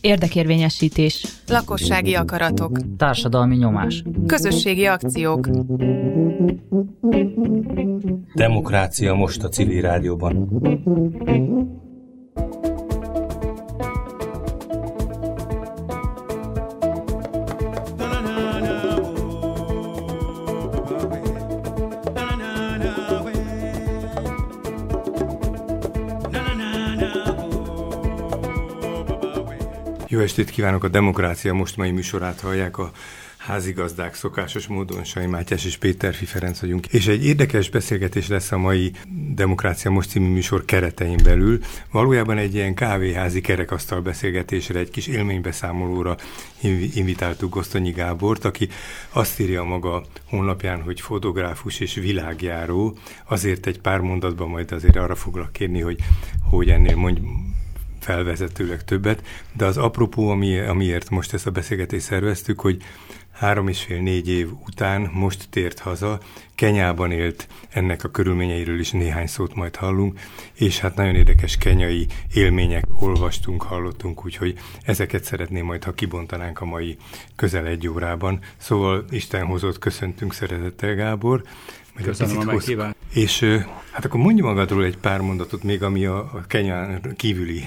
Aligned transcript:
Érdekérvényesítés. 0.00 1.26
Lakossági 1.48 2.14
akaratok. 2.14 2.78
Társadalmi 2.96 3.56
nyomás. 3.56 4.02
Közösségi 4.26 4.86
akciók. 4.86 5.48
Demokrácia 8.34 9.14
most 9.14 9.42
a 9.42 9.48
civil 9.48 9.82
rádióban. 9.82 10.48
Estét 30.22 30.50
kívánok! 30.50 30.84
A 30.84 30.88
Demokrácia 30.88 31.52
most 31.52 31.76
mai 31.76 31.90
műsorát 31.90 32.40
hallják 32.40 32.78
a 32.78 32.90
házigazdák 33.46 34.14
szokásos 34.14 34.66
módon 34.66 35.04
Sai 35.04 35.26
Mátyás 35.26 35.64
és 35.64 35.76
Péter 35.76 36.14
Fi 36.14 36.24
Ferenc 36.24 36.60
vagyunk. 36.60 36.86
És 36.86 37.06
egy 37.06 37.24
érdekes 37.24 37.70
beszélgetés 37.70 38.28
lesz 38.28 38.52
a 38.52 38.58
mai 38.58 38.92
Demokrácia 39.34 39.90
Most 39.90 40.08
című 40.08 40.28
műsor 40.28 40.64
keretein 40.64 41.18
belül. 41.24 41.58
Valójában 41.90 42.38
egy 42.38 42.54
ilyen 42.54 42.74
kávéházi 42.74 43.40
kerekasztal 43.40 44.00
beszélgetésre, 44.00 44.78
egy 44.78 44.90
kis 44.90 45.06
élménybeszámolóra 45.06 46.16
invitáltuk 46.94 47.54
Gosztonyi 47.54 47.90
Gábort, 47.90 48.44
aki 48.44 48.68
azt 49.10 49.40
írja 49.40 49.64
maga 49.64 50.04
honlapján, 50.28 50.82
hogy 50.82 51.00
fotográfus 51.00 51.80
és 51.80 51.94
világjáró. 51.94 52.96
Azért 53.24 53.66
egy 53.66 53.80
pár 53.80 54.00
mondatban 54.00 54.48
majd 54.48 54.72
azért 54.72 54.96
arra 54.96 55.14
foglak 55.14 55.52
kérni, 55.52 55.80
hogy, 55.80 55.98
hogy 56.50 56.68
ennél 56.68 56.96
mondj 56.96 57.20
felvezetőleg 58.02 58.84
többet, 58.84 59.22
de 59.52 59.64
az 59.64 59.76
apropó, 59.76 60.28
ami, 60.28 60.58
amiért 60.58 61.10
most 61.10 61.32
ezt 61.32 61.46
a 61.46 61.50
beszélgetést 61.50 62.04
szerveztük, 62.04 62.60
hogy 62.60 62.82
három 63.32 63.68
és 63.68 63.82
fél 63.82 64.00
négy 64.00 64.28
év 64.28 64.48
után 64.66 65.10
most 65.12 65.46
tért 65.50 65.78
haza, 65.78 66.20
Kenyában 66.54 67.10
élt, 67.10 67.48
ennek 67.68 68.04
a 68.04 68.10
körülményeiről 68.10 68.78
is 68.78 68.90
néhány 68.90 69.26
szót 69.26 69.54
majd 69.54 69.76
hallunk, 69.76 70.20
és 70.52 70.78
hát 70.78 70.94
nagyon 70.94 71.14
érdekes 71.14 71.56
kenyai 71.56 72.06
élmények 72.34 72.84
olvastunk, 73.00 73.62
hallottunk, 73.62 74.24
úgyhogy 74.24 74.58
ezeket 74.82 75.24
szeretném 75.24 75.64
majd, 75.64 75.84
ha 75.84 75.92
kibontanánk 75.92 76.60
a 76.60 76.64
mai 76.64 76.96
közel 77.36 77.66
egy 77.66 77.88
órában. 77.88 78.38
Szóval 78.56 79.04
Isten 79.10 79.46
hozott, 79.46 79.78
köszöntünk 79.78 80.34
szeretettel, 80.34 80.94
Gábor. 80.94 81.42
Köszönöm 82.02 82.38
a 82.38 82.44
meghívást. 82.44 82.96
És 83.12 83.44
hát 83.90 84.04
akkor 84.04 84.20
mondj 84.20 84.40
magadról 84.40 84.84
egy 84.84 84.96
pár 84.96 85.20
mondatot 85.20 85.62
még, 85.62 85.82
ami 85.82 86.06
a, 86.06 86.18
a 86.18 86.44
Kenyán 86.46 87.14
kívüli 87.16 87.64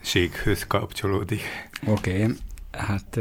séghöz 0.00 0.66
kapcsolódik. 0.66 1.40
Oké, 1.86 2.22
okay. 2.22 2.34
hát 2.70 3.18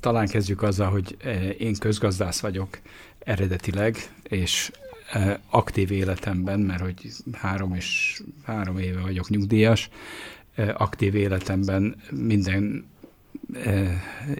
talán 0.00 0.26
kezdjük 0.26 0.62
azzal, 0.62 0.90
hogy 0.90 1.16
én 1.58 1.74
közgazdász 1.74 2.40
vagyok 2.40 2.78
eredetileg, 3.18 3.96
és 4.22 4.70
aktív 5.50 5.90
életemben, 5.90 6.60
mert 6.60 6.80
hogy 6.80 7.10
három 7.32 7.74
és 7.74 8.20
három 8.44 8.78
éve 8.78 9.00
vagyok 9.00 9.28
nyugdíjas, 9.28 9.88
aktív 10.74 11.14
életemben 11.14 12.02
minden 12.10 12.90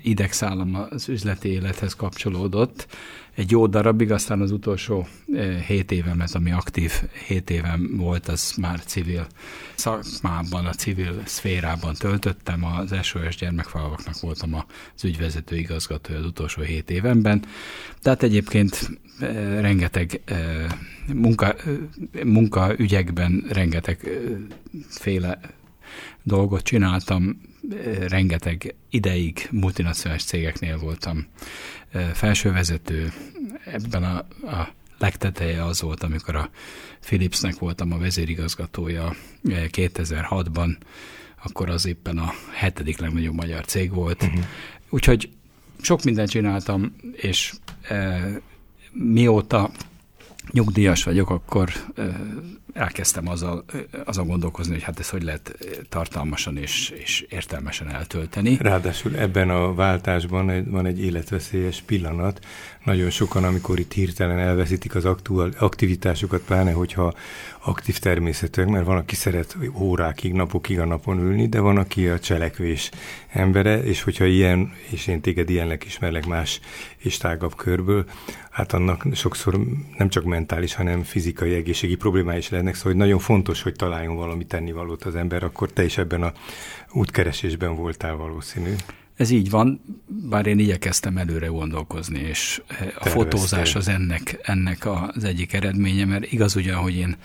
idegszállam 0.02 0.86
az 0.90 1.08
üzleti 1.08 1.48
élethez 1.48 1.94
kapcsolódott, 1.94 2.86
egy 3.34 3.50
jó 3.50 3.66
darabig, 3.66 4.10
aztán 4.10 4.40
az 4.40 4.50
utolsó 4.50 5.06
hét 5.66 5.92
évemet, 5.92 6.34
ami 6.34 6.52
aktív 6.52 6.92
hét 7.26 7.50
évem 7.50 7.96
volt, 7.96 8.28
az 8.28 8.54
már 8.60 8.80
civil 8.80 9.26
szakmában, 9.74 10.66
a 10.66 10.72
civil 10.72 11.22
szférában 11.24 11.94
töltöttem. 11.94 12.64
Az 12.64 12.94
SOS 13.02 13.36
gyermekfalvaknak 13.36 14.20
voltam 14.20 14.54
az 14.94 15.04
ügyvezető 15.04 15.56
igazgatója 15.56 16.18
az 16.18 16.24
utolsó 16.24 16.62
hét 16.62 16.90
évemben. 16.90 17.44
Tehát 18.00 18.22
egyébként 18.22 18.90
rengeteg 19.60 20.20
munka, 21.14 21.54
munkaügyekben 22.24 23.44
rengeteg 23.48 24.20
féle 24.88 25.40
dolgot 26.22 26.62
csináltam, 26.62 27.40
rengeteg 28.08 28.74
ideig 28.90 29.48
multinacionális 29.50 30.24
cégeknél 30.24 30.78
voltam 30.78 31.26
felsővezető. 32.12 33.12
Ebben 33.64 34.02
a, 34.02 34.16
a 34.46 34.74
legteteje 34.98 35.64
az 35.64 35.80
volt, 35.80 36.02
amikor 36.02 36.36
a 36.36 36.50
Philipsnek 37.00 37.58
voltam 37.58 37.92
a 37.92 37.98
vezérigazgatója 37.98 39.14
2006-ban, 39.44 40.76
akkor 41.44 41.70
az 41.70 41.86
éppen 41.86 42.18
a 42.18 42.32
hetedik 42.52 42.98
legnagyobb 42.98 43.34
magyar 43.34 43.64
cég 43.64 43.92
volt. 43.94 44.22
Uh-huh. 44.22 44.44
Úgyhogy 44.90 45.30
sok 45.80 46.02
mindent 46.02 46.30
csináltam, 46.30 46.96
és 47.12 47.52
e, 47.82 48.20
mióta 48.92 49.70
nyugdíjas 50.50 51.04
vagyok, 51.04 51.30
akkor 51.30 51.70
elkezdtem 52.72 53.28
azzal, 53.28 53.64
azon 54.04 54.26
gondolkozni, 54.26 54.72
hogy 54.72 54.82
hát 54.82 54.98
ez 54.98 55.10
hogy 55.10 55.22
lehet 55.22 55.56
tartalmasan 55.88 56.56
és, 56.56 56.90
és 56.90 57.26
értelmesen 57.28 57.90
eltölteni. 57.90 58.56
Ráadásul 58.60 59.16
ebben 59.16 59.50
a 59.50 59.74
váltásban 59.74 60.70
van 60.70 60.86
egy 60.86 61.00
életveszélyes 61.00 61.82
pillanat. 61.86 62.44
Nagyon 62.84 63.10
sokan, 63.10 63.44
amikor 63.44 63.78
itt 63.78 63.92
hirtelen 63.92 64.38
elveszítik 64.38 64.94
az 64.94 65.08
aktivitásukat, 65.58 66.40
pláne 66.40 66.72
hogyha 66.72 67.14
aktív 67.64 67.98
természetűek, 67.98 68.68
mert 68.68 68.84
van, 68.84 68.96
aki 68.96 69.14
szeret 69.14 69.56
órákig, 69.74 70.32
napokig 70.32 70.78
a 70.80 70.84
napon 70.84 71.18
ülni, 71.18 71.48
de 71.48 71.60
van, 71.60 71.76
aki 71.76 72.08
a 72.08 72.18
cselekvés 72.18 72.90
embere, 73.28 73.82
és 73.82 74.02
hogyha 74.02 74.24
ilyen, 74.24 74.72
és 74.90 75.06
én 75.06 75.20
téged 75.20 75.50
ilyennek 75.50 75.84
ismerlek 75.84 76.26
más 76.26 76.60
és 76.96 77.16
tágabb 77.16 77.56
körből, 77.56 78.04
hát 78.50 78.72
annak 78.72 79.06
sokszor 79.12 79.60
nem 79.98 80.08
csak 80.08 80.24
mentális, 80.24 80.74
hanem 80.74 81.02
fizikai, 81.02 81.54
egészségi 81.54 81.96
problémái 81.96 82.38
is 82.38 82.48
lennek, 82.48 82.74
szóval 82.74 82.92
hogy 82.92 83.00
nagyon 83.00 83.18
fontos, 83.18 83.62
hogy 83.62 83.74
találjon 83.74 84.16
valami 84.16 84.46
tennivalót 84.46 85.04
az 85.04 85.14
ember, 85.14 85.42
akkor 85.42 85.72
te 85.72 85.84
is 85.84 85.98
ebben 85.98 86.22
a 86.22 86.32
útkeresésben 86.92 87.76
voltál 87.76 88.16
valószínű. 88.16 88.74
Ez 89.22 89.30
így 89.30 89.50
van, 89.50 89.80
bár 90.06 90.46
én 90.46 90.58
igyekeztem 90.58 91.16
előre 91.16 91.46
gondolkozni, 91.46 92.18
és 92.18 92.62
a 92.68 92.74
Terveztél. 92.74 93.12
fotózás 93.12 93.74
az 93.74 93.88
ennek, 93.88 94.38
ennek 94.42 94.86
az 94.86 95.24
egyik 95.24 95.52
eredménye, 95.52 96.04
mert 96.04 96.32
igaz 96.32 96.56
ugyan, 96.56 96.76
hogy 96.76 96.94
én 96.94 97.16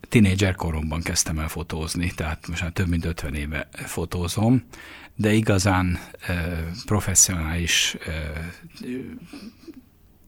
tinédzser 0.00 0.54
koromban 0.54 1.02
kezdtem 1.02 1.38
el 1.38 1.48
fotózni, 1.48 2.12
tehát 2.14 2.48
most 2.48 2.62
már 2.62 2.70
több 2.70 2.88
mint 2.88 3.04
50 3.04 3.34
éve 3.34 3.68
fotózom, 3.72 4.62
de 5.14 5.32
igazán 5.32 5.98
e, 6.20 6.64
professzionális 6.86 7.96
e, 8.06 8.10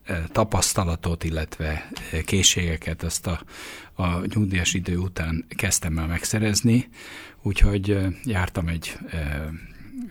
e, 0.05 0.25
tapasztalatot, 0.33 1.25
illetve 1.25 1.89
készségeket 2.25 3.03
ezt 3.03 3.27
a, 3.27 3.41
a 3.95 4.21
nyugdíjas 4.35 4.75
idő 4.75 4.97
után 4.97 5.45
kezdtem 5.49 5.99
el 5.99 6.07
megszerezni, 6.07 6.89
úgyhogy 7.43 7.99
jártam 8.25 8.69
egy 8.69 8.99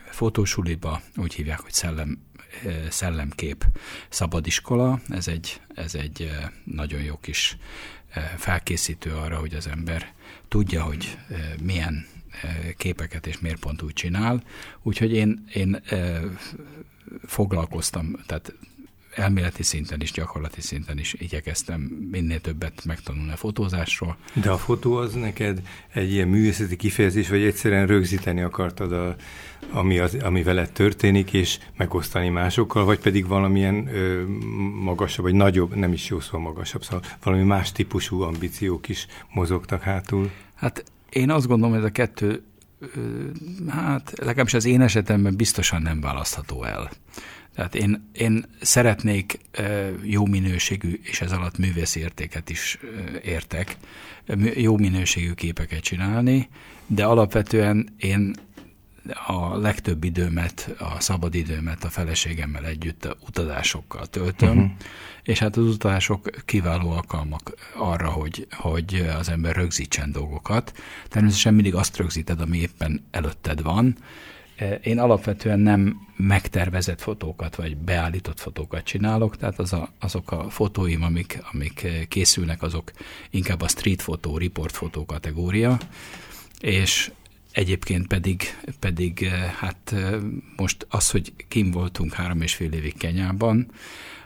fotósuliba, 0.10 1.02
úgy 1.16 1.34
hívják, 1.34 1.60
hogy 1.60 1.74
szellem, 1.74 2.20
szellemkép 2.90 3.66
szabadiskola, 4.10 5.00
ez 5.10 5.28
egy, 5.28 5.62
ez 5.76 5.96
egy 5.96 6.32
nagyon 6.64 7.02
jó 7.02 7.18
kis 7.18 7.58
felkészítő 8.38 9.12
arra, 9.12 9.38
hogy 9.38 9.54
az 9.54 9.68
ember 9.68 10.14
tudja, 10.48 10.84
hogy 10.84 11.18
milyen 11.62 12.08
képeket 12.78 13.28
és 13.28 13.40
miért 13.40 13.60
pont 13.60 13.82
úgy 13.82 13.94
csinál. 13.94 14.44
Úgyhogy 14.82 15.14
én, 15.14 15.46
én 15.54 15.82
foglalkoztam, 17.26 18.16
tehát 18.26 18.54
elméleti 19.16 19.64
szinten 19.64 20.02
is, 20.02 20.12
gyakorlati 20.12 20.62
szinten 20.62 20.98
is 20.98 21.14
igyekeztem 21.14 21.82
minél 22.12 22.42
többet 22.42 22.86
megtanulni 22.86 23.32
a 23.32 23.36
fotózásról. 23.36 24.18
De 24.34 24.50
a 24.50 24.58
fotó 24.58 24.96
az 24.96 25.14
neked 25.14 25.62
egy 25.94 26.12
ilyen 26.12 26.28
művészeti 26.28 26.76
kifejezés, 26.76 27.30
vagy 27.30 27.44
egyszerűen 27.44 27.88
rögzíteni 27.88 28.42
akartad, 28.42 28.92
a, 28.92 29.16
ami, 29.72 30.00
az, 30.00 30.18
ami 30.24 30.44
veled 30.44 30.72
történik, 30.72 31.34
és 31.34 31.60
megosztani 31.78 32.30
másokkal, 32.30 32.86
vagy 32.86 33.00
pedig 33.00 33.28
valamilyen 33.28 33.88
ö, 33.88 34.24
magasabb, 34.84 35.26
vagy 35.26 35.34
nagyobb, 35.34 35.76
nem 35.76 35.94
is 35.94 36.10
jó 36.10 36.20
szó 36.20 36.38
magasabb, 36.38 36.84
szóval 36.84 37.02
valami 37.24 37.44
más 37.44 37.72
típusú 37.72 38.22
ambíciók 38.22 38.90
is 38.90 39.08
mozogtak 39.34 39.82
hátul? 39.82 40.32
Hát 40.56 40.84
én 41.10 41.30
azt 41.30 41.48
gondolom, 41.48 41.74
hogy 41.74 41.84
ez 41.84 41.90
a 41.90 41.92
kettő 41.92 42.44
hát 43.68 44.14
legalábbis 44.18 44.54
az 44.54 44.66
én 44.66 44.82
esetemben 44.82 45.36
biztosan 45.36 45.82
nem 45.82 46.02
választható 46.02 46.64
el. 46.64 46.92
Tehát 47.56 47.76
én, 47.76 48.10
én 48.14 48.46
szeretnék 48.62 49.40
jó 50.02 50.26
minőségű, 50.26 51.00
és 51.04 51.22
ez 51.22 51.32
alatt 51.32 51.58
művészi 51.58 52.00
értéket 52.00 52.50
is 52.50 52.78
értek, 53.24 53.78
jó 54.56 54.78
minőségű 54.78 55.34
képeket 55.34 55.80
csinálni, 55.80 56.50
de 56.88 57.06
alapvetően 57.06 57.90
én 57.98 58.36
a 59.28 59.58
legtöbb 59.58 60.04
időmet, 60.04 60.76
a 60.80 61.00
szabad 61.00 61.36
időmet 61.36 61.84
a 61.84 61.90
feleségemmel 61.90 62.66
együtt 62.66 63.06
a 63.06 63.18
utazásokkal 63.28 64.06
töltöm, 64.06 64.58
uh-huh. 64.58 64.72
és 65.24 65.40
hát 65.40 65.58
az 65.58 65.66
utazások 65.66 66.30
kiváló 66.46 66.92
alkalmak 66.92 67.54
arra, 67.76 68.10
hogy, 68.10 68.48
hogy 68.52 69.10
az 69.20 69.30
ember 69.30 69.56
rögzítsen 69.56 70.12
dolgokat. 70.12 70.74
Természetesen 71.08 71.54
mindig 71.54 71.76
azt 71.76 71.98
rögzíted, 71.98 72.42
ami 72.42 72.58
éppen 72.58 73.06
előtted 73.12 73.62
van, 73.62 73.98
én 74.84 75.00
alapvetően 75.00 75.60
nem 75.60 76.08
megtervezett 76.16 77.02
fotókat, 77.02 77.56
vagy 77.56 77.78
beállított 77.78 78.40
fotókat 78.40 78.84
csinálok, 78.84 79.38
tehát 79.38 79.60
az 79.60 79.74
a, 79.74 79.90
azok 80.00 80.32
a 80.32 80.50
fotóim, 80.50 81.04
amik, 81.04 81.40
amik 81.52 81.88
készülnek, 82.08 82.62
azok 82.62 82.92
inkább 83.30 83.62
a 83.62 83.68
street 83.68 84.02
fotó, 84.02 84.38
report 84.38 84.76
fotó 84.76 85.06
kategória, 85.06 85.78
és 86.60 87.12
egyébként 87.52 88.08
pedig, 88.08 88.42
pedig 88.80 89.28
hát 89.60 89.96
most 90.56 90.88
az, 90.90 91.12
hogy 91.12 91.34
kim 91.48 91.72
voltunk 91.72 92.14
három 92.14 92.42
és 92.42 92.56
fél 92.56 92.72
évig 92.72 92.98
Kenyában, 92.98 93.72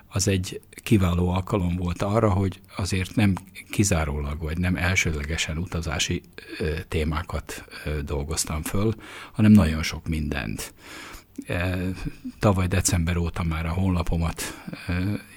az 0.09 0.27
egy 0.27 0.61
kiváló 0.83 1.29
alkalom 1.29 1.75
volt 1.75 2.01
arra, 2.01 2.29
hogy 2.29 2.59
azért 2.75 3.15
nem 3.15 3.33
kizárólag, 3.69 4.41
vagy 4.41 4.57
nem 4.57 4.75
elsődlegesen 4.75 5.57
utazási 5.57 6.21
témákat 6.87 7.63
dolgoztam 8.05 8.61
föl, 8.61 8.93
hanem 9.31 9.51
nagyon 9.51 9.83
sok 9.83 10.07
mindent. 10.07 10.73
Tavaly 12.39 12.67
december 12.67 13.17
óta 13.17 13.43
már 13.43 13.65
a 13.65 13.71
honlapomat 13.73 14.41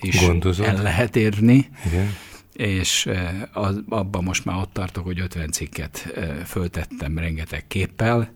is 0.00 0.20
Gondozod. 0.20 0.66
el 0.66 0.82
lehet 0.82 1.16
érni. 1.16 1.68
Igen 1.86 2.14
és 2.52 3.08
az, 3.52 3.80
abban 3.88 4.24
most 4.24 4.44
már 4.44 4.56
ott 4.56 4.72
tartok, 4.72 5.04
hogy 5.04 5.20
50 5.20 5.50
cikket 5.50 6.12
föltettem 6.44 7.18
rengeteg 7.18 7.66
képpel, 7.66 8.32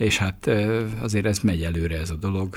és 0.00 0.18
hát 0.18 0.50
azért 1.00 1.26
ez 1.26 1.38
megy 1.38 1.62
előre 1.62 1.98
ez 1.98 2.10
a 2.10 2.14
dolog. 2.14 2.56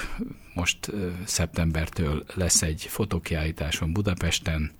Most 0.53 0.91
szeptembertől 1.23 2.23
lesz 2.33 2.61
egy 2.61 2.85
fotókiállításon 2.89 3.93
Budapesten, 3.93 4.71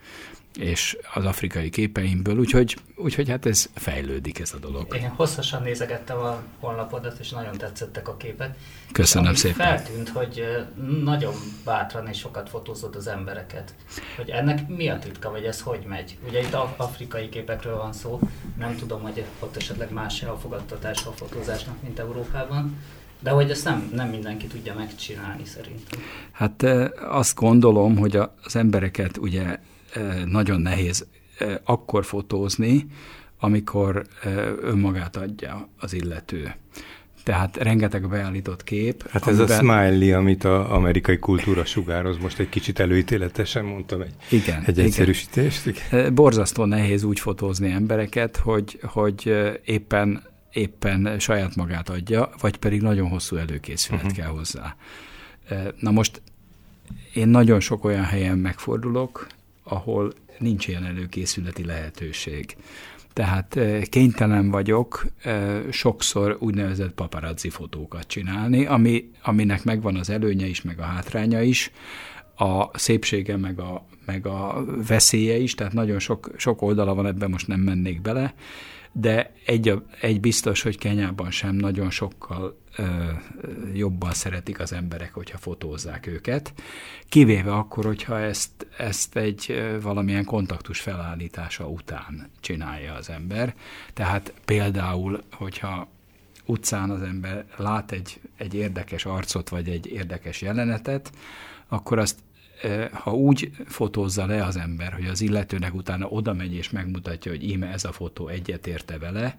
és 0.60 0.98
az 1.14 1.26
afrikai 1.26 1.70
képeimből, 1.70 2.38
úgyhogy, 2.38 2.78
úgyhogy 2.96 3.30
hát 3.30 3.46
ez 3.46 3.70
fejlődik 3.74 4.40
ez 4.40 4.54
a 4.54 4.58
dolog. 4.58 4.96
Én 4.96 5.10
hosszasan 5.10 5.62
nézegettem 5.62 6.18
a 6.18 6.44
honlapodat, 6.60 7.20
és 7.20 7.30
nagyon 7.30 7.58
tetszettek 7.58 8.08
a 8.08 8.18
képek. 8.18 8.58
Köszönöm 8.92 9.34
szépen. 9.34 9.68
Feltűnt, 9.68 10.10
hogy 10.10 10.44
nagyon 11.04 11.34
bátran 11.66 12.08
és 12.08 12.18
sokat 12.18 12.50
fotózod 12.50 12.96
az 12.96 13.08
embereket. 13.08 13.76
Hogy 14.16 14.30
ennek 14.30 14.68
mi 14.68 14.90
a 14.90 15.00
titka, 15.00 15.32
vagy 15.32 15.44
ez 15.44 15.62
hogy 15.62 15.84
megy? 15.88 16.18
Ugye 16.28 16.42
itt 16.42 16.54
afrikai 16.78 17.30
képekről 17.30 17.78
van 17.78 17.94
szó, 17.94 18.20
nem 18.58 18.76
tudom, 18.76 19.02
hogy 19.02 19.26
ott 19.40 19.56
esetleg 19.56 19.92
más 19.92 20.24
a 20.24 20.38
fogadtatása 20.38 21.10
a 21.10 21.14
fotózásnak, 21.14 21.82
mint 21.82 22.00
Európában, 22.00 22.78
de 23.20 23.30
hogy 23.30 23.50
ezt 23.50 23.64
nem, 23.64 23.92
nem 23.94 24.10
mindenki 24.10 24.48
tudja 24.48 24.74
megcsinálni 24.74 25.46
szerintem. 25.46 26.00
Hát 26.32 26.64
azt 27.10 27.36
gondolom, 27.36 27.98
hogy 27.98 28.16
az 28.44 28.56
embereket 28.56 29.18
ugye 29.18 29.60
nagyon 30.26 30.62
nehéz 30.62 31.08
akkor 31.64 32.06
fotózni, 32.06 32.88
amikor 33.40 34.06
önmagát 34.62 35.16
adja 35.16 35.68
az 35.80 35.94
illető. 35.94 36.56
Tehát 37.24 37.58
rengeteg 37.58 38.10
beállított 38.10 38.64
kép. 38.64 39.10
Hát 39.10 39.28
ez 39.28 39.40
amiben... 39.40 39.58
a 39.58 39.62
smiley, 39.62 40.18
amit 40.18 40.44
az 40.44 40.70
amerikai 40.70 41.20
kultúra 41.20 41.66
sugároz, 41.66 42.18
most 42.18 42.40
egy 42.40 42.50
kicsit 42.50 42.80
előítéletesen 42.80 43.66
mondtam 43.66 44.02
egy, 44.02 44.14
igen, 44.30 44.64
egy 44.66 44.80
egyszerűsítést. 44.80 45.66
Igen. 45.66 46.16
Borzasztó 46.16 46.66
nehéz 46.66 47.04
úgy 47.04 47.20
fotózni 47.20 47.72
embereket, 47.72 48.38
hogy, 48.38 48.80
hogy 48.84 49.36
éppen, 49.66 50.24
éppen 50.52 51.20
saját 51.20 51.56
magát 51.56 51.90
adja, 51.90 52.30
vagy 52.40 52.58
pedig 52.58 52.82
nagyon 52.82 53.10
hosszú 53.10 53.36
előkészület 53.36 54.02
uh-huh. 54.02 54.18
kell 54.18 54.30
hozzá. 54.30 54.76
Na 55.80 55.92
most 55.92 56.22
én 57.14 57.28
nagyon 57.28 57.60
sok 57.60 57.86
olyan 57.86 58.04
helyen 58.04 58.38
megfordulok, 58.38 59.28
ahol 59.74 60.14
nincs 60.40 60.68
ilyen 60.68 60.86
előkészületi 60.86 61.66
lehetőség. 61.66 62.56
Tehát 63.14 63.56
eh, 63.56 63.82
kénytelen 63.82 64.50
vagyok 64.50 65.06
sokszor 65.70 66.38
úgynevezett 66.40 66.94
paparazzi 66.94 67.50
fotókat 67.50 68.08
csinálni, 68.08 68.66
ami, 68.66 69.10
aminek 69.24 69.64
megvan 69.64 69.96
az 69.96 70.10
előnye 70.10 70.46
is, 70.46 70.62
meg 70.62 70.80
a 70.80 70.84
hátránya 70.84 71.42
is, 71.42 71.72
a 72.36 72.78
szépsége, 72.78 73.38
meg 73.38 73.60
a, 73.60 73.86
meg 74.06 74.28
a 74.28 74.66
veszélye 74.88 75.38
is, 75.38 75.56
tehát 75.56 75.74
nagyon 75.74 76.00
sok, 76.00 76.32
sok 76.38 76.62
oldala 76.62 76.94
van, 76.94 77.06
ebben 77.06 77.30
most 77.30 77.48
nem 77.48 77.60
mennék 77.60 78.02
bele, 78.02 78.34
de 78.94 79.34
egy, 79.46 79.82
egy 80.02 80.20
biztos, 80.20 80.62
hogy 80.62 80.78
Kenyában 80.78 81.32
sem 81.32 81.56
nagyon 81.56 81.90
sokkal 81.90 82.60
ö, 82.78 82.84
jobban 83.74 84.12
szeretik 84.12 84.60
az 84.60 84.74
emberek, 84.74 85.14
hogyha 85.14 85.38
fotózzák 85.38 86.08
őket, 86.08 86.54
kivéve 87.10 87.54
akkor, 87.54 87.86
hogyha 87.86 88.20
ezt, 88.20 88.68
ezt 88.78 89.16
egy 89.16 89.64
valamilyen 89.82 90.26
kontaktus 90.26 90.80
felállítása 90.80 91.68
után 91.68 92.30
csinálja 92.40 92.94
az 92.94 93.10
ember. 93.10 93.56
Tehát 93.94 94.34
például, 94.46 95.24
hogyha 95.32 95.88
utcán 96.46 96.90
az 96.90 97.02
ember 97.02 97.46
lát 97.58 97.92
egy, 97.92 98.20
egy 98.38 98.54
érdekes 98.54 99.06
arcot, 99.06 99.50
vagy 99.50 99.70
egy 99.70 99.88
érdekes 99.88 100.42
jelenetet, 100.42 101.12
akkor 101.68 102.00
azt 102.00 102.20
ha 102.92 103.14
úgy 103.14 103.52
fotózza 103.66 104.26
le 104.26 104.44
az 104.46 104.58
ember, 104.58 104.94
hogy 104.94 105.06
az 105.06 105.22
illetőnek 105.22 105.74
utána 105.74 106.08
oda 106.08 106.34
megy 106.34 106.54
és 106.54 106.70
megmutatja, 106.70 107.32
hogy 107.32 107.50
íme 107.50 107.68
ez 107.68 107.84
a 107.84 107.92
fotó 107.92 108.28
egyetérte 108.28 108.98
vele, 108.98 109.38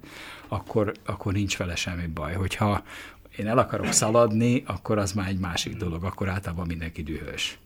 akkor, 0.49 0.93
akkor 1.05 1.33
nincs 1.33 1.57
vele 1.57 1.77
semmi 1.77 2.07
baj. 2.07 2.35
Hogyha 2.35 2.83
én 3.37 3.47
el 3.47 3.59
akarok 3.59 3.93
szaladni, 3.93 4.63
akkor 4.67 4.99
az 4.99 5.13
már 5.13 5.29
egy 5.29 5.39
másik 5.39 5.77
dolog, 5.77 6.05
akkor 6.05 6.29
általában 6.29 6.67
mindenki 6.67 7.03
dühös. 7.03 7.59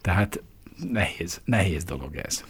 Tehát 0.00 0.42
nehéz, 0.90 1.40
nehéz 1.44 1.84
dolog 1.84 2.16
ez. 2.16 2.44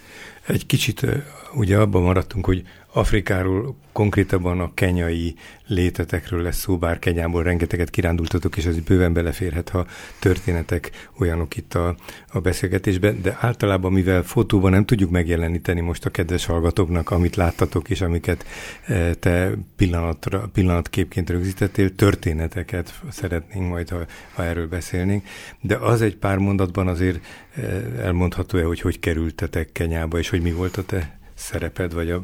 Egy 0.47 0.67
kicsit 0.67 1.07
ugye 1.55 1.79
abban 1.79 2.03
maradtunk, 2.03 2.45
hogy 2.45 2.67
Afrikáról, 2.97 3.77
konkrétabban 3.93 4.61
a 4.61 4.75
kenyai 4.75 5.35
létetekről 5.67 6.43
lesz 6.43 6.59
szó, 6.59 6.79
bár 6.79 6.99
Kenyából 6.99 7.43
rengeteget 7.43 7.91
kirándultatok, 7.91 8.57
és 8.57 8.65
ez 8.65 8.81
bőven 8.81 9.13
beleférhet, 9.13 9.69
ha 9.69 9.87
történetek 10.19 10.91
olyanok 11.19 11.57
itt 11.57 11.75
a, 11.75 11.97
a 12.29 12.41
beszélgetésben, 12.41 13.23
de 13.23 13.37
általában, 13.41 13.93
mivel 13.93 14.23
fotóban 14.23 14.71
nem 14.71 14.85
tudjuk 14.85 15.11
megjeleníteni 15.11 15.81
most 15.81 16.05
a 16.05 16.11
kedves 16.11 16.45
hallgatóknak, 16.45 17.11
amit 17.11 17.37
láttatok, 17.37 17.91
és 17.91 18.01
amiket 18.01 18.47
e, 18.87 19.15
te 19.15 19.53
pillanatra, 19.77 20.51
pillanatképként 20.53 21.31
rögzítettél, 21.31 21.95
történeteket 21.95 23.01
szeretnénk 23.11 23.69
majd, 23.69 23.89
ha, 23.89 23.99
ha 24.35 24.45
erről 24.45 24.69
beszélnénk, 24.69 25.25
de 25.61 25.77
az 25.77 26.03
egy 26.03 26.17
pár 26.17 26.39
mondatban 26.39 26.89
azért 26.89 27.25
e, 27.55 27.63
elmondható-e, 28.03 28.65
hogy 28.65 28.81
hogy 28.81 28.99
kerültetek 28.99 29.73
Kenyába, 29.73 30.19
és 30.19 30.29
hogy 30.29 30.43
mi 30.43 30.53
volt 30.53 30.77
a 30.77 30.85
te 30.85 31.19
szereped, 31.35 31.93
vagy 31.93 32.11
a 32.11 32.23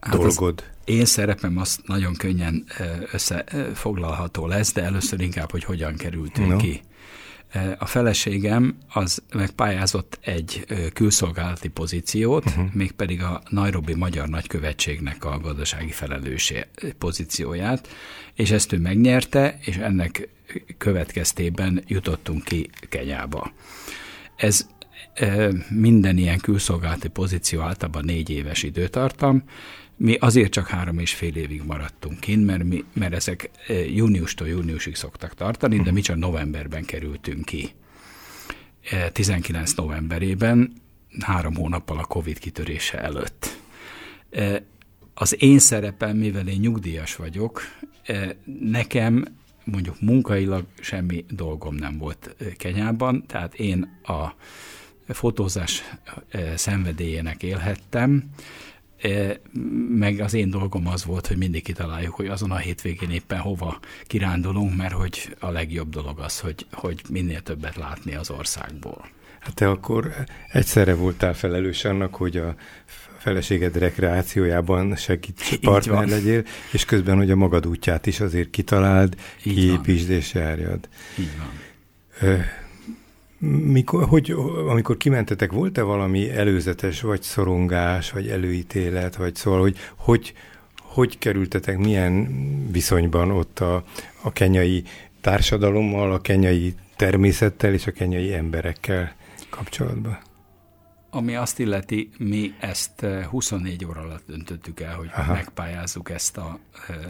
hát 0.00 0.16
dolgod? 0.16 0.64
én 0.90 1.04
szerepem 1.04 1.58
az 1.58 1.78
nagyon 1.86 2.14
könnyen 2.14 2.64
összefoglalható 3.12 4.46
lesz, 4.46 4.72
de 4.72 4.82
először 4.82 5.20
inkább, 5.20 5.50
hogy 5.50 5.64
hogyan 5.64 5.96
kerültünk 5.96 6.48
no. 6.48 6.56
ki. 6.56 6.80
A 7.78 7.86
feleségem 7.86 8.76
az 8.88 9.22
megpályázott 9.34 10.18
egy 10.20 10.66
külszolgálati 10.92 11.68
pozíciót, 11.68 12.44
uh-huh. 12.44 12.72
mégpedig 12.72 13.22
a 13.22 13.42
Nairobi 13.48 13.94
Magyar 13.94 14.28
Nagykövetségnek 14.28 15.24
a 15.24 15.38
gazdasági 15.38 15.90
felelősé 15.90 16.66
pozícióját, 16.98 17.88
és 18.34 18.50
ezt 18.50 18.72
ő 18.72 18.78
megnyerte, 18.78 19.58
és 19.60 19.76
ennek 19.76 20.28
következtében 20.78 21.82
jutottunk 21.86 22.44
ki 22.44 22.70
Kenyába. 22.88 23.52
Ez 24.36 24.66
minden 25.68 26.18
ilyen 26.18 26.38
külszolgálati 26.38 27.08
pozíció 27.08 27.60
általában 27.60 28.04
négy 28.04 28.30
éves 28.30 28.62
időtartam, 28.62 29.42
mi 30.02 30.14
azért 30.14 30.52
csak 30.52 30.66
három 30.66 30.98
és 30.98 31.14
fél 31.14 31.36
évig 31.36 31.62
maradtunk 31.62 32.20
kint, 32.20 32.46
mert, 32.46 32.64
mi, 32.64 32.84
mert 32.92 33.14
ezek 33.14 33.50
júniustól 33.94 34.48
júniusig 34.48 34.94
szoktak 34.94 35.34
tartani, 35.34 35.78
de 35.78 35.92
mi 35.92 36.00
csak 36.00 36.16
novemberben 36.16 36.84
kerültünk 36.84 37.44
ki. 37.44 37.70
19 39.12 39.72
novemberében, 39.72 40.72
három 41.20 41.54
hónappal 41.54 41.98
a 41.98 42.04
Covid 42.04 42.38
kitörése 42.38 42.98
előtt. 42.98 43.58
Az 45.14 45.42
én 45.42 45.58
szerepem, 45.58 46.16
mivel 46.16 46.48
én 46.48 46.60
nyugdíjas 46.60 47.16
vagyok, 47.16 47.62
nekem 48.60 49.24
mondjuk 49.64 50.00
munkailag 50.00 50.64
semmi 50.80 51.24
dolgom 51.28 51.74
nem 51.74 51.98
volt 51.98 52.36
Kenyában, 52.56 53.24
tehát 53.26 53.54
én 53.54 54.00
a 54.02 54.34
fotózás 55.08 55.82
szenvedélyének 56.54 57.42
élhettem, 57.42 58.30
meg 59.88 60.20
az 60.20 60.34
én 60.34 60.50
dolgom 60.50 60.86
az 60.86 61.04
volt, 61.04 61.26
hogy 61.26 61.36
mindig 61.36 61.62
kitaláljuk, 61.62 62.14
hogy 62.14 62.26
azon 62.26 62.50
a 62.50 62.56
hétvégén 62.56 63.10
éppen 63.10 63.38
hova 63.38 63.78
kirándulunk, 64.06 64.76
mert 64.76 64.92
hogy 64.92 65.36
a 65.38 65.50
legjobb 65.50 65.88
dolog 65.88 66.18
az, 66.18 66.40
hogy, 66.40 66.66
hogy 66.72 67.02
minél 67.10 67.40
többet 67.40 67.76
látni 67.76 68.14
az 68.14 68.30
országból. 68.30 69.08
Hát 69.40 69.54
te 69.54 69.68
akkor 69.68 70.14
egyszerre 70.52 70.94
voltál 70.94 71.34
felelős 71.34 71.84
annak, 71.84 72.14
hogy 72.14 72.36
a 72.36 72.54
feleséged 73.18 73.76
rekreációjában 73.76 74.96
segíts 74.96 75.58
partner 75.58 76.08
legyél, 76.08 76.44
és 76.72 76.84
közben, 76.84 77.16
hogy 77.16 77.30
a 77.30 77.36
magad 77.36 77.66
útját 77.66 78.06
is 78.06 78.20
azért 78.20 78.50
kitaláld, 78.50 79.16
kiépítsd 79.42 80.10
és 80.10 80.34
járjad. 80.34 80.88
Így 81.18 81.30
van. 81.38 82.44
Mikor, 83.48 84.04
hogy, 84.04 84.34
amikor 84.68 84.96
kimentetek, 84.96 85.52
volt-e 85.52 85.82
valami 85.82 86.30
előzetes, 86.30 87.00
vagy 87.00 87.22
szorongás, 87.22 88.10
vagy 88.10 88.28
előítélet, 88.28 89.16
vagy 89.16 89.34
szóval, 89.34 89.60
hogy 89.60 89.76
hogy, 89.96 90.34
hogy 90.80 91.18
kerültetek, 91.18 91.78
milyen 91.78 92.28
viszonyban 92.70 93.30
ott 93.30 93.58
a, 93.60 93.84
a 94.22 94.32
kenyai 94.32 94.84
társadalommal, 95.20 96.12
a 96.12 96.20
kenyai 96.20 96.74
természettel 96.96 97.72
és 97.72 97.86
a 97.86 97.90
kenyai 97.90 98.34
emberekkel 98.34 99.14
kapcsolatban? 99.50 100.18
Ami 101.10 101.34
azt 101.34 101.58
illeti, 101.58 102.10
mi 102.18 102.54
ezt 102.60 103.06
24 103.30 103.84
óra 103.84 104.00
alatt 104.00 104.26
döntöttük 104.26 104.80
el, 104.80 104.94
hogy 104.94 105.10
Aha. 105.14 105.32
megpályázzuk 105.32 106.10
ezt 106.10 106.36
a 106.36 106.58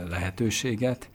lehetőséget. 0.09 1.11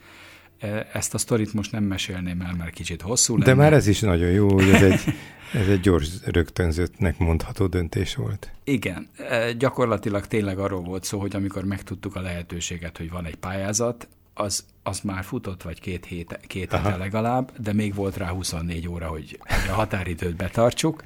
Ezt 0.94 1.14
a 1.14 1.18
sztorit 1.18 1.54
most 1.54 1.72
nem 1.72 1.84
mesélném 1.84 2.42
el, 2.42 2.54
mert 2.58 2.74
kicsit 2.74 3.02
hosszú 3.02 3.34
lenne. 3.34 3.46
De 3.46 3.54
már 3.54 3.74
ez 3.74 3.88
is 3.88 4.00
nagyon 4.00 4.30
jó, 4.30 4.54
hogy 4.54 4.70
ez 4.70 4.82
egy, 4.82 5.02
ez 5.62 5.68
egy 5.68 5.80
gyors 5.80 6.10
rögtönzöttnek 6.24 7.18
mondható 7.18 7.68
döntés 7.68 8.16
volt. 8.16 8.52
Igen, 8.64 9.10
gyakorlatilag 9.58 10.28
tényleg 10.28 10.60
arról 10.60 10.82
volt 10.82 11.04
szó, 11.04 11.20
hogy 11.20 11.36
amikor 11.36 11.64
megtudtuk 11.64 12.16
a 12.16 12.22
lehetőséget, 12.22 12.98
hogy 12.98 13.10
van 13.10 13.26
egy 13.26 13.36
pályázat, 13.36 14.08
az, 14.38 14.66
az 14.84 15.00
már 15.00 15.24
futott, 15.24 15.62
vagy 15.62 15.80
két, 15.80 16.06
hét, 16.06 16.40
két 16.48 16.72
hete 16.72 16.96
legalább, 16.96 17.52
de 17.60 17.74
még 17.74 17.96
volt 17.96 18.18
rá 18.18 18.30
24 18.30 18.88
óra, 18.88 19.08
hogy 19.08 19.40
a 19.70 19.72
határidőt 19.72 20.36
betartsuk. 20.36 21.04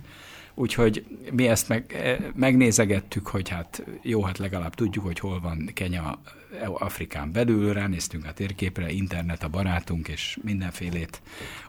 Úgyhogy 0.59 1.05
mi 1.31 1.47
ezt 1.47 1.67
meg, 1.67 1.95
megnézegettük, 2.35 3.27
hogy 3.27 3.49
hát 3.49 3.83
jó, 4.01 4.23
hát 4.23 4.37
legalább 4.37 4.75
tudjuk, 4.75 5.05
hogy 5.05 5.19
hol 5.19 5.39
van 5.39 5.71
Kenya 5.73 6.19
Afrikán 6.65 7.31
belül, 7.31 7.73
ránéztünk 7.73 8.25
a 8.25 8.33
térképre, 8.33 8.91
internet 8.91 9.43
a 9.43 9.47
barátunk, 9.47 10.07
és 10.07 10.37
mindenfélét 10.43 11.21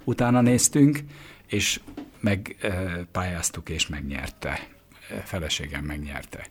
utána 0.04 0.40
néztünk, 0.40 0.98
és 1.46 1.80
megpályáztuk, 2.20 3.68
és 3.68 3.86
megnyerte. 3.86 4.68
Feleségem 5.24 5.84
megnyerte. 5.84 6.46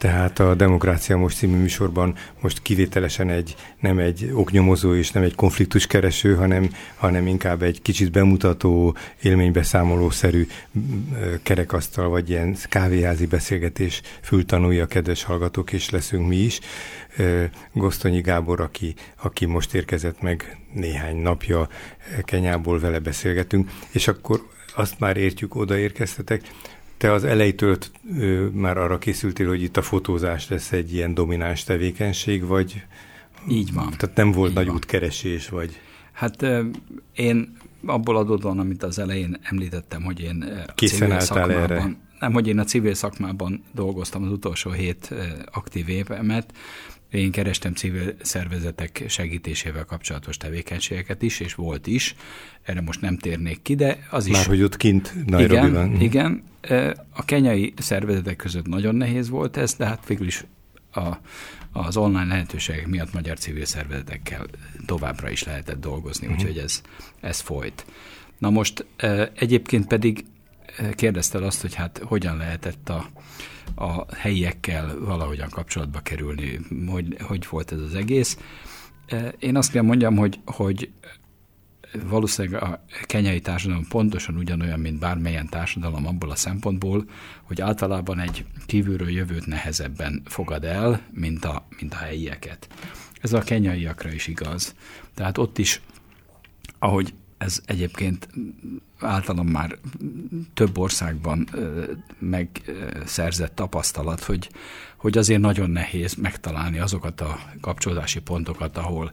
Tehát 0.00 0.38
a 0.38 0.54
Demokrácia 0.54 1.16
Most 1.16 1.36
című 1.36 1.56
műsorban 1.56 2.14
most 2.40 2.62
kivételesen 2.62 3.30
egy, 3.30 3.54
nem 3.80 3.98
egy 3.98 4.30
oknyomozó 4.34 4.94
és 4.94 5.10
nem 5.10 5.22
egy 5.22 5.34
konfliktuskereső, 5.34 6.34
hanem, 6.34 6.70
hanem 6.96 7.26
inkább 7.26 7.62
egy 7.62 7.82
kicsit 7.82 8.10
bemutató, 8.10 8.96
élménybeszámolószerű 9.22 10.46
kerekasztal, 11.42 12.08
vagy 12.08 12.30
ilyen 12.30 12.56
kávéházi 12.68 13.26
beszélgetés 13.26 14.00
fültanulja, 14.20 14.86
kedves 14.86 15.22
hallgatók, 15.22 15.72
és 15.72 15.90
leszünk 15.90 16.28
mi 16.28 16.36
is. 16.36 16.60
Gosztonyi 17.72 18.20
Gábor, 18.20 18.60
aki, 18.60 18.94
aki 19.22 19.46
most 19.46 19.74
érkezett 19.74 20.22
meg 20.22 20.58
néhány 20.72 21.16
napja 21.16 21.68
Kenyából, 22.24 22.78
vele 22.78 22.98
beszélgetünk, 22.98 23.70
és 23.90 24.08
akkor 24.08 24.46
azt 24.74 24.98
már 24.98 25.16
értjük, 25.16 25.54
odaérkeztetek, 25.54 26.42
te 27.00 27.12
az 27.12 27.24
elejétől 27.24 27.76
ö, 28.18 28.48
már 28.52 28.78
arra 28.78 28.98
készültél, 28.98 29.48
hogy 29.48 29.62
itt 29.62 29.76
a 29.76 29.82
fotózás 29.82 30.48
lesz 30.48 30.72
egy 30.72 30.94
ilyen 30.94 31.14
domináns 31.14 31.64
tevékenység, 31.64 32.44
vagy... 32.44 32.82
Így 33.48 33.72
van. 33.72 33.94
Tehát 33.96 34.16
nem 34.16 34.32
volt 34.32 34.48
Így 34.48 34.56
nagy 34.56 34.66
van. 34.66 34.74
útkeresés, 34.74 35.48
vagy... 35.48 35.80
Hát 36.12 36.46
én 37.14 37.56
abból 37.86 38.16
adódóan, 38.16 38.58
amit 38.58 38.82
az 38.82 38.98
elején 38.98 39.38
említettem, 39.42 40.02
hogy 40.02 40.20
én 40.20 40.64
Készen 40.74 41.02
álltál 41.12 41.20
szakmában, 41.26 41.62
erre. 41.62 41.96
nem, 42.20 42.32
hogy 42.32 42.48
én 42.48 42.58
a 42.58 42.64
civil 42.64 42.94
szakmában 42.94 43.64
dolgoztam 43.74 44.22
az 44.22 44.30
utolsó 44.30 44.70
hét 44.70 45.14
aktív 45.52 45.88
évemet, 45.88 46.52
én 47.10 47.30
kerestem 47.30 47.74
civil 47.74 48.14
szervezetek 48.22 49.04
segítésével 49.08 49.84
kapcsolatos 49.84 50.36
tevékenységeket 50.36 51.22
is, 51.22 51.40
és 51.40 51.54
volt 51.54 51.86
is. 51.86 52.14
Erre 52.62 52.80
most 52.80 53.00
nem 53.00 53.16
térnék 53.16 53.62
ki, 53.62 53.74
de 53.74 54.06
az 54.10 54.26
is... 54.26 54.32
Már 54.32 54.46
hogy 54.46 54.62
ott 54.62 54.76
kint 54.76 55.14
Nairobiban. 55.26 55.86
Igen, 55.86 56.00
igen. 56.00 56.42
A 57.12 57.24
kenyai 57.24 57.74
szervezetek 57.76 58.36
között 58.36 58.66
nagyon 58.66 58.94
nehéz 58.94 59.28
volt 59.28 59.56
ez, 59.56 59.74
de 59.74 59.86
hát 59.86 60.06
végül 60.06 60.26
is 60.26 60.44
a, 60.92 61.08
az 61.72 61.96
online 61.96 62.24
lehetőségek 62.24 62.86
miatt 62.86 63.12
magyar 63.12 63.38
civil 63.38 63.64
szervezetekkel 63.64 64.46
továbbra 64.86 65.30
is 65.30 65.44
lehetett 65.44 65.80
dolgozni, 65.80 66.26
uh-huh. 66.26 66.42
úgyhogy 66.42 66.58
ez, 66.58 66.82
ez 67.20 67.40
folyt. 67.40 67.86
Na 68.38 68.50
most 68.50 68.86
egyébként 69.34 69.86
pedig 69.86 70.24
kérdezted 70.94 71.42
azt, 71.42 71.60
hogy 71.60 71.74
hát 71.74 72.00
hogyan 72.04 72.36
lehetett 72.36 72.88
a, 72.88 73.10
a 73.74 74.14
helyiekkel 74.14 74.98
valahogyan 74.98 75.48
kapcsolatba 75.48 76.00
kerülni, 76.00 76.60
hogy, 76.86 77.16
hogy 77.20 77.46
volt 77.50 77.72
ez 77.72 77.80
az 77.80 77.94
egész. 77.94 78.38
Én 79.38 79.56
azt 79.56 79.72
kell 79.72 79.82
mondjam, 79.82 80.16
hogy, 80.16 80.40
hogy 80.44 80.90
valószínűleg 82.04 82.62
a 82.62 82.84
kenyai 83.02 83.40
társadalom 83.40 83.86
pontosan 83.88 84.36
ugyanolyan, 84.36 84.80
mint 84.80 84.98
bármilyen 84.98 85.48
társadalom 85.48 86.06
abból 86.06 86.30
a 86.30 86.36
szempontból, 86.36 87.04
hogy 87.42 87.60
általában 87.60 88.20
egy 88.20 88.44
kívülről 88.66 89.10
jövőt 89.10 89.46
nehezebben 89.46 90.22
fogad 90.24 90.64
el, 90.64 91.00
mint 91.10 91.44
a, 91.44 91.66
mint 91.78 91.94
a 91.94 91.96
helyieket. 91.96 92.68
Ez 93.20 93.32
a 93.32 93.40
kenyaiakra 93.40 94.12
is 94.12 94.26
igaz. 94.26 94.74
Tehát 95.14 95.38
ott 95.38 95.58
is, 95.58 95.80
ahogy 96.78 97.14
ez 97.38 97.60
egyébként 97.64 98.28
általam 98.98 99.46
már 99.46 99.78
több 100.54 100.78
országban 100.78 101.48
megszerzett 102.18 103.54
tapasztalat, 103.54 104.22
hogy, 104.22 104.50
hogy 104.96 105.18
azért 105.18 105.40
nagyon 105.40 105.70
nehéz 105.70 106.14
megtalálni 106.14 106.78
azokat 106.78 107.20
a 107.20 107.38
kapcsolódási 107.60 108.20
pontokat, 108.20 108.76
ahol 108.76 109.10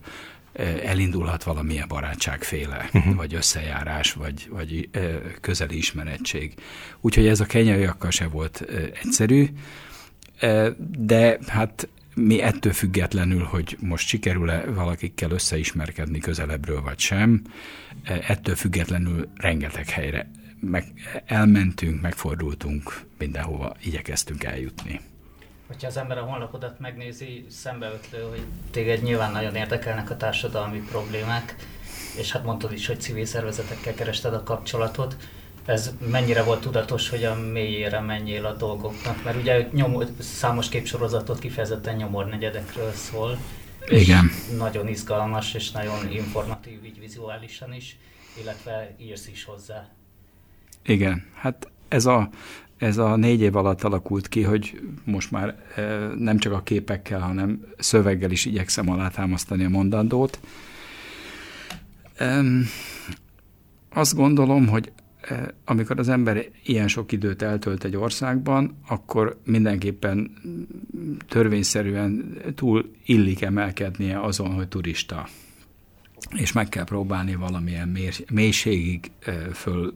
elindulhat 0.83 1.43
valamilyen 1.43 1.87
barátságféle, 1.87 2.89
uh-huh. 2.93 3.15
vagy 3.15 3.33
összejárás, 3.33 4.13
vagy, 4.13 4.47
vagy 4.49 4.89
közeli 5.41 5.77
ismerettség. 5.77 6.53
Úgyhogy 7.01 7.27
ez 7.27 7.39
a 7.39 7.45
kenyaiakkal 7.45 8.11
se 8.11 8.27
volt 8.27 8.65
egyszerű, 9.03 9.47
de 10.97 11.37
hát 11.47 11.87
mi 12.15 12.41
ettől 12.41 12.73
függetlenül, 12.73 13.43
hogy 13.43 13.77
most 13.79 14.07
sikerül-e 14.07 14.65
valakikkel 14.65 15.31
összeismerkedni 15.31 16.19
közelebbről 16.19 16.81
vagy 16.81 16.99
sem, 16.99 17.41
ettől 18.03 18.55
függetlenül 18.55 19.29
rengeteg 19.35 19.89
helyre 19.89 20.29
meg 20.59 20.85
elmentünk, 21.25 22.01
megfordultunk, 22.01 23.01
mindenhova 23.17 23.75
igyekeztünk 23.83 24.43
eljutni. 24.43 24.99
Hogyha 25.67 25.87
az 25.87 25.97
ember 25.97 26.17
a 26.17 26.21
honlapodat 26.21 26.79
megnézi, 26.79 27.45
szembeötlő, 27.49 28.21
hogy 28.29 28.41
téged 28.71 29.03
nyilván 29.03 29.31
nagyon 29.31 29.55
érdekelnek 29.55 30.09
a 30.09 30.17
társadalmi 30.17 30.79
problémák, 30.79 31.55
és 32.17 32.31
hát 32.31 32.43
mondtad 32.43 32.71
is, 32.71 32.87
hogy 32.87 33.01
civil 33.01 33.25
szervezetekkel 33.25 33.93
kerested 33.93 34.33
a 34.33 34.43
kapcsolatot. 34.43 35.15
Ez 35.65 35.91
mennyire 36.11 36.43
volt 36.43 36.61
tudatos, 36.61 37.09
hogy 37.09 37.23
a 37.23 37.35
mélyére 37.35 37.99
menjél 37.99 38.45
a 38.45 38.53
dolgoknak? 38.53 39.23
Mert 39.23 39.37
ugye 39.37 39.67
nyom, 39.71 40.03
számos 40.19 40.69
képsorozatot 40.69 41.39
kifejezetten 41.39 41.95
nyomornegyedekről 41.95 42.91
szól. 42.91 43.37
Igen. 43.87 44.31
nagyon 44.57 44.87
izgalmas 44.87 45.53
és 45.53 45.71
nagyon 45.71 46.11
informatív 46.11 46.85
így 46.85 46.99
vizuálisan 46.99 47.73
is, 47.73 47.97
illetve 48.41 48.95
írsz 48.97 49.27
is 49.27 49.43
hozzá. 49.43 49.87
Igen, 50.83 51.25
hát 51.33 51.67
ez 51.87 52.05
a, 52.05 52.29
ez 52.77 52.97
a 52.97 53.15
négy 53.15 53.41
év 53.41 53.55
alatt 53.55 53.83
alakult 53.83 54.27
ki, 54.27 54.41
hogy 54.43 54.81
most 55.03 55.31
már 55.31 55.63
nem 56.17 56.37
csak 56.37 56.53
a 56.53 56.61
képekkel, 56.61 57.19
hanem 57.19 57.65
szöveggel 57.77 58.31
is 58.31 58.45
igyekszem 58.45 58.89
alátámasztani 58.89 59.63
a 59.63 59.69
mondandót. 59.69 60.39
Azt 63.89 64.15
gondolom, 64.15 64.67
hogy 64.67 64.91
amikor 65.65 65.99
az 65.99 66.09
ember 66.09 66.45
ilyen 66.63 66.87
sok 66.87 67.11
időt 67.11 67.41
eltölt 67.41 67.83
egy 67.83 67.95
országban, 67.95 68.77
akkor 68.87 69.39
mindenképpen 69.45 70.31
törvényszerűen 71.27 72.37
túl 72.55 72.91
illik 73.05 73.41
emelkednie 73.41 74.19
azon, 74.19 74.53
hogy 74.53 74.67
turista. 74.67 75.27
És 76.35 76.51
meg 76.51 76.69
kell 76.69 76.83
próbálni 76.83 77.35
valamilyen 77.35 77.97
mélységig 78.31 79.11
föl 79.53 79.93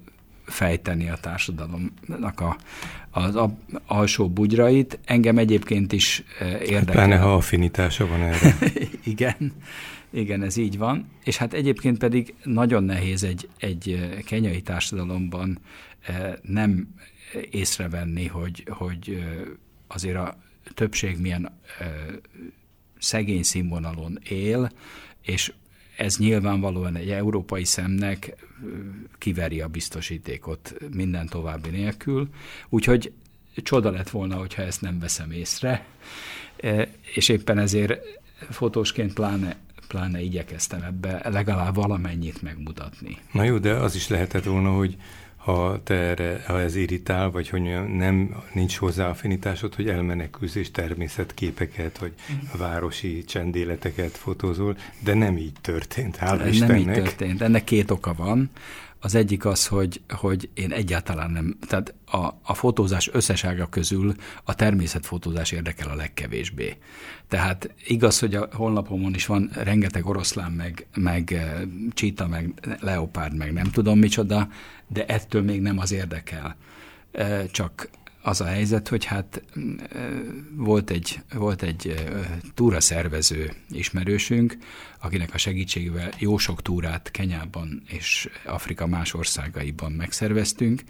fejteni 0.52 1.10
a 1.10 1.18
társadalomnak 1.22 2.40
a, 2.40 2.58
az 3.10 3.36
a, 3.36 3.58
alsó 3.86 4.30
bugyrait. 4.30 5.00
Engem 5.06 5.38
egyébként 5.38 5.92
is 5.92 6.24
érdekel. 6.62 6.94
Pláne, 6.94 7.18
ha 7.18 7.34
affinitása 7.34 8.08
van 8.08 8.22
erre. 8.22 8.56
Igen. 9.04 9.54
Igen, 10.14 10.44
ez 10.44 10.58
így 10.58 10.78
van. 10.78 11.10
És 11.24 11.38
hát 11.38 11.54
egyébként 11.54 11.98
pedig 11.98 12.34
nagyon 12.44 12.84
nehéz 12.84 13.24
egy, 13.24 13.50
egy 13.58 14.10
kenyai 14.26 14.62
társadalomban 14.62 15.60
nem 16.42 16.96
észrevenni, 17.52 18.28
hogy, 18.28 18.64
hogy 18.70 19.24
azért 19.88 20.16
a 20.16 20.38
többség 20.74 21.20
milyen 21.20 21.60
szegény 23.00 23.44
színvonalon 23.44 24.20
él, 24.30 24.72
és 25.22 25.54
ez 25.98 26.18
nyilvánvalóan 26.18 26.96
egy 26.96 27.10
európai 27.10 27.66
szemnek 27.66 28.36
kiveri 29.18 29.62
a 29.62 29.68
biztosítékot 29.68 30.74
minden 30.94 31.28
további 31.28 31.70
nélkül. 31.70 32.30
Úgyhogy 32.70 33.12
csoda 33.56 33.92
lett 33.92 34.10
volna, 34.10 34.36
hogyha 34.36 34.62
ezt 34.62 34.82
nem 34.82 35.00
veszem 35.00 35.32
észre, 35.32 35.86
és 37.16 37.30
éppen 37.30 37.58
ezért 37.58 38.00
fotósként 38.50 39.14
pláne 39.14 39.56
pláne 39.92 40.22
igyekeztem 40.22 40.82
ebbe 40.82 41.30
legalább 41.30 41.76
valamennyit 41.76 42.42
megmutatni. 42.42 43.18
Na 43.32 43.44
jó, 43.44 43.58
de 43.58 43.74
az 43.74 43.96
is 43.96 44.08
lehetett 44.08 44.44
volna, 44.44 44.70
hogy 44.70 44.98
ha 45.44 45.80
te 45.84 45.94
erre, 45.94 46.44
ha 46.48 46.60
ez 46.60 46.76
irritál, 46.76 47.32
vagy 47.32 47.50
hogy 47.50 47.62
nem, 47.98 48.44
nincs 48.54 48.78
hozzá 48.78 49.10
affinitásod, 49.10 49.76
hogy 49.76 49.90
elmenekülsz 49.90 50.56
és 50.56 50.72
természetképeket, 50.72 51.98
vagy 51.98 52.14
a 52.54 52.58
városi 52.58 53.24
csendéleteket 53.24 54.18
fotózol, 54.18 54.78
de 55.04 55.14
nem 55.14 55.38
így 55.38 55.54
történt, 55.62 56.16
hála 56.16 56.38
nem 56.38 56.48
Istennek. 56.48 56.86
Nem 56.86 56.96
így 56.96 57.04
történt. 57.04 57.42
Ennek 57.42 57.64
két 57.64 57.92
oka 57.92 58.14
van. 58.14 58.50
Az 59.04 59.16
egyik 59.16 59.46
az, 59.46 59.68
hogy, 59.68 60.02
hogy 60.10 60.50
én 60.54 60.72
egyáltalán 60.72 61.32
nem, 61.32 61.58
tehát 61.68 61.94
a, 62.06 62.18
a 62.42 62.54
fotózás 62.54 63.10
összesága 63.14 63.68
közül 63.68 64.14
a 64.44 64.56
természetfotózás 64.56 65.52
érdekel 65.52 65.90
a 65.90 65.96
legkevésbé. 65.96 66.78
Tehát 67.28 67.74
igaz, 67.86 68.20
hogy 68.20 68.36
a 68.36 68.48
honlapomon 68.52 69.14
is 69.14 69.26
van 69.26 69.50
rengeteg 69.54 70.06
oroszlán, 70.06 70.52
meg, 70.52 70.86
meg 70.96 71.32
eh, 71.32 71.62
csita, 71.94 72.28
meg 72.28 72.78
leopárd, 72.80 73.36
meg 73.36 73.54
nem 73.54 73.72
tudom 73.72 74.00
micsoda, 74.00 74.48
de 74.88 75.06
ettől 75.06 75.42
még 75.42 75.62
nem 75.62 75.80
az 75.80 75.92
érdekel. 75.92 76.56
Eh, 77.12 77.46
csak 77.52 77.90
az 78.22 78.42
a 78.42 78.46
helyzet, 78.46 78.88
hogy 78.88 79.06
hát 79.06 79.44
volt 80.56 80.90
egy, 80.90 81.22
volt 81.34 81.62
egy 81.62 82.10
túra 82.54 82.80
szervező 82.80 83.54
ismerősünk, 83.70 84.58
akinek 85.00 85.34
a 85.34 85.38
segítségével 85.38 86.10
jó 86.18 86.38
sok 86.38 86.62
túrát 86.62 87.12
Kenyában 87.12 87.82
és 87.88 88.30
Afrika 88.46 88.88
más 88.88 89.14
országaiban 89.14 89.92
megszerveztünk, 89.92 90.84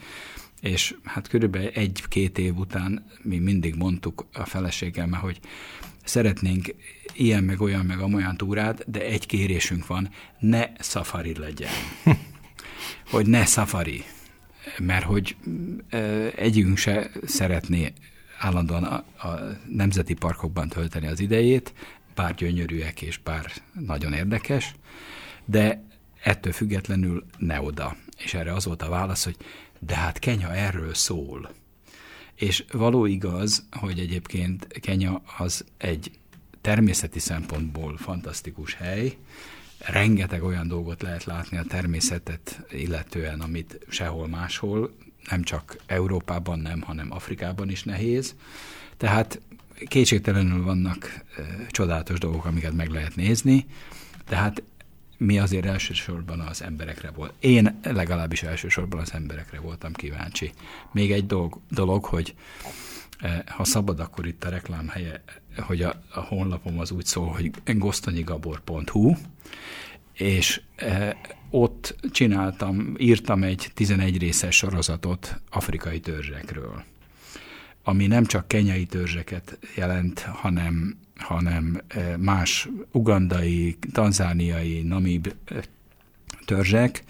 és 0.61 0.95
hát 1.03 1.27
körülbelül 1.27 1.67
egy-két 1.67 2.38
év 2.38 2.57
után 2.57 3.05
mi 3.21 3.38
mindig 3.38 3.75
mondtuk 3.75 4.25
a 4.33 4.45
feleségemmel, 4.45 5.19
hogy 5.19 5.39
szeretnénk 6.03 6.75
ilyen, 7.13 7.43
meg 7.43 7.61
olyan, 7.61 7.85
meg 7.85 8.00
amolyan 8.00 8.38
túrát, 8.38 8.91
de 8.91 9.05
egy 9.05 9.25
kérésünk 9.25 9.88
van, 9.88 10.09
ne 10.39 10.65
safari 10.79 11.35
legyen. 11.38 11.71
hogy 13.11 13.27
ne 13.27 13.45
safari 13.45 14.03
mert 14.80 15.06
hogy 15.06 15.36
egyikünk 16.36 16.77
se 16.77 17.12
szeretné 17.25 17.94
állandóan 18.39 18.84
a, 18.84 19.27
a 19.27 19.58
nemzeti 19.68 20.13
parkokban 20.13 20.70
tölteni 20.70 21.08
az 21.08 21.20
idejét, 21.20 21.74
bár 22.15 22.36
gyönyörűek 22.36 23.01
és 23.01 23.18
bár 23.18 23.51
nagyon 23.74 24.13
érdekes, 24.13 24.75
de 25.46 25.84
ettől 26.22 26.53
függetlenül 26.53 27.25
ne 27.38 27.62
oda. 27.62 27.96
És 28.18 28.34
erre 28.34 28.53
az 28.53 28.65
volt 28.65 28.82
a 28.82 28.89
válasz, 28.89 29.24
hogy 29.24 29.38
de 29.80 29.96
hát 29.96 30.20
Kenya 30.20 30.53
erről 30.53 30.94
szól. 30.94 31.51
És 32.36 32.63
való 32.72 33.06
igaz, 33.06 33.65
hogy 33.72 34.00
egyébként 34.00 34.68
Kenya 34.68 35.22
az 35.38 35.65
egy 35.77 36.12
természeti 36.62 37.20
szempontból 37.20 37.98
fantasztikus 37.98 38.74
hely, 38.74 39.18
rengeteg 39.85 40.43
olyan 40.43 40.67
dolgot 40.67 41.01
lehet 41.01 41.23
látni 41.23 41.57
a 41.57 41.63
természetet 41.63 42.61
illetően, 42.71 43.41
amit 43.41 43.79
sehol 43.89 44.27
máshol, 44.27 44.95
nem 45.29 45.43
csak 45.43 45.75
Európában 45.85 46.59
nem, 46.59 46.81
hanem 46.81 47.11
Afrikában 47.11 47.69
is 47.69 47.83
nehéz. 47.83 48.35
Tehát 48.97 49.41
kétségtelenül 49.88 50.63
vannak 50.63 51.23
e, 51.38 51.41
csodálatos 51.69 52.19
dolgok, 52.19 52.45
amiket 52.45 52.73
meg 52.73 52.89
lehet 52.89 53.15
nézni, 53.15 53.65
tehát 54.25 54.63
mi 55.17 55.39
azért 55.39 55.65
elsősorban 55.65 56.39
az 56.39 56.61
emberekre 56.61 57.11
volt. 57.11 57.33
Én 57.39 57.79
legalábbis 57.83 58.43
elsősorban 58.43 59.00
az 59.00 59.13
emberekre 59.13 59.59
voltam 59.59 59.93
kíváncsi. 59.93 60.51
Még 60.91 61.11
egy 61.11 61.25
dolog, 61.25 61.59
dolog 61.69 62.05
hogy 62.05 62.35
e, 63.19 63.43
ha 63.47 63.63
szabad, 63.63 64.00
akkor 64.00 64.27
itt 64.27 64.43
a 64.43 64.50
reklám 64.50 64.88
helye, 64.88 65.23
hogy 65.58 65.81
a, 65.81 66.01
a 66.13 66.20
honlapom 66.20 66.79
az 66.79 66.91
úgy 66.91 67.05
szól, 67.05 67.27
hogy 67.27 67.51
gosztonyigabor.hu, 67.77 69.15
és 70.13 70.62
e, 70.75 71.17
ott 71.49 71.95
csináltam, 72.12 72.95
írtam 72.97 73.43
egy 73.43 73.71
11 73.73 74.17
részes 74.17 74.56
sorozatot 74.56 75.41
afrikai 75.49 75.99
törzsekről, 75.99 76.84
ami 77.84 78.08
nem 78.08 78.25
csak 78.25 78.47
kenyai 78.47 78.86
törzseket 78.86 79.60
jelent, 79.75 80.19
hanem, 80.19 80.97
hanem 81.15 81.82
e, 81.88 82.17
más 82.17 82.69
ugandai, 82.91 83.78
tanzániai, 83.91 84.82
namib 84.82 85.34
e, 85.45 85.63
törzsek, 86.45 87.04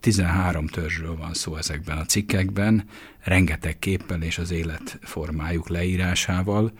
13 0.00 0.66
törzsről 0.66 1.16
van 1.16 1.34
szó 1.34 1.56
ezekben 1.56 1.98
a 1.98 2.04
cikkekben, 2.04 2.84
rengeteg 3.20 3.78
képpel 3.78 4.22
és 4.22 4.38
az 4.38 4.50
életformájuk 4.50 5.68
leírásával. 5.68 6.72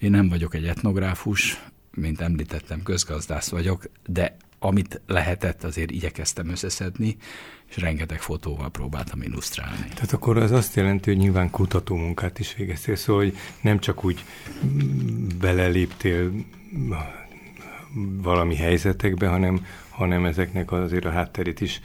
Én 0.00 0.10
nem 0.10 0.28
vagyok 0.28 0.54
egy 0.54 0.66
etnográfus, 0.66 1.62
mint 1.94 2.20
említettem, 2.20 2.82
közgazdász 2.82 3.48
vagyok, 3.48 3.90
de 4.06 4.36
amit 4.58 5.00
lehetett, 5.06 5.64
azért 5.64 5.90
igyekeztem 5.90 6.48
összeszedni, 6.48 7.16
és 7.68 7.76
rengeteg 7.76 8.20
fotóval 8.20 8.70
próbáltam 8.70 9.22
illusztrálni. 9.22 9.88
Tehát 9.88 10.12
akkor 10.12 10.36
az 10.36 10.50
azt 10.50 10.74
jelenti, 10.74 11.10
hogy 11.10 11.18
nyilván 11.18 11.50
kutató 11.50 11.96
munkát 11.96 12.38
is 12.38 12.54
végeztél, 12.54 12.96
szóval 12.96 13.22
hogy 13.22 13.36
nem 13.60 13.78
csak 13.78 14.04
úgy 14.04 14.24
beleléptél 15.40 16.32
valami 18.22 18.56
helyzetekbe, 18.56 19.28
hanem, 19.28 19.66
hanem 19.88 20.24
ezeknek 20.24 20.72
azért 20.72 21.04
a 21.04 21.10
hátterét 21.10 21.60
is 21.60 21.80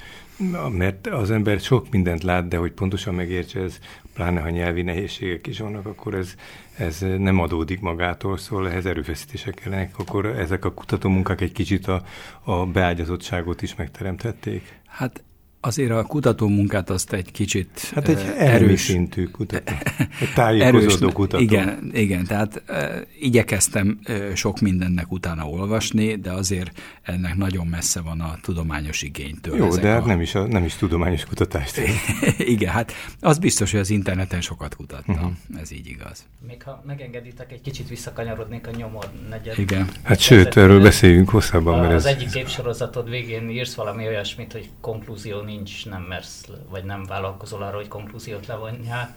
mert 0.72 1.08
az 1.08 1.32
ember 1.32 1.60
sok 1.60 1.90
mindent 1.90 2.24
lát, 2.24 2.48
de 2.48 2.58
hogy 2.58 2.72
pontosan 2.72 3.16
megértse 3.16 3.60
ez, 3.60 3.80
pláne 4.16 4.40
ha 4.40 4.50
nyelvi 4.50 4.82
nehézségek 4.82 5.48
is 5.48 5.60
vannak, 5.60 5.86
akkor 5.86 6.14
ez, 6.14 6.36
ez 6.78 7.00
nem 7.18 7.40
adódik 7.40 7.80
magától, 7.80 8.38
szóval 8.38 8.70
ehhez 8.70 8.86
erőfeszítések 8.86 9.54
kellenek, 9.54 10.00
akkor 10.00 10.26
ezek 10.26 10.66
a 10.66 10.74
kutatómunkák 10.74 11.42
egy 11.42 11.52
kicsit 11.52 11.88
a, 11.88 12.04
a 12.44 12.66
beágyazottságot 12.66 13.62
is 13.62 13.76
megteremtették? 13.76 14.80
Hát 14.88 15.24
azért 15.66 15.92
a 15.92 16.04
kutató 16.04 16.48
munkát 16.48 16.90
azt 16.90 17.14
egy 17.14 17.32
kicsit 17.32 17.92
Hát 17.94 18.08
egy 18.08 18.34
erős 18.38 18.82
szintű 18.82 19.26
kutató, 19.26 19.74
egy 20.22 20.34
tájékozódó 20.36 21.12
kutató. 21.12 21.44
Igen, 21.44 21.92
igen, 21.94 22.26
tehát 22.26 22.64
e, 22.68 23.06
igyekeztem 23.20 24.00
e, 24.04 24.36
sok 24.36 24.60
mindennek 24.60 25.12
utána 25.12 25.50
olvasni, 25.50 26.16
de 26.16 26.32
azért 26.32 26.72
ennek 27.02 27.36
nagyon 27.36 27.68
messze 27.68 28.02
van 28.02 28.22
a 28.22 28.38
tudományos 28.42 29.02
igénytől. 29.02 29.58
Jó, 29.58 29.76
de 29.76 29.88
hát 29.88 30.04
a... 30.04 30.06
nem, 30.06 30.22
is 30.22 30.36
a, 30.36 30.48
nem 30.48 30.64
is 30.64 30.76
tudományos 30.76 31.26
kutatást. 31.26 31.82
igen, 32.38 32.72
hát 32.72 32.94
az 33.20 33.38
biztos, 33.38 33.72
hogy 33.72 33.80
az 33.80 33.90
interneten 33.90 34.42
sokat 34.42 34.76
kutattam, 34.76 35.16
uh-huh. 35.16 35.62
ez 35.62 35.72
így 35.72 35.88
igaz. 35.88 36.26
Még 36.48 36.64
ha 36.64 36.84
megengeditek, 36.88 37.52
egy 37.52 37.62
kicsit 37.62 37.90
visszakanyarodnék 37.90 38.68
a 38.68 38.72
nyomor 38.78 39.10
negyed. 39.30 39.60
Igen. 39.60 39.90
Hát 40.04 40.20
sőt, 40.20 40.58
erről 40.58 40.82
beszéljünk 40.82 41.30
hosszabban. 41.30 41.80
Mert 41.80 41.94
az 41.94 42.06
ez... 42.06 42.16
egyik 42.16 42.30
képsorozatod 42.30 43.10
végén 43.10 43.50
írsz 43.50 43.74
valami 43.74 44.08
olyasmit, 44.08 44.52
hogy 44.52 44.70
konklúzió 44.82 45.42
nincs, 45.56 45.86
nem 45.86 46.02
mersz, 46.02 46.48
vagy 46.70 46.84
nem 46.84 47.06
vállalkozol 47.06 47.62
arra, 47.62 47.76
hogy 47.76 47.88
konklúziót 47.88 48.48
levonjál, 48.48 49.16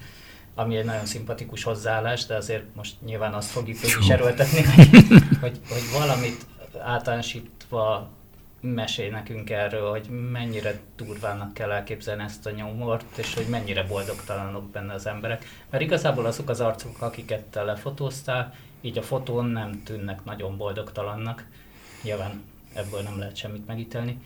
ami 0.55 0.77
egy 0.77 0.85
nagyon 0.85 1.07
szimpatikus 1.07 1.63
hozzáállás, 1.63 2.27
de 2.27 2.37
azért 2.37 2.75
most 2.75 2.95
nyilván 3.05 3.35
azt 3.35 3.51
fogjuk 3.51 3.83
is 3.83 4.09
erőltetni, 4.09 4.63
hogy, 4.63 4.89
hogy, 5.41 5.61
hogy 5.69 5.83
valamit 5.99 6.47
általánosítva 6.79 8.11
mesélj 8.61 9.11
nekünk 9.11 9.51
erről, 9.51 9.91
hogy 9.91 10.09
mennyire 10.33 10.81
durvának 10.97 11.55
kell 11.55 11.71
elképzelni 11.71 12.23
ezt 12.23 12.47
a 12.47 12.51
nyomort, 12.51 13.19
és 13.19 13.35
hogy 13.35 13.47
mennyire 13.49 13.83
boldogtalanok 13.83 14.71
benne 14.71 14.93
az 14.93 15.07
emberek. 15.07 15.45
Mert 15.71 15.83
igazából 15.83 16.27
azok 16.27 16.49
az 16.49 16.61
arcok, 16.61 17.03
akiket 17.03 17.43
te 17.43 17.63
lefotóztál, 17.63 18.55
így 18.81 18.99
a 18.99 19.03
fotón 19.03 19.45
nem 19.45 19.83
tűnnek 19.85 20.25
nagyon 20.25 20.57
boldogtalannak. 20.57 21.47
Nyilván 22.03 22.43
ebből 22.75 23.01
nem 23.01 23.19
lehet 23.19 23.37
semmit 23.37 23.67
megítélni. 23.67 24.21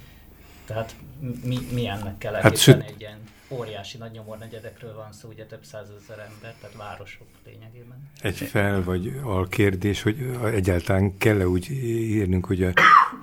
Tehát 0.72 0.96
mi, 1.44 1.58
mi 1.72 1.88
ennek 1.88 2.18
kell 2.18 2.32
hát 2.32 2.42
hát, 2.42 2.68
egy 2.68 2.94
ilyen 2.98 3.18
óriási 3.48 3.98
nagy 3.98 4.10
nyomornegyedekről 4.10 4.94
van 4.94 5.12
szó, 5.12 5.28
ugye 5.28 5.44
több 5.44 5.64
százezer 5.64 6.18
ember, 6.18 6.54
tehát 6.60 6.76
városok 6.76 7.26
lényegében. 7.44 8.10
Egy 8.20 8.36
fel 8.36 8.82
vagy 8.82 9.20
al 9.22 9.48
kérdés, 9.48 10.02
hogy 10.02 10.36
egyáltalán 10.44 11.18
kell-e 11.18 11.48
úgy 11.48 11.70
írnunk, 11.70 12.46
hogy 12.46 12.62
a, 12.62 12.72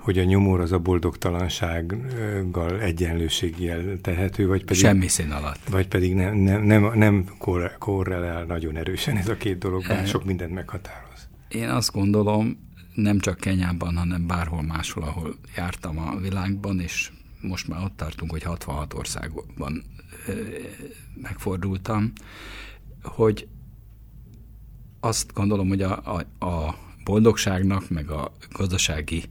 hogy 0.00 0.18
a 0.18 0.24
nyomor 0.24 0.60
az 0.60 0.72
a 0.72 0.78
boldogtalansággal 0.78 2.80
egyenlőséggel 2.80 3.98
tehető, 4.00 4.46
vagy 4.46 4.64
pedig... 4.64 4.82
Semmi 4.82 5.08
szín 5.08 5.30
alatt. 5.30 5.68
Vagy 5.68 5.88
pedig 5.88 6.14
nem, 6.14 6.36
nem, 6.36 6.62
nem, 6.62 6.92
nem 6.94 7.24
korrelál 7.78 8.44
nagyon 8.44 8.76
erősen 8.76 9.16
ez 9.16 9.28
a 9.28 9.36
két 9.36 9.58
dolog, 9.58 9.86
bár 9.88 10.06
sok 10.06 10.24
mindent 10.24 10.52
meghatároz. 10.52 11.28
Én 11.48 11.68
azt 11.68 11.92
gondolom, 11.92 12.68
nem 12.94 13.18
csak 13.18 13.36
Kenyában, 13.36 13.96
hanem 13.96 14.26
bárhol 14.26 14.62
máshol, 14.62 15.02
ahol 15.02 15.34
jártam 15.56 15.98
a 15.98 16.16
világban, 16.16 16.80
és 16.80 17.10
most 17.40 17.68
már 17.68 17.84
ott 17.84 17.96
tartunk, 17.96 18.30
hogy 18.30 18.42
66 18.42 18.94
országban 18.94 19.84
megfordultam, 21.14 22.12
hogy 23.02 23.48
azt 25.00 25.32
gondolom, 25.32 25.68
hogy 25.68 25.82
a, 25.82 26.16
a, 26.16 26.44
a 26.46 26.78
boldogságnak, 27.04 27.88
meg 27.88 28.10
a 28.10 28.32
gazdasági 28.52 29.22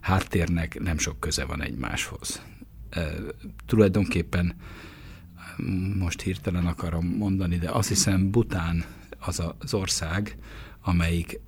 háttérnek 0.00 0.80
nem 0.80 0.98
sok 0.98 1.20
köze 1.20 1.44
van 1.44 1.62
egymáshoz. 1.62 2.42
E, 2.90 3.12
tulajdonképpen 3.66 4.54
most 5.98 6.20
hirtelen 6.20 6.66
akarom 6.66 7.06
mondani, 7.06 7.58
de 7.58 7.70
azt 7.70 7.88
hiszem 7.88 8.30
Bután 8.30 8.84
az 9.18 9.42
az 9.58 9.74
ország, 9.74 10.36
amelyik, 10.80 11.40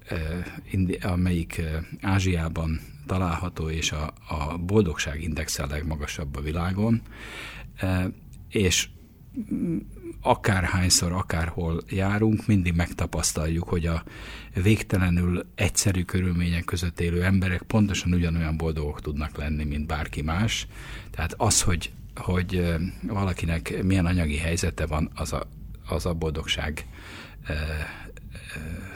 indi, 0.70 0.94
amelyik 0.94 1.58
e, 1.58 1.84
Ázsiában 2.00 2.80
található, 3.06 3.70
és 3.70 3.92
a, 3.92 4.12
a 4.28 4.58
boldogságindex 4.58 5.58
a 5.58 5.66
legmagasabb 5.66 6.36
a 6.36 6.40
világon, 6.40 7.02
e, 7.76 8.10
és 8.48 8.88
akárhányszor, 10.20 11.12
akárhol 11.12 11.82
járunk, 11.88 12.46
mindig 12.46 12.74
megtapasztaljuk, 12.74 13.68
hogy 13.68 13.86
a 13.86 14.04
végtelenül 14.54 15.46
egyszerű 15.54 16.02
körülmények 16.02 16.64
között 16.64 17.00
élő 17.00 17.24
emberek 17.24 17.62
pontosan 17.62 18.12
ugyanolyan 18.12 18.56
boldogok 18.56 19.00
tudnak 19.00 19.36
lenni, 19.36 19.64
mint 19.64 19.86
bárki 19.86 20.22
más. 20.22 20.66
Tehát 21.10 21.34
az, 21.36 21.62
hogy, 21.62 21.92
hogy 22.14 22.74
valakinek 23.02 23.82
milyen 23.82 24.06
anyagi 24.06 24.36
helyzete 24.36 24.86
van, 24.86 25.10
az 25.14 25.32
a, 25.32 25.48
az 25.88 26.06
a 26.06 26.14
boldogság 26.14 26.86
e, 27.42 27.52
e, 27.52 28.91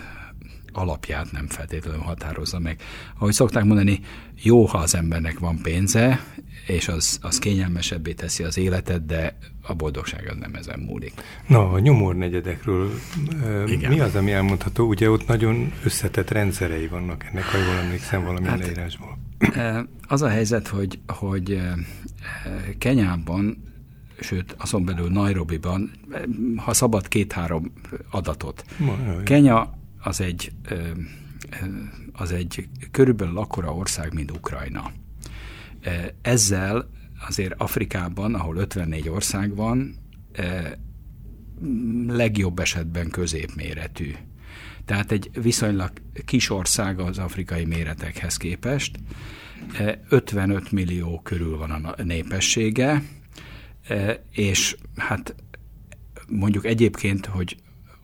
alapját 0.77 1.33
nem 1.33 1.47
feltétlenül 1.47 2.01
határozza 2.01 2.59
meg. 2.59 2.81
Ahogy 3.19 3.33
szokták 3.33 3.65
mondani, 3.65 4.01
jó, 4.43 4.65
ha 4.65 4.79
az 4.79 4.95
embernek 4.95 5.39
van 5.39 5.59
pénze, 5.63 6.25
és 6.67 6.89
az, 6.89 7.19
az 7.23 7.39
kényelmesebbé 7.39 8.13
teszi 8.13 8.43
az 8.43 8.59
életet, 8.59 9.07
de 9.07 9.39
a 9.63 9.75
boldogság 9.75 10.29
az 10.29 10.37
nem 10.41 10.55
ezen 10.55 10.79
múlik. 10.79 11.13
Na, 11.47 11.71
a 11.71 11.79
nyomornegyedekről 11.79 12.91
Igen. 13.67 13.93
mi 13.93 14.01
az, 14.01 14.15
ami 14.15 14.33
elmondható? 14.33 14.87
Ugye 14.87 15.11
ott 15.11 15.27
nagyon 15.27 15.73
összetett 15.85 16.31
rendszerei 16.31 16.87
vannak 16.87 17.25
ennek, 17.25 17.45
ha 17.45 17.59
jól 17.59 17.77
emlékszem 17.77 18.25
valami 18.25 18.47
hát, 18.47 18.59
leírásból. 18.59 19.19
Az 20.09 20.23
a 20.23 20.29
helyzet, 20.29 20.69
hogy, 20.69 20.99
hogy 21.07 21.61
Kenyában 22.79 23.65
sőt, 24.21 24.55
azon 24.59 24.85
belül 24.85 25.09
Nairobiban, 25.09 25.91
ha 26.57 26.73
szabad 26.73 27.09
két-három 27.09 27.73
adatot. 28.11 28.65
Kenya 29.25 29.75
az 29.99 30.21
egy, 30.21 30.53
az 32.13 32.33
egy 32.33 32.69
körülbelül 32.91 33.39
akkora 33.39 33.75
ország, 33.75 34.15
mint 34.15 34.31
Ukrajna. 34.31 34.93
Ezzel 36.23 36.91
azért 37.27 37.55
Afrikában, 37.57 38.35
ahol 38.35 38.57
54 38.57 39.09
ország 39.09 39.55
van, 39.55 39.95
legjobb 42.07 42.59
esetben 42.59 43.11
középméretű. 43.11 44.15
Tehát 44.85 45.13
egy 45.13 45.31
viszonylag 45.43 45.91
kis 46.25 46.51
ország 46.51 47.01
az 47.01 47.19
afrikai 47.19 47.65
méretekhez 47.65 48.37
képest. 48.37 48.99
55 50.09 50.73
millió 50.73 51.21
körül 51.21 51.57
van 51.57 51.71
a 51.71 52.03
népessége, 52.03 53.03
és 54.31 54.77
hát 54.97 55.35
mondjuk 56.29 56.65
egyébként, 56.65 57.27
hogy 57.27 57.57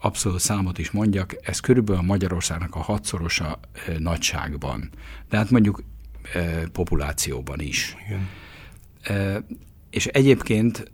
abszolút 0.02 0.40
számot 0.40 0.78
is 0.78 0.90
mondjak, 0.90 1.36
ez 1.42 1.60
körülbelül 1.60 2.02
Magyarországnak 2.02 2.74
a 2.74 2.82
hatszorosa 2.82 3.60
nagyságban. 3.98 4.90
De 5.28 5.36
hát 5.36 5.50
mondjuk 5.50 5.82
populációban 6.72 7.60
is. 7.60 7.96
Igen. 8.06 8.28
És 9.90 10.06
egyébként 10.06 10.92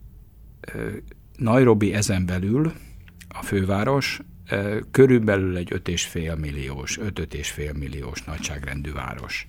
Nairobi 1.37 1.95
ezen 1.95 2.27
belül, 2.27 2.73
a 3.29 3.43
főváros, 3.43 4.21
körülbelül 4.91 5.57
egy 5.57 5.73
5,5 5.73 6.39
milliós, 6.39 6.99
5-5,5 7.03 7.79
milliós 7.79 8.23
nagyságrendű 8.23 8.93
város. 8.93 9.49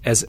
Ez 0.00 0.26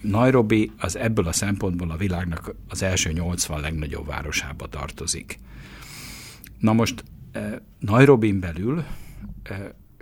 Nairobi 0.00 0.70
az 0.78 0.96
ebből 0.96 1.26
a 1.26 1.32
szempontból 1.32 1.90
a 1.90 1.96
világnak 1.96 2.54
az 2.68 2.82
első 2.82 3.12
80 3.12 3.60
legnagyobb 3.60 4.06
városába 4.06 4.66
tartozik. 4.66 5.38
Na 6.58 6.72
most 6.72 7.04
Nairobin 7.78 8.40
belül 8.40 8.84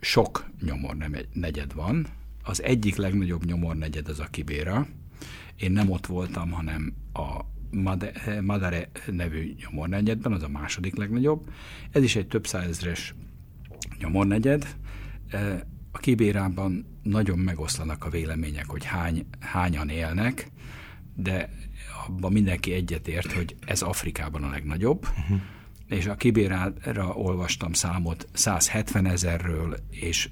sok 0.00 0.50
nyomornegyed 0.64 1.74
van. 1.74 2.06
Az 2.42 2.62
egyik 2.62 2.96
legnagyobb 2.96 3.44
nyomornegyed 3.44 4.08
az 4.08 4.20
a 4.20 4.26
Kibéra. 4.30 4.86
Én 5.56 5.72
nem 5.72 5.90
ott 5.90 6.06
voltam, 6.06 6.50
hanem 6.50 6.94
a 7.12 7.40
Madare 8.40 8.90
nevű 9.06 9.54
nyomornegyedben, 9.60 10.32
az 10.32 10.42
a 10.42 10.48
második 10.48 10.96
legnagyobb. 10.96 11.50
Ez 11.90 12.02
is 12.02 12.16
egy 12.16 12.26
több 12.26 12.46
százezres 12.46 13.14
nyomornegyed. 13.98 14.76
A 15.92 15.98
Kibérában 15.98 16.86
nagyon 17.02 17.38
megoszlanak 17.38 18.04
a 18.04 18.10
vélemények, 18.10 18.66
hogy 18.66 18.84
hány, 18.84 19.26
hányan 19.40 19.88
élnek, 19.88 20.50
de 21.16 21.50
abban 22.06 22.32
mindenki 22.32 22.72
egyetért, 22.72 23.32
hogy 23.32 23.56
ez 23.66 23.82
Afrikában 23.82 24.42
a 24.42 24.50
legnagyobb. 24.50 25.06
Uh-huh 25.06 25.40
és 25.90 26.06
a 26.06 26.14
Kibérára 26.14 27.12
olvastam 27.14 27.72
számot 27.72 28.26
170 28.32 29.06
ezerről 29.06 29.76
és 29.90 30.28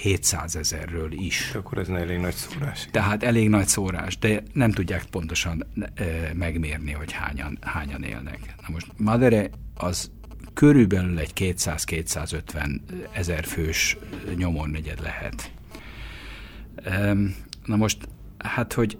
700 0.00 0.56
ezerről 0.56 1.12
is. 1.12 1.50
De 1.52 1.58
akkor 1.58 1.78
ez 1.78 1.88
elég 1.88 2.18
nagy 2.18 2.34
szórás. 2.34 2.88
Tehát 2.90 3.22
elég 3.22 3.48
nagy 3.48 3.66
szórás, 3.66 4.18
de 4.18 4.42
nem 4.52 4.70
tudják 4.70 5.04
pontosan 5.04 5.66
e, 5.94 6.04
megmérni, 6.34 6.92
hogy 6.92 7.12
hányan, 7.12 7.58
hányan 7.60 8.02
élnek. 8.02 8.54
Na 8.60 8.68
most 8.72 8.86
Madere 8.96 9.50
az 9.74 10.10
körülbelül 10.54 11.18
egy 11.18 11.32
200-250 11.36 12.80
ezer 13.12 13.44
fős 13.44 13.96
nyomornegyed 14.36 15.00
lehet. 15.00 15.52
E, 16.84 17.14
na 17.64 17.76
most, 17.76 18.08
hát, 18.38 18.72
hogy 18.72 18.98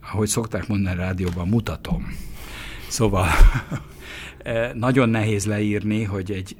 ahogy 0.00 0.28
szokták 0.28 0.66
mondani 0.66 0.96
a 0.96 1.00
rádióban, 1.00 1.48
mutatom. 1.48 2.16
Szóval 2.88 3.28
nagyon 4.74 5.08
nehéz 5.08 5.46
leírni, 5.46 6.02
hogy 6.02 6.30
egy 6.30 6.56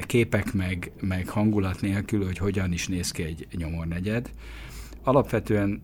képek 0.00 0.52
meg, 0.52 0.92
meg 1.00 1.28
hangulat 1.28 1.80
nélkül, 1.80 2.24
hogy 2.24 2.38
hogyan 2.38 2.72
is 2.72 2.88
néz 2.88 3.10
ki 3.10 3.22
egy 3.22 3.46
nyomornegyed. 3.52 4.30
Alapvetően 5.02 5.82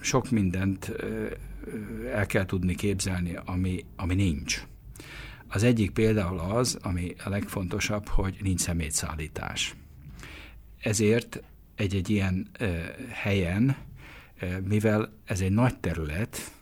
sok 0.00 0.30
mindent 0.30 0.92
el 2.12 2.26
kell 2.26 2.44
tudni 2.44 2.74
képzelni, 2.74 3.38
ami, 3.44 3.84
ami 3.96 4.14
nincs. 4.14 4.62
Az 5.48 5.62
egyik 5.62 5.90
például 5.90 6.38
az, 6.38 6.78
ami 6.82 7.14
a 7.24 7.28
legfontosabb, 7.28 8.08
hogy 8.08 8.36
nincs 8.42 8.60
szemétszállítás. 8.60 9.74
Ezért 10.78 11.42
egy-egy 11.74 12.10
ilyen 12.10 12.50
helyen, 13.08 13.76
mivel 14.64 15.12
ez 15.24 15.40
egy 15.40 15.52
nagy 15.52 15.78
terület, 15.78 16.52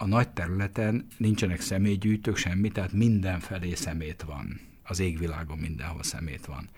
a 0.00 0.06
nagy 0.06 0.28
területen 0.28 1.06
nincsenek 1.16 1.60
személygyűjtők, 1.60 2.36
semmi, 2.36 2.68
tehát 2.68 2.92
mindenfelé 2.92 3.74
szemét 3.74 4.22
van. 4.22 4.60
Az 4.82 5.00
égvilágon 5.00 5.58
mindenhol 5.58 6.02
szemét 6.02 6.46
van. 6.46 6.68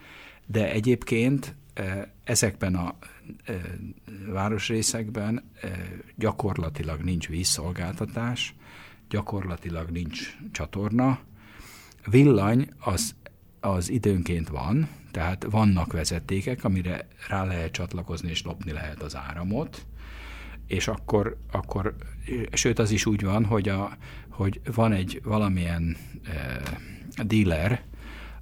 De 0.47 0.71
egyébként 0.71 1.55
e, 1.75 2.13
ezekben 2.25 2.75
a 2.75 2.97
e, 3.45 3.53
városrészekben 4.27 5.43
e, 5.61 5.69
gyakorlatilag 6.17 7.01
nincs 7.01 7.29
vízszolgáltatás, 7.29 8.55
gyakorlatilag 9.09 9.91
nincs 9.91 10.37
csatorna. 10.53 11.19
Villany 12.07 12.69
az, 12.79 13.15
az 13.61 13.91
időnként 13.91 14.49
van, 14.49 14.89
tehát 15.11 15.47
vannak 15.51 15.93
vezetékek, 15.93 16.65
amire 16.65 17.09
rá 17.29 17.45
lehet 17.45 17.73
csatlakozni 17.73 18.31
és 18.31 18.43
lopni 18.43 18.73
lehet 18.73 19.03
az 19.03 19.17
áramot, 19.17 19.87
és 20.73 20.89
akkor, 20.89 21.37
akkor 21.51 21.95
sőt 22.53 22.79
az 22.79 22.91
is 22.91 23.07
úgy 23.07 23.25
van, 23.25 23.45
hogy, 23.45 23.69
a, 23.69 23.97
hogy 24.29 24.61
van 24.75 24.93
egy 24.93 25.21
valamilyen 25.25 25.97
e, 26.25 27.25
dealer, 27.25 27.83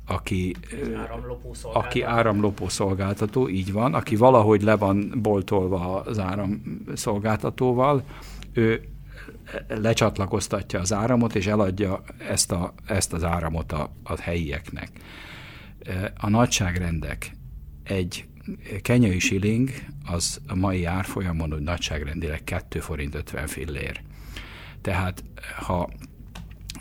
aki 0.07 0.55
áramlopó, 0.97 1.55
aki 1.63 2.03
áramlopó 2.03 2.69
szolgáltató, 2.69 3.49
így 3.49 3.73
van, 3.73 3.95
aki 3.95 4.17
valahogy 4.17 4.63
le 4.63 4.77
van 4.77 5.13
boltolva 5.23 6.01
az 6.01 6.19
áramszolgáltatóval, 6.19 8.03
ő 8.53 8.89
lecsatlakoztatja 9.69 10.81
az 10.81 10.93
áramot, 10.93 11.35
és 11.35 11.47
eladja 11.47 12.03
ezt, 12.29 12.53
a, 12.53 12.75
ezt 12.87 13.13
az 13.13 13.25
áramot 13.25 13.73
a, 13.73 13.91
a 14.03 14.21
helyieknek. 14.21 14.91
A 16.17 16.29
nagyságrendek 16.29 17.33
egy 17.83 18.25
kenyai 18.83 19.19
siling 19.19 19.71
az 20.05 20.41
a 20.47 20.55
mai 20.55 20.85
árfolyamon 20.85 21.55
úgy 21.55 21.63
nagyságrendileg 21.63 22.45
2 22.45 22.81
forint 22.81 23.15
50 23.15 23.47
fillér. 23.47 24.03
Tehát 24.81 25.25
ha 25.57 25.91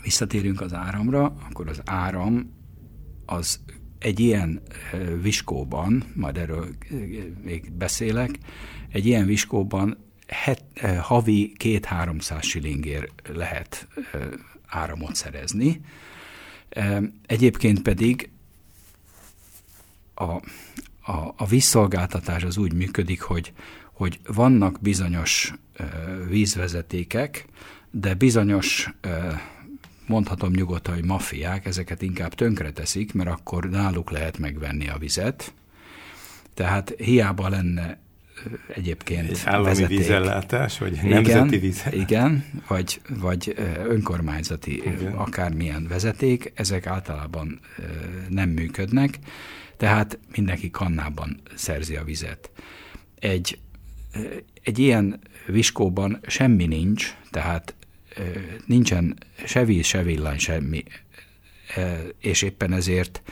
visszatérünk 0.02 0.60
az 0.60 0.74
áramra, 0.74 1.24
akkor 1.24 1.68
az 1.68 1.80
áram 1.84 2.52
az 3.26 3.60
egy 3.98 4.20
ilyen 4.20 4.62
viskóban, 5.20 6.04
majd 6.14 6.36
erről 6.36 6.68
még 7.42 7.72
beszélek, 7.72 8.30
egy 8.88 9.06
ilyen 9.06 9.26
viskóban 9.26 9.98
het, 10.26 10.64
havi 11.00 11.52
két-háromszáz 11.56 12.44
silingért 12.44 13.28
lehet 13.34 13.88
áramot 14.66 15.14
szerezni. 15.14 15.80
Egyébként 17.26 17.82
pedig 17.82 18.30
a, 20.14 20.40
a, 21.00 21.34
a 21.36 21.46
vízszolgáltatás 21.48 22.44
az 22.44 22.56
úgy 22.56 22.72
működik, 22.72 23.20
hogy, 23.20 23.52
hogy 23.92 24.20
vannak 24.26 24.80
bizonyos 24.80 25.52
vízvezetékek, 26.28 27.44
de 27.90 28.14
bizonyos 28.14 28.90
mondhatom 30.06 30.50
nyugodtan, 30.52 30.94
hogy 30.94 31.04
mafiák 31.04 31.66
ezeket 31.66 32.02
inkább 32.02 32.34
tönkreteszik, 32.34 33.12
mert 33.12 33.30
akkor 33.30 33.68
náluk 33.68 34.10
lehet 34.10 34.38
megvenni 34.38 34.88
a 34.88 34.98
vizet. 34.98 35.54
Tehát 36.54 36.94
hiába 36.96 37.48
lenne 37.48 37.98
egyébként 38.74 39.30
Egy 39.30 39.40
állami 39.44 39.64
vezeték. 39.64 39.98
vízellátás, 39.98 40.78
vagy 40.78 40.92
igen, 40.92 41.08
nemzeti 41.08 41.58
vízellátás? 41.58 42.00
Igen, 42.02 42.44
vagy, 42.68 43.00
vagy 43.20 43.54
önkormányzati 43.86 44.76
Igen. 44.76 45.12
akármilyen 45.12 45.86
vezeték, 45.88 46.52
ezek 46.54 46.86
általában 46.86 47.60
nem 48.28 48.48
működnek, 48.48 49.18
tehát 49.80 50.18
mindenki 50.34 50.70
kannában 50.70 51.40
szerzi 51.54 51.96
a 51.96 52.04
vizet. 52.04 52.50
Egy, 53.18 53.58
egy 54.62 54.78
ilyen 54.78 55.20
viskóban 55.46 56.20
semmi 56.26 56.66
nincs, 56.66 57.16
tehát 57.30 57.74
nincsen 58.66 59.18
se 59.46 59.64
víz, 59.64 59.86
se 59.86 60.02
villany, 60.02 60.38
semmi, 60.38 60.84
és 62.18 62.42
éppen 62.42 62.72
ezért, 62.72 63.22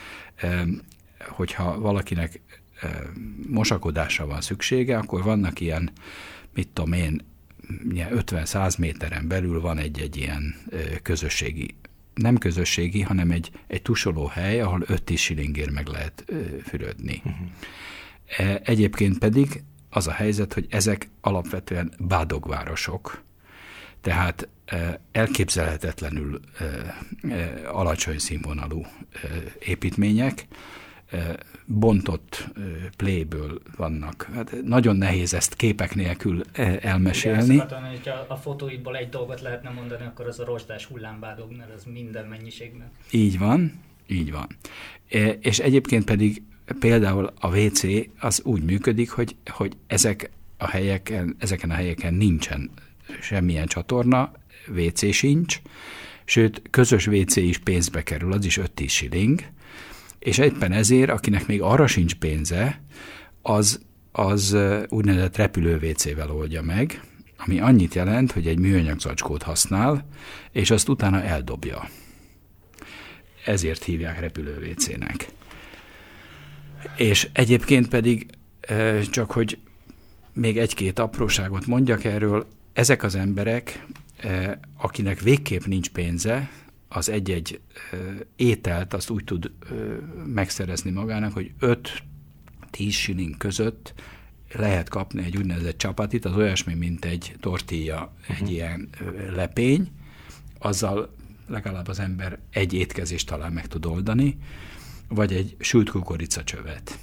hogyha 1.19 1.81
valakinek 1.81 2.41
mosakodásra 3.49 4.27
van 4.27 4.41
szüksége, 4.41 4.99
akkor 4.99 5.23
vannak 5.23 5.61
ilyen, 5.61 5.91
mit 6.55 6.69
tudom 6.69 6.93
én, 6.93 7.25
50-100 7.89 8.79
méteren 8.79 9.29
belül 9.29 9.61
van 9.61 9.79
egy-egy 9.79 10.17
ilyen 10.17 10.55
közösségi, 11.03 11.75
nem 12.19 12.39
közösségi, 12.39 13.01
hanem 13.01 13.31
egy, 13.31 13.51
egy 13.67 13.83
tusoló 13.83 14.27
hely, 14.27 14.61
ahol 14.61 14.83
5-10 14.87 15.19
silingért 15.19 15.71
meg 15.71 15.87
lehet 15.87 16.25
fürödni. 16.65 17.23
Uh-huh. 17.25 18.61
Egyébként 18.65 19.19
pedig 19.19 19.63
az 19.91 20.07
a 20.07 20.13
helyzet, 20.13 20.53
hogy 20.53 20.67
ezek 20.71 21.09
alapvetően 21.21 21.93
bádogvárosok, 21.99 23.23
tehát 24.01 24.49
elképzelhetetlenül 25.13 26.41
alacsony 27.73 28.19
színvonalú 28.19 28.87
építmények, 29.59 30.47
bontott 31.65 32.49
pléből 32.97 33.61
vannak. 33.77 34.29
Hát 34.35 34.57
nagyon 34.65 34.97
nehéz 34.97 35.35
ezt 35.35 35.55
képek 35.55 35.95
nélkül 35.95 36.43
elmesélni. 36.81 37.55
Igen, 37.55 37.59
akartam, 37.59 37.91
hogy 37.91 38.09
a, 38.09 38.33
a 38.33 38.37
fotóidból 38.37 38.97
egy 38.97 39.09
dolgot 39.09 39.41
lehetne 39.41 39.71
mondani, 39.71 40.05
akkor 40.05 40.27
az 40.27 40.39
a 40.39 40.45
rozsdás 40.45 40.85
hullámbádog, 40.85 41.57
mert 41.57 41.75
az 41.75 41.85
minden 41.93 42.27
mennyiségben. 42.27 42.91
Így 43.11 43.39
van, 43.39 43.73
így 44.07 44.33
van. 44.33 44.47
És 45.41 45.59
egyébként 45.59 46.05
pedig 46.05 46.43
például 46.79 47.33
a 47.41 47.57
WC 47.57 47.83
az 48.19 48.43
úgy 48.45 48.63
működik, 48.63 49.11
hogy, 49.11 49.37
hogy 49.47 49.77
ezek 49.87 50.31
a 50.57 50.69
helyeken, 50.69 51.37
ezeken 51.39 51.71
a 51.71 51.75
helyeken 51.75 52.15
nincsen 52.15 52.71
semmilyen 53.21 53.67
csatorna, 53.67 54.33
WC 54.77 55.13
sincs, 55.13 55.61
sőt, 56.25 56.63
közös 56.71 57.07
WC 57.07 57.37
is 57.37 57.59
pénzbe 57.59 58.03
kerül, 58.03 58.33
az 58.33 58.45
is 58.45 58.61
5-10 58.77 58.89
shilling, 58.89 59.41
és 60.19 60.39
éppen 60.39 60.73
ezért, 60.73 61.11
akinek 61.11 61.47
még 61.47 61.63
arra 61.63 61.87
sincs 61.87 62.15
pénze, 62.15 62.81
az, 63.43 63.81
az 64.13 64.57
úgynevezett 64.89 65.37
repülő 65.37 65.77
WC-vel 65.77 66.31
oldja 66.31 66.63
meg, 66.63 67.03
ami 67.37 67.61
annyit 67.61 67.95
jelent, 67.95 68.33
hogy 68.33 68.47
egy 68.47 68.59
műanyag 68.59 69.01
zacskót 69.01 69.43
használ, 69.43 70.07
és 70.53 70.71
azt 70.71 70.89
utána 70.89 71.23
eldobja. 71.23 71.89
Ezért 73.45 73.85
hívják 73.85 74.21
repülő 74.21 74.71
WC-nek. 74.71 75.29
És 76.97 77.29
egyébként 77.33 77.89
pedig, 77.89 78.27
csak 79.11 79.31
hogy 79.31 79.59
még 80.33 80.59
egy-két 80.59 80.99
apróságot 80.99 81.67
mondjak 81.67 82.05
erről, 82.05 82.47
ezek 82.73 83.03
az 83.03 83.15
emberek, 83.15 83.85
akinek 84.77 85.21
végképp 85.21 85.65
nincs 85.65 85.89
pénze, 85.89 86.51
az 86.89 87.09
egy-egy 87.09 87.61
ételt 88.37 88.95
azt 88.95 89.11
úgy 89.11 89.25
tud 89.25 89.51
megszerezni 90.27 90.91
magának, 90.91 91.33
hogy 91.33 91.53
5-10 91.61 91.81
shilling 92.91 93.37
között 93.37 93.95
lehet 94.53 94.89
kapni 94.89 95.25
egy 95.25 95.37
úgynevezett 95.37 95.79
csapatit, 95.79 96.25
az 96.25 96.37
olyasmi, 96.37 96.75
mint 96.75 97.05
egy 97.05 97.37
tortilla, 97.41 98.13
uh-huh. 98.21 98.37
egy 98.41 98.51
ilyen 98.51 98.89
lepény, 99.31 99.91
azzal 100.59 101.15
legalább 101.47 101.89
az 101.89 101.99
ember 101.99 102.39
egy 102.51 102.73
étkezést 102.73 103.27
talán 103.27 103.53
meg 103.53 103.67
tud 103.67 103.87
oldani, 103.87 104.39
vagy 105.09 105.33
egy 105.33 105.57
sült 105.59 105.91
kukoricacsövet. 105.91 106.99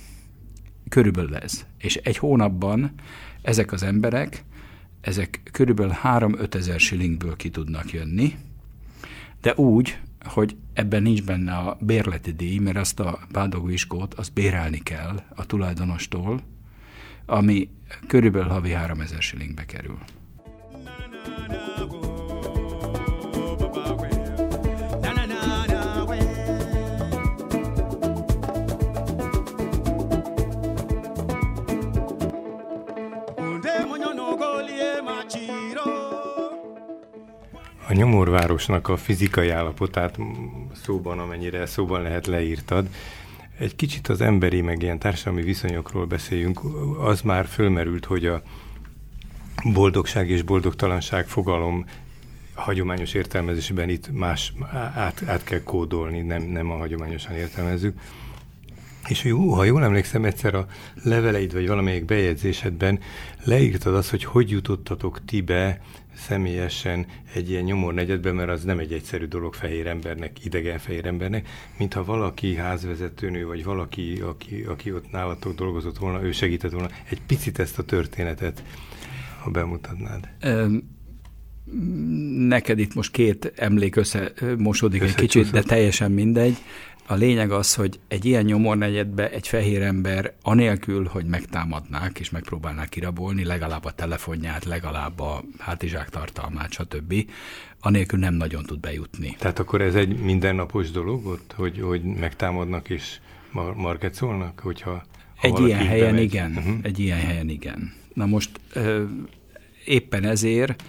Körülbelül 0.90 1.36
ez. 1.36 1.66
És 1.78 1.96
egy 1.96 2.18
hónapban 2.18 2.94
ezek 3.42 3.72
az 3.72 3.84
emberek, 3.84 4.44
ezek 5.02 5.50
körülbelül 5.52 5.94
3-5 6.04 6.54
ezer 6.54 6.80
shillingből 6.80 7.36
ki 7.36 7.50
tudnak 7.50 7.92
jönni, 7.92 8.36
de 9.46 9.54
úgy, 9.56 10.00
hogy 10.24 10.56
ebben 10.74 11.02
nincs 11.02 11.24
benne 11.24 11.54
a 11.54 11.78
bérleti 11.80 12.32
díj, 12.32 12.58
mert 12.58 12.78
azt 12.78 13.00
a 13.00 13.20
bádogviskót 13.32 14.14
azt 14.14 14.34
bérelni 14.34 14.78
kell 14.78 15.24
a 15.36 15.46
tulajdonostól, 15.46 16.42
ami 17.26 17.70
körülbelül 18.08 18.50
havi 18.50 18.72
3000 18.72 19.22
shillingbe 19.22 19.66
kerül. 19.66 19.98
A 21.78 22.05
nyomorvárosnak 37.96 38.88
a 38.88 38.98
fizikai 38.98 39.50
állapotát 39.50 40.18
szóban, 40.84 41.20
amennyire 41.20 41.66
szóban 41.66 42.02
lehet 42.02 42.28
leírtad. 42.28 42.88
Egy 43.60 43.76
kicsit 43.76 44.08
az 44.08 44.22
emberi, 44.22 44.62
meg 44.62 44.82
ilyen 44.82 45.00
társadalmi 45.00 45.42
viszonyokról 45.42 46.06
beszéljünk. 46.06 46.60
Az 47.00 47.22
már 47.22 47.46
fölmerült, 47.46 48.06
hogy 48.06 48.26
a 48.26 48.42
boldogság 49.74 50.30
és 50.30 50.42
boldogtalanság 50.42 51.28
fogalom 51.28 51.86
hagyományos 52.54 53.14
értelmezésben 53.14 53.90
itt 53.90 54.12
más 54.12 54.54
át, 54.96 55.24
át 55.28 55.44
kell 55.44 55.64
kódolni, 55.64 56.22
nem, 56.22 56.44
nem 56.44 56.72
a 56.72 56.78
hagyományosan 56.78 57.36
értelmezzük. 57.36 58.00
És 59.08 59.24
jó, 59.24 59.54
ha 59.54 59.64
jól 59.64 59.84
emlékszem, 59.84 60.26
egyszer 60.26 60.56
a 60.56 60.68
leveleid 61.04 61.54
vagy 61.54 61.68
valamelyik 61.68 62.06
bejegyzésedben 62.06 63.00
leírtad 63.44 63.96
azt, 63.96 64.10
hogy 64.10 64.24
hogy 64.24 64.50
jutottatok 64.50 65.26
ti 65.26 65.42
be 65.42 65.82
személyesen 66.16 67.06
egy 67.34 67.50
ilyen 67.50 67.64
nyomor 67.64 67.94
negyedbe, 67.94 68.32
mert 68.32 68.50
az 68.50 68.64
nem 68.64 68.80
egy 68.80 68.94
egyszerű 68.94 69.26
dolog 69.26 69.54
fehér 69.54 69.88
embernek, 69.88 70.46
idegen 70.46 70.78
fehér 70.78 71.06
embernek, 71.06 71.48
mintha 71.78 72.04
valaki 72.04 72.56
házvezetőnő, 72.56 73.46
vagy 73.46 73.64
valaki, 73.64 74.20
aki, 74.22 74.64
aki 74.68 74.94
ott 74.94 75.12
nálatok 75.12 75.56
dolgozott 75.56 75.98
volna, 75.98 76.24
ő 76.24 76.32
segített 76.32 76.72
volna. 76.72 76.90
Egy 77.10 77.22
picit 77.22 77.60
ezt 77.60 77.80
a 77.80 77.84
történetet, 77.84 78.64
ha 79.42 79.50
bemutatnád. 79.50 80.30
Neked 82.38 82.80
itt 82.80 82.94
most 82.94 83.12
két 83.12 83.54
emlék 83.56 83.96
összemosódik 83.96 85.02
egy 85.02 85.16
kicsit, 85.16 85.52
de 85.52 85.62
teljesen 85.62 86.12
mindegy. 86.12 86.58
A 87.08 87.14
lényeg 87.14 87.52
az, 87.52 87.76
hogy 87.76 88.00
egy 88.08 88.26
ilyen 88.26 88.44
nyomornegyedbe 88.44 89.30
egy 89.30 89.48
fehér 89.48 89.82
ember 89.82 90.34
anélkül, 90.42 91.06
hogy 91.06 91.26
megtámadnák 91.26 92.20
és 92.20 92.30
megpróbálnák 92.30 92.90
kirabolni, 92.90 93.44
legalább 93.44 93.86
a 93.86 93.92
telefonját, 93.92 94.66
legalább 94.66 95.20
a 95.20 95.44
hátizsák 95.58 96.10
tartalmát, 96.10 96.72
stb., 96.72 97.14
anélkül 97.80 98.20
nem 98.20 98.34
nagyon 98.34 98.64
tud 98.64 98.80
bejutni. 98.80 99.36
Tehát 99.40 99.60
akkor 99.60 99.82
ez 99.82 99.96
egy 99.96 100.20
mindennapos 100.20 100.92
dolog 100.92 101.26
ott, 101.26 101.54
hogy, 101.56 101.82
hogy 101.82 102.04
megtámadnak 102.04 102.90
és 102.90 103.20
mar- 103.52 103.76
markecolnak, 103.76 104.60
hogyha 104.60 105.04
egy 105.42 105.60
ilyen 105.60 105.88
helyen 105.88 106.06
bemegy. 106.06 106.24
igen, 106.24 106.52
uh-huh. 106.56 106.76
egy 106.82 107.00
ilyen 107.00 107.20
helyen 107.20 107.50
igen. 107.50 107.94
Na 108.14 108.26
most 108.26 108.60
éppen 109.86 110.24
ezért 110.24 110.84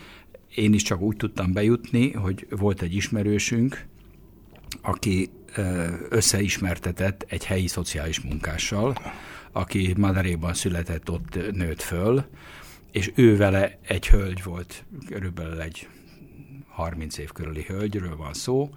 én 0.55 0.73
is 0.73 0.83
csak 0.83 1.01
úgy 1.01 1.17
tudtam 1.17 1.53
bejutni, 1.53 2.13
hogy 2.13 2.47
volt 2.51 2.83
egy 2.83 2.95
ismerősünk, 2.95 3.87
aki 4.83 5.29
összeismertetett 6.09 7.25
egy 7.29 7.45
helyi 7.45 7.67
szociális 7.67 8.21
munkással, 8.21 8.97
aki 9.53 9.95
Madaréban 9.97 10.55
született, 10.55 11.11
ott 11.11 11.53
nőtt 11.53 11.83
föl, 11.83 12.25
és 12.91 13.13
ő 13.15 13.37
vele 13.37 13.79
egy 13.87 14.09
hölgy 14.09 14.43
volt, 14.43 14.85
körülbelül 15.07 15.61
egy 15.61 15.89
30 16.69 17.19
év 17.19 17.33
körüli 17.33 17.65
hölgyről 17.69 18.17
van 18.17 18.33
szó, 18.33 18.71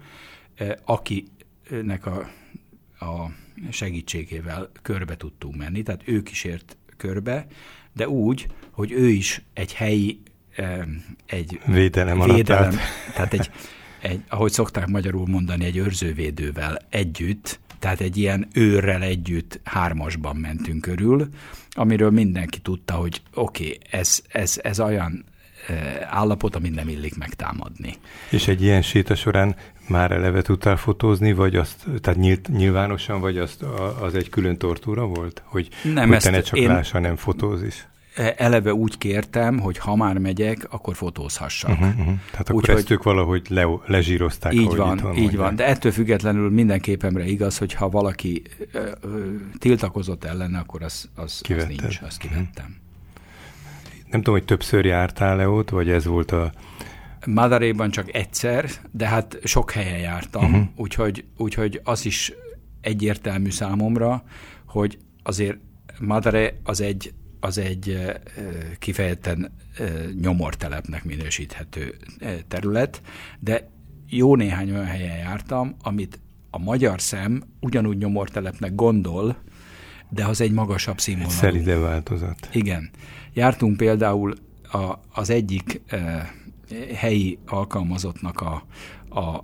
akinek 0.84 2.06
a, 2.06 2.30
a 2.98 3.30
segítségével 3.70 4.70
körbe 4.82 5.16
tudtunk 5.16 5.56
menni, 5.56 5.82
tehát 5.82 6.02
ő 6.04 6.22
kísért 6.22 6.76
körbe, 6.96 7.46
de 7.92 8.08
úgy, 8.08 8.46
hogy 8.70 8.92
ő 8.92 9.08
is 9.08 9.42
egy 9.52 9.74
helyi 9.74 10.22
egy 11.26 11.60
védelem, 11.66 12.20
védelem 12.20 12.76
tehát 13.14 13.32
egy, 13.32 13.50
egy, 14.00 14.20
ahogy 14.28 14.52
szokták 14.52 14.86
magyarul 14.86 15.26
mondani, 15.26 15.64
egy 15.64 15.76
őrzővédővel 15.76 16.78
együtt, 16.88 17.60
tehát 17.78 18.00
egy 18.00 18.16
ilyen 18.16 18.48
őrrel 18.52 19.02
együtt 19.02 19.60
hármasban 19.64 20.36
mentünk 20.36 20.80
körül, 20.80 21.28
amiről 21.70 22.10
mindenki 22.10 22.58
tudta, 22.58 22.94
hogy 22.94 23.22
oké, 23.34 23.64
okay, 23.64 23.78
ez, 23.90 24.22
ez, 24.28 24.58
ez 24.62 24.80
olyan 24.80 25.24
állapot, 26.08 26.54
amit 26.54 26.74
nem 26.74 26.88
illik 26.88 27.16
megtámadni. 27.16 27.94
És 28.30 28.48
egy 28.48 28.62
ilyen 28.62 28.82
séta 28.82 29.14
során 29.14 29.56
már 29.88 30.10
eleve 30.10 30.42
tudtál 30.42 30.76
fotózni, 30.76 31.32
vagy 31.32 31.56
azt, 31.56 31.86
tehát 32.00 32.18
nyílt, 32.18 32.48
nyilvánosan, 32.48 33.20
vagy 33.20 33.38
azt, 33.38 33.62
az 34.00 34.14
egy 34.14 34.28
külön 34.28 34.58
tortúra 34.58 35.06
volt? 35.06 35.42
Hogy, 35.44 35.68
nem, 35.82 36.08
hogy 36.08 36.18
te 36.18 36.30
ne 36.30 36.40
csak 36.40 36.58
én... 36.58 36.68
lássa, 36.68 36.98
nem 36.98 37.16
fotózis? 37.16 37.86
Eleve 38.14 38.74
úgy 38.74 38.98
kértem, 38.98 39.58
hogy 39.58 39.78
ha 39.78 39.96
már 39.96 40.18
megyek, 40.18 40.66
akkor 40.70 40.96
fotózhassak. 40.96 41.70
Uh-huh, 41.70 41.88
uh-huh. 41.88 42.14
Tehát 42.30 42.48
akkor 42.48 42.54
úgy, 42.54 42.70
ezt 42.70 42.82
hogy... 42.82 42.92
ők 42.92 43.02
valahogy 43.02 43.46
le, 43.48 43.66
lezsírozták. 43.86 44.54
Így 44.54 44.76
van, 44.76 45.16
így 45.16 45.36
van. 45.36 45.56
De 45.56 45.66
ettől 45.66 45.92
függetlenül 45.92 46.50
minden 46.50 46.80
képemre 46.80 47.24
igaz, 47.24 47.58
hogy 47.58 47.72
ha 47.72 47.88
valaki 47.88 48.42
ö, 48.72 48.90
ö, 49.00 49.34
tiltakozott 49.58 50.24
ellene, 50.24 50.58
akkor 50.58 50.82
az, 50.82 51.08
az, 51.14 51.40
az 51.48 51.64
nincs, 51.66 52.00
azt 52.06 52.18
kivettem. 52.18 52.64
Uh-huh. 52.64 52.78
Nem 54.10 54.20
tudom, 54.20 54.34
hogy 54.34 54.44
többször 54.44 54.84
jártál-e 54.84 55.48
ott, 55.48 55.70
vagy 55.70 55.90
ez 55.90 56.04
volt 56.04 56.30
a... 56.30 56.52
Madaréban 57.26 57.90
csak 57.90 58.14
egyszer, 58.14 58.70
de 58.90 59.06
hát 59.06 59.38
sok 59.44 59.70
helyen 59.70 59.98
jártam, 59.98 60.44
uh-huh. 60.44 60.62
úgyhogy, 60.76 61.24
úgyhogy 61.36 61.80
az 61.84 62.04
is 62.04 62.32
egyértelmű 62.80 63.50
számomra, 63.50 64.22
hogy 64.66 64.98
azért 65.22 65.58
Madare 66.00 66.60
az 66.62 66.80
egy 66.80 67.12
az 67.40 67.58
egy 67.58 67.98
kifejezetten 68.78 69.52
nyomortelepnek 70.20 71.04
minősíthető 71.04 71.94
terület, 72.48 73.02
de 73.38 73.70
jó 74.06 74.36
néhány 74.36 74.70
olyan 74.70 74.84
helyen 74.84 75.16
jártam, 75.16 75.76
amit 75.82 76.20
a 76.50 76.58
magyar 76.58 77.00
szem 77.00 77.42
ugyanúgy 77.60 77.98
nyomortelepnek 77.98 78.74
gondol, 78.74 79.36
de 80.08 80.24
az 80.24 80.40
egy 80.40 80.52
magasabb 80.52 81.00
színvonalú. 81.00 81.34
Szelide 81.34 81.76
változat. 81.76 82.48
Igen. 82.52 82.90
Jártunk 83.32 83.76
például 83.76 84.34
a, 84.72 84.94
az 85.12 85.30
egyik 85.30 85.80
e, 85.86 86.30
helyi 86.94 87.38
alkalmazottnak 87.46 88.40
a, 88.40 88.64
a 89.08 89.36
e, 89.36 89.42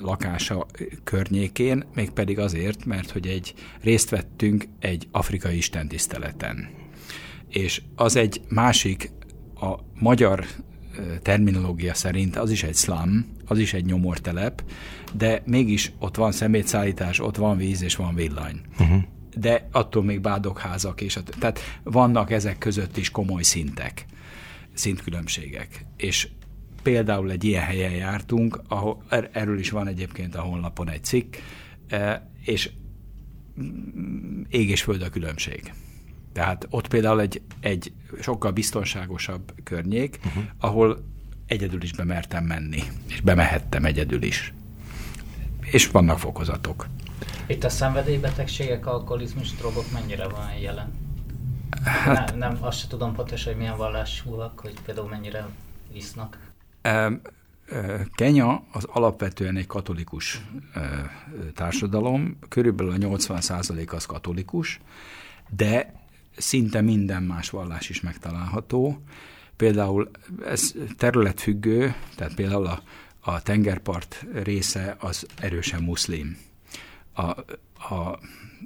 lakása 0.00 0.66
környékén, 1.04 1.84
mégpedig 1.94 2.38
azért, 2.38 2.84
mert 2.84 3.10
hogy 3.10 3.26
egy 3.26 3.54
részt 3.80 4.10
vettünk 4.10 4.64
egy 4.78 5.08
afrikai 5.10 5.56
istentiszteleten 5.56 6.77
és 7.48 7.82
az 7.94 8.16
egy 8.16 8.40
másik, 8.48 9.10
a 9.60 9.74
magyar 9.94 10.46
terminológia 11.22 11.94
szerint 11.94 12.36
az 12.36 12.50
is 12.50 12.62
egy 12.62 12.74
slum, 12.74 13.26
az 13.46 13.58
is 13.58 13.72
egy 13.72 13.84
nyomortelep, 13.84 14.62
de 15.14 15.42
mégis 15.46 15.92
ott 15.98 16.16
van 16.16 16.32
szemétszállítás, 16.32 17.20
ott 17.20 17.36
van 17.36 17.56
víz 17.56 17.82
és 17.82 17.96
van 17.96 18.14
villany. 18.14 18.60
Uh-huh. 18.80 19.02
De 19.36 19.68
attól 19.72 20.02
még 20.02 20.20
bádokházak, 20.20 21.00
és 21.00 21.16
a, 21.16 21.22
tehát 21.22 21.60
vannak 21.82 22.30
ezek 22.30 22.58
között 22.58 22.96
is 22.96 23.10
komoly 23.10 23.42
szintek, 23.42 24.04
szintkülönbségek. 24.74 25.84
És 25.96 26.28
például 26.82 27.30
egy 27.30 27.44
ilyen 27.44 27.62
helyen 27.62 27.92
jártunk, 27.92 28.60
ahol, 28.68 29.02
er, 29.08 29.30
erről 29.32 29.58
is 29.58 29.70
van 29.70 29.86
egyébként 29.86 30.34
a 30.34 30.40
honlapon 30.40 30.90
egy 30.90 31.04
cikk, 31.04 31.36
és 32.44 32.70
ég 34.48 34.70
és 34.70 34.82
föld 34.82 35.02
a 35.02 35.08
különbség. 35.08 35.72
Tehát 36.38 36.66
ott 36.70 36.88
például 36.88 37.20
egy, 37.20 37.42
egy 37.60 37.92
sokkal 38.20 38.50
biztonságosabb 38.50 39.52
környék, 39.64 40.18
uh-huh. 40.26 40.42
ahol 40.58 41.04
egyedül 41.46 41.82
is 41.82 41.92
bemertem 41.92 42.44
menni, 42.44 42.82
és 43.08 43.20
bemehettem 43.20 43.84
egyedül 43.84 44.22
is. 44.22 44.52
És 45.60 45.86
vannak 45.86 46.18
fokozatok. 46.18 46.86
Itt 47.46 47.64
a 47.64 47.68
szenvedélybetegségek, 47.68 48.86
alkoholizmus, 48.86 49.54
drogok 49.54 49.92
mennyire 49.92 50.28
van 50.28 50.52
jelen? 50.60 50.92
Hát, 51.84 52.28
nem, 52.28 52.38
nem, 52.38 52.58
azt 52.60 52.78
sem 52.78 52.88
tudom 52.88 53.14
pontosan, 53.14 53.52
hogy 53.52 53.60
milyen 53.60 53.76
vallásúak, 53.76 54.60
hogy 54.60 54.74
például 54.84 55.08
mennyire 55.08 55.46
isznak. 55.92 56.38
Kenya 58.14 58.62
az 58.72 58.84
alapvetően 58.84 59.56
egy 59.56 59.66
katolikus 59.66 60.44
társadalom, 61.54 62.38
körülbelül 62.48 62.92
a 62.92 62.96
80% 62.96 63.90
az 63.94 64.06
katolikus, 64.06 64.80
de 65.56 65.97
szinte 66.38 66.80
minden 66.80 67.22
más 67.22 67.50
vallás 67.50 67.88
is 67.88 68.00
megtalálható. 68.00 69.02
Például 69.56 70.10
ez 70.44 70.74
területfüggő, 70.96 71.94
tehát 72.16 72.34
például 72.34 72.66
a, 72.66 72.82
a 73.20 73.42
tengerpart 73.42 74.26
része 74.42 74.96
az 74.98 75.26
erősen 75.40 75.82
muszlim. 75.82 76.38
A, 77.12 77.22
a, 77.94 78.18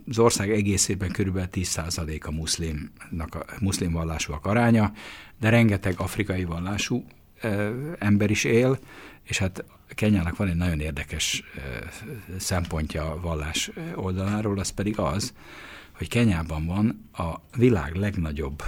az 0.09 0.19
ország 0.19 0.51
egészében 0.51 1.11
körülbelül 1.11 1.49
10% 1.53 2.25
a 2.25 2.31
muszlimnak 2.31 3.35
a 3.35 3.45
muszlim 3.61 3.93
vallásúak 3.93 4.47
aránya, 4.47 4.93
de 5.41 5.49
rengeteg 5.49 5.95
afrikai 5.97 6.45
vallású 6.45 7.05
ö, 7.41 7.71
ember 7.99 8.31
is 8.31 8.45
él, 8.45 8.79
és 9.23 9.39
hát 9.39 9.65
Kenyának 9.89 10.37
van 10.37 10.49
egy 10.49 10.57
nagyon 10.57 10.81
érdekes 10.81 11.43
ö, 11.57 11.61
szempontja 12.39 13.11
a 13.11 13.21
vallás 13.21 13.71
oldaláról, 13.95 14.59
az 14.59 14.71
pedig 14.71 14.99
az, 14.99 15.33
hogy 16.03 16.11
Kenyában 16.11 16.67
van 16.67 17.09
a 17.13 17.57
világ 17.57 17.95
legnagyobb 17.95 18.63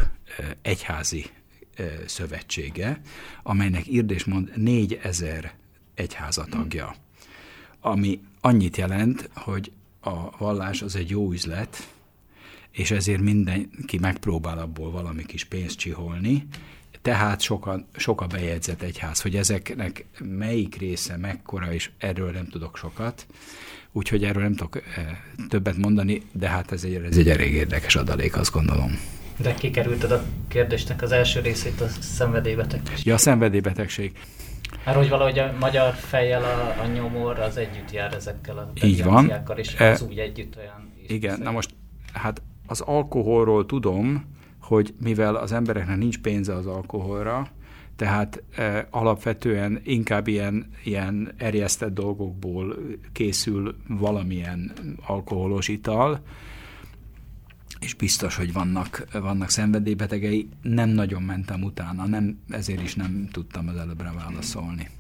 egyházi 0.63 1.27
szövetsége, 2.07 3.01
amelynek 3.43 3.87
írdés 3.87 4.25
mond 4.25 4.53
4000 4.57 5.55
egyházatagja, 5.95 6.95
ami 7.81 8.21
annyit 8.41 8.77
jelent, 8.77 9.31
hogy 9.35 9.73
a 10.01 10.37
vallás 10.39 10.83
az 10.83 10.97
egy 10.97 11.11
jó 11.11 11.33
üzlet, 11.33 11.89
és 12.71 12.91
ezért 12.91 13.21
mindenki 13.21 13.99
megpróbál 13.99 14.59
abból 14.59 14.91
valami 14.91 15.25
kis 15.25 15.45
pénzt 15.45 15.79
csiholni, 15.79 16.47
tehát 17.05 17.41
sokan, 17.41 17.87
sok 17.97 18.21
a 18.21 18.27
bejegyzett 18.27 18.83
egyház, 18.83 19.21
hogy 19.21 19.37
ezeknek 19.37 20.05
melyik 20.19 20.77
része 20.77 21.17
mekkora, 21.17 21.73
és 21.73 21.91
erről 21.99 22.31
nem 22.31 22.49
tudok 22.49 22.77
sokat, 22.77 23.27
úgyhogy 23.93 24.25
erről 24.25 24.43
nem 24.43 24.55
tudok 24.55 24.77
eh, 24.77 24.83
többet 25.49 25.77
mondani, 25.77 26.23
de 26.33 26.49
hát 26.49 26.73
ez 26.73 26.85
egy, 26.85 26.95
ez 26.95 27.17
egy 27.17 27.29
elég 27.29 27.53
érdekes 27.53 27.97
adalék, 27.97 28.37
azt 28.37 28.53
gondolom. 28.53 28.99
De 29.37 29.55
kikerülted 29.55 30.11
a 30.11 30.23
kérdésnek 30.49 31.03
az 31.03 31.13
első 31.13 31.41
részét, 31.41 31.81
a 31.81 31.89
szenvedélybetegség. 32.01 33.07
Ja, 33.07 33.15
a 33.15 33.19
szenvedélybetegség. 33.19 34.19
Mert 34.85 34.97
hogy 34.97 35.09
valahogy 35.09 35.39
a 35.39 35.55
magyar 35.61 35.95
fejjel 35.95 36.45
a, 36.45 36.83
a 36.83 36.87
nyomor 36.87 37.39
az 37.39 37.57
együtt 37.57 37.91
jár 37.93 38.15
ezekkel 38.15 38.59
a 38.59 38.71
Így 38.83 39.05
van. 39.05 39.33
és 39.57 39.75
az 39.75 40.03
e, 40.03 40.05
úgy 40.05 40.19
együtt 40.19 40.57
olyan... 40.57 40.93
Igen, 41.07 41.41
na 41.41 41.51
most 41.51 41.75
hát 42.13 42.43
az 42.67 42.81
alkoholról 42.81 43.67
tudom, 43.67 44.33
hogy 44.65 44.95
mivel 45.01 45.35
az 45.35 45.53
embereknek 45.53 45.97
nincs 45.97 46.19
pénze 46.19 46.55
az 46.55 46.67
alkoholra, 46.67 47.49
tehát 47.97 48.43
e, 48.55 48.87
alapvetően 48.91 49.81
inkább 49.85 50.27
ilyen, 50.27 50.71
ilyen 50.85 51.33
erjesztett 51.37 51.95
dolgokból 51.95 52.77
készül 53.13 53.77
valamilyen 53.89 54.73
alkoholos 55.07 55.69
ital, 55.69 56.23
és 57.81 57.95
biztos, 57.95 58.37
hogy 58.37 58.53
vannak, 58.53 59.07
vannak 59.13 59.51
szenvedélybetegei. 59.51 60.49
Nem 60.63 60.89
nagyon 60.89 61.23
mentem 61.23 61.63
utána, 61.63 62.07
nem, 62.07 62.39
ezért 62.49 62.83
is 62.83 62.95
nem 62.95 63.29
tudtam 63.33 63.69
az 63.69 63.77
előbbre 63.77 64.13
válaszolni. 64.13 64.91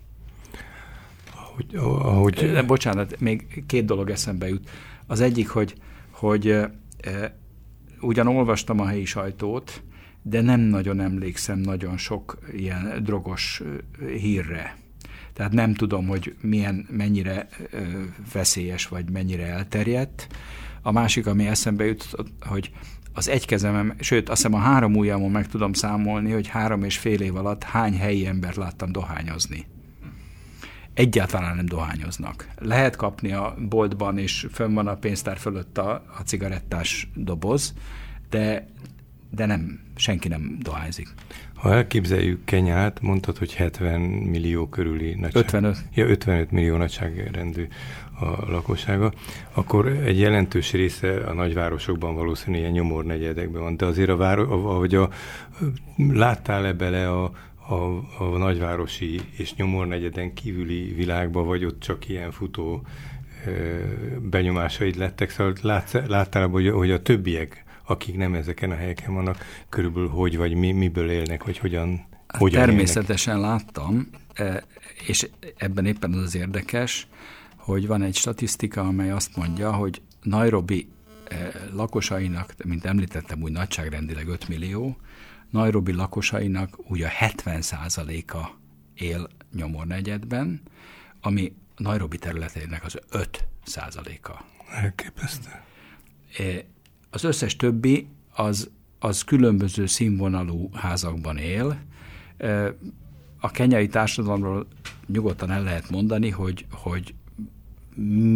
Ahogy, 1.34 1.74
ahogy... 1.74 2.34
De, 2.34 2.62
bocsánat, 2.62 3.20
még 3.20 3.64
két 3.66 3.84
dolog 3.84 4.10
eszembe 4.10 4.48
jut. 4.48 4.70
Az 5.06 5.20
egyik, 5.20 5.48
hogy, 5.48 5.74
hogy 6.10 6.46
e, 6.48 7.36
ugyan 8.04 8.26
olvastam 8.26 8.80
a 8.80 8.86
helyi 8.86 9.04
sajtót, 9.04 9.82
de 10.22 10.40
nem 10.40 10.60
nagyon 10.60 11.00
emlékszem 11.00 11.58
nagyon 11.58 11.96
sok 11.96 12.38
ilyen 12.52 13.02
drogos 13.02 13.62
hírre. 14.06 14.76
Tehát 15.32 15.52
nem 15.52 15.74
tudom, 15.74 16.06
hogy 16.06 16.36
milyen, 16.40 16.86
mennyire 16.90 17.48
veszélyes, 18.32 18.88
vagy 18.88 19.10
mennyire 19.10 19.46
elterjedt. 19.46 20.26
A 20.82 20.92
másik, 20.92 21.26
ami 21.26 21.46
eszembe 21.46 21.84
jutott, 21.84 22.28
hogy 22.40 22.70
az 23.12 23.28
egy 23.28 23.46
kezemem, 23.46 23.94
sőt, 24.00 24.28
azt 24.28 24.42
hiszem 24.42 24.58
a 24.58 24.62
három 24.62 24.96
ujjamon 24.96 25.30
meg 25.30 25.48
tudom 25.48 25.72
számolni, 25.72 26.32
hogy 26.32 26.48
három 26.48 26.84
és 26.84 26.98
fél 26.98 27.20
év 27.20 27.36
alatt 27.36 27.62
hány 27.62 27.98
helyi 27.98 28.26
embert 28.26 28.56
láttam 28.56 28.92
dohányozni. 28.92 29.66
Egyáltalán 30.94 31.56
nem 31.56 31.66
dohányoznak. 31.66 32.48
Lehet 32.58 32.96
kapni 32.96 33.32
a 33.32 33.54
boltban, 33.68 34.18
és 34.18 34.46
fönn 34.52 34.74
van 34.74 34.86
a 34.86 34.94
pénztár 34.94 35.36
fölött 35.36 35.78
a, 35.78 35.90
a 36.18 36.22
cigarettás 36.24 37.10
doboz, 37.14 37.74
de, 38.34 38.66
de 39.30 39.46
nem, 39.46 39.80
senki 39.96 40.28
nem 40.28 40.58
dohányzik. 40.62 41.08
Ha 41.54 41.74
elképzeljük 41.74 42.44
Kenyát, 42.44 43.00
mondtad, 43.00 43.38
hogy 43.38 43.54
70 43.54 44.00
millió 44.00 44.68
körüli 44.68 45.14
nagyság. 45.14 45.42
55. 45.44 45.76
Ja, 45.94 46.06
55 46.06 46.50
millió 46.50 46.76
nagyságrendű 46.76 47.66
a 48.20 48.50
lakossága, 48.50 49.12
akkor 49.52 49.86
egy 49.86 50.18
jelentős 50.18 50.72
része 50.72 51.16
a 51.26 51.32
nagyvárosokban 51.32 52.14
valószínűleg 52.14 52.60
ilyen 52.60 52.72
nyomornegyedekben 52.72 53.62
van, 53.62 53.76
de 53.76 53.84
azért 53.84 54.08
a 54.08 54.16
város, 54.16 54.48
ahogy 54.48 54.94
a, 54.94 55.10
láttál-e 55.96 56.72
bele 56.72 57.10
a, 57.10 57.24
a, 57.68 57.74
a 58.18 58.36
nagyvárosi 58.38 59.20
és 59.36 59.54
nyomornegyeden 59.54 60.34
kívüli 60.34 60.92
világba, 60.92 61.42
vagy 61.42 61.64
ott 61.64 61.80
csak 61.80 62.08
ilyen 62.08 62.30
futó 62.30 62.86
benyomásaid 64.30 64.96
lettek, 64.96 65.30
szóval 65.30 65.52
látsz, 65.62 65.92
láttál, 66.06 66.48
hogy, 66.48 66.70
hogy 66.70 66.90
a 66.90 67.02
többiek, 67.02 67.63
akik 67.86 68.16
nem 68.16 68.34
ezeken 68.34 68.70
a 68.70 68.74
helyeken 68.74 69.14
vannak, 69.14 69.44
körülbelül 69.68 70.08
hogy 70.08 70.36
vagy 70.36 70.54
mi, 70.54 70.72
miből 70.72 71.10
élnek, 71.10 71.44
vagy 71.44 71.58
hogyan, 71.58 72.06
hogyan 72.26 72.64
Természetesen 72.64 73.36
élnek. 73.36 73.50
láttam, 73.50 74.08
és 75.06 75.28
ebben 75.56 75.86
éppen 75.86 76.12
az 76.12 76.22
az 76.22 76.34
érdekes, 76.34 77.06
hogy 77.56 77.86
van 77.86 78.02
egy 78.02 78.16
statisztika, 78.16 78.80
amely 78.80 79.10
azt 79.10 79.36
mondja, 79.36 79.72
hogy 79.72 80.02
Nairobi 80.22 80.88
lakosainak, 81.72 82.54
mint 82.64 82.84
említettem, 82.84 83.42
úgy 83.42 83.52
nagyságrendileg 83.52 84.28
5 84.28 84.48
millió, 84.48 84.96
Nairobi 85.50 85.92
lakosainak 85.92 86.90
úgy 86.90 87.02
a 87.02 87.08
70 87.08 87.62
a 88.26 88.58
él 88.94 89.28
nyomornegyedben, 89.52 90.62
ami 91.20 91.52
Nairobi 91.76 92.18
területének 92.18 92.84
az 92.84 92.98
5 93.10 93.44
százaléka. 93.64 94.44
Elképesztő. 94.70 95.50
Az 97.14 97.24
összes 97.24 97.56
többi 97.56 98.06
az, 98.34 98.70
az 98.98 99.22
különböző 99.22 99.86
színvonalú 99.86 100.70
házakban 100.72 101.36
él. 101.36 101.78
A 103.40 103.50
kenyai 103.50 103.86
társadalomról 103.86 104.66
nyugodtan 105.06 105.50
el 105.50 105.62
lehet 105.62 105.90
mondani, 105.90 106.30
hogy, 106.30 106.66
hogy 106.70 107.14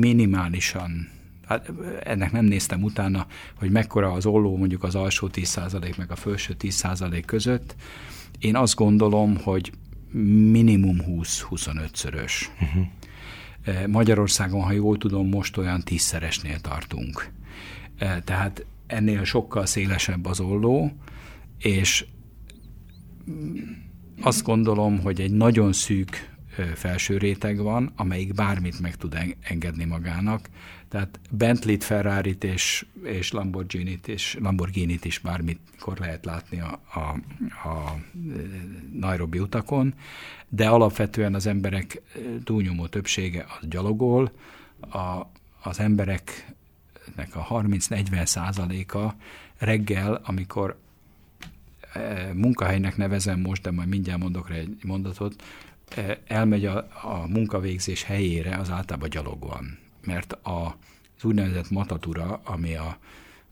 minimálisan, 0.01 1.09
hát 1.47 1.73
ennek 2.03 2.33
nem 2.33 2.45
néztem 2.45 2.83
utána, 2.83 3.27
hogy 3.55 3.71
mekkora 3.71 4.13
az 4.13 4.27
olló 4.27 4.57
mondjuk 4.57 4.83
az 4.83 4.95
alsó 4.95 5.29
10% 5.33 5.97
meg 5.97 6.11
a 6.11 6.17
felső 6.17 6.57
10% 6.59 7.23
között. 7.27 7.75
Én 8.39 8.57
azt 8.57 8.75
gondolom, 8.75 9.37
hogy 9.37 9.73
minimum 10.51 10.99
20-25-szörös. 11.07 12.33
Uh-huh. 12.61 13.87
Magyarországon, 13.87 14.63
ha 14.63 14.73
jól 14.73 14.99
tudom, 14.99 15.29
most 15.29 15.57
olyan 15.57 15.81
tízszeresnél 15.81 16.61
tartunk. 16.61 17.37
Tehát 18.25 18.67
ennél 18.87 19.25
sokkal 19.25 19.67
szélesebb 19.67 20.27
az 20.27 20.41
olló, 20.41 20.93
és 21.59 22.05
azt 24.21 24.43
gondolom, 24.43 25.01
hogy 25.01 25.21
egy 25.21 25.33
nagyon 25.33 25.73
szűk 25.73 26.37
felső 26.75 27.19
réteg 27.19 27.59
van, 27.59 27.93
amelyik 27.97 28.35
bármit 28.35 28.81
meg 28.81 28.97
tud 28.97 29.19
engedni 29.41 29.85
magának. 29.85 30.49
Tehát 30.89 31.21
Bentley-t, 31.31 31.85
Ferrari-t 31.85 32.45
és, 32.45 32.87
és 33.03 33.33
Lamborghini-t 33.33 34.09
és 34.09 34.37
Lamborghini-t 34.41 35.05
is 35.05 35.19
bármikor 35.19 35.99
lehet 35.99 36.25
látni 36.25 36.61
a, 36.61 36.81
a, 36.95 36.99
a 37.69 37.99
Nairobi 38.93 39.39
utakon, 39.39 39.95
de 40.49 40.69
alapvetően 40.69 41.35
az 41.35 41.47
emberek 41.47 42.03
túlnyomó 42.45 42.87
többsége 42.87 43.47
az 43.61 43.69
gyalogol, 43.69 44.33
a, 44.81 45.31
az 45.63 45.81
embereknek 47.19 47.37
a 47.37 47.63
30-40 47.63 48.25
százaléka 48.25 49.15
reggel, 49.59 50.21
amikor 50.25 50.79
munkahelynek 52.33 52.97
nevezem 52.97 53.41
most, 53.41 53.63
de 53.63 53.71
majd 53.71 53.89
mindjárt 53.89 54.21
mondok 54.21 54.49
rá 54.49 54.55
egy 54.55 54.77
mondatot, 54.83 55.43
elmegy 56.27 56.65
a, 56.65 56.77
a 57.03 57.27
munkavégzés 57.29 58.03
helyére, 58.03 58.57
az 58.57 58.71
általában 58.71 59.09
gyalog 59.09 59.43
van. 59.43 59.79
Mert 60.05 60.33
a, 60.33 60.77
az 61.17 61.25
úgynevezett 61.25 61.71
matatura, 61.71 62.41
ami, 62.45 62.75
a, 62.75 62.99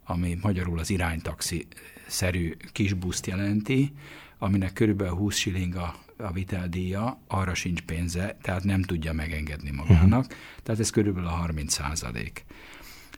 ami 0.04 0.38
magyarul 0.42 0.78
az 0.78 0.90
iránytaxi 0.90 1.66
szerű 2.06 2.56
kis 2.72 2.92
buszt 2.92 3.26
jelenti, 3.26 3.92
aminek 4.38 4.72
körülbelül 4.72 5.14
20 5.14 5.36
shilling 5.36 5.74
a, 5.74 5.94
a 6.16 6.32
viteldíja, 6.32 7.18
arra 7.26 7.54
sincs 7.54 7.80
pénze, 7.80 8.36
tehát 8.42 8.64
nem 8.64 8.82
tudja 8.82 9.12
megengedni 9.12 9.70
magának. 9.70 10.24
Uh-huh. 10.24 10.38
Tehát 10.62 10.80
ez 10.80 10.90
körülbelül 10.90 11.28
a 11.28 11.32
30 11.32 11.72
százalék. 11.72 12.44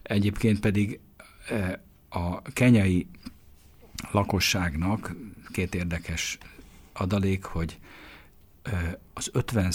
Egyébként 0.09 0.61
pedig 0.61 1.01
a 2.09 2.43
kenyai 2.43 3.07
lakosságnak 4.11 5.15
két 5.53 5.75
érdekes 5.75 6.39
adalék, 6.93 7.45
hogy 7.45 7.79
az 9.13 9.31
50 9.33 9.73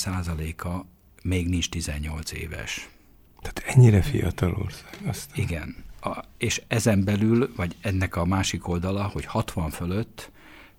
a 0.64 0.86
még 1.24 1.48
nincs 1.50 1.70
18 1.70 2.32
éves. 2.32 2.90
Tehát 3.42 3.76
ennyire 3.76 4.02
fiatal 4.02 4.54
ország. 4.54 5.00
Aztán. 5.06 5.38
Igen. 5.38 5.76
A, 6.02 6.24
és 6.38 6.62
ezen 6.68 7.04
belül, 7.04 7.54
vagy 7.56 7.76
ennek 7.82 8.16
a 8.16 8.26
másik 8.26 8.68
oldala, 8.68 9.04
hogy 9.04 9.26
60 9.26 9.70
fölött 9.70 10.32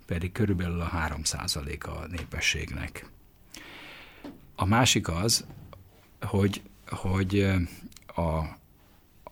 pedig 0.06 0.32
körülbelül 0.32 0.80
a 0.80 0.84
3 0.84 1.20
a 1.84 2.06
népességnek. 2.10 3.06
A 4.54 4.64
másik 4.64 5.08
az, 5.08 5.46
hogy, 6.20 6.62
hogy 6.86 7.46
a, 8.06 8.42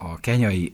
a 0.03 0.21
kenyai 0.21 0.73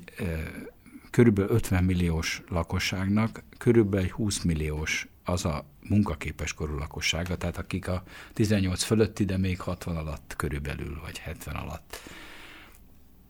körülbelül 1.10 1.50
50 1.50 1.84
milliós 1.84 2.42
lakosságnak 2.48 3.42
körülbelül 3.58 4.08
20 4.08 4.42
milliós 4.42 5.08
az 5.24 5.44
a 5.44 5.64
munkaképes 5.88 6.52
korú 6.52 6.76
lakossága, 6.78 7.36
tehát 7.36 7.58
akik 7.58 7.88
a 7.88 8.02
18 8.32 8.82
fölötti, 8.82 9.24
de 9.24 9.36
még 9.36 9.60
60 9.60 9.96
alatt 9.96 10.34
körülbelül, 10.36 11.00
vagy 11.04 11.18
70 11.18 11.54
alatt. 11.54 12.00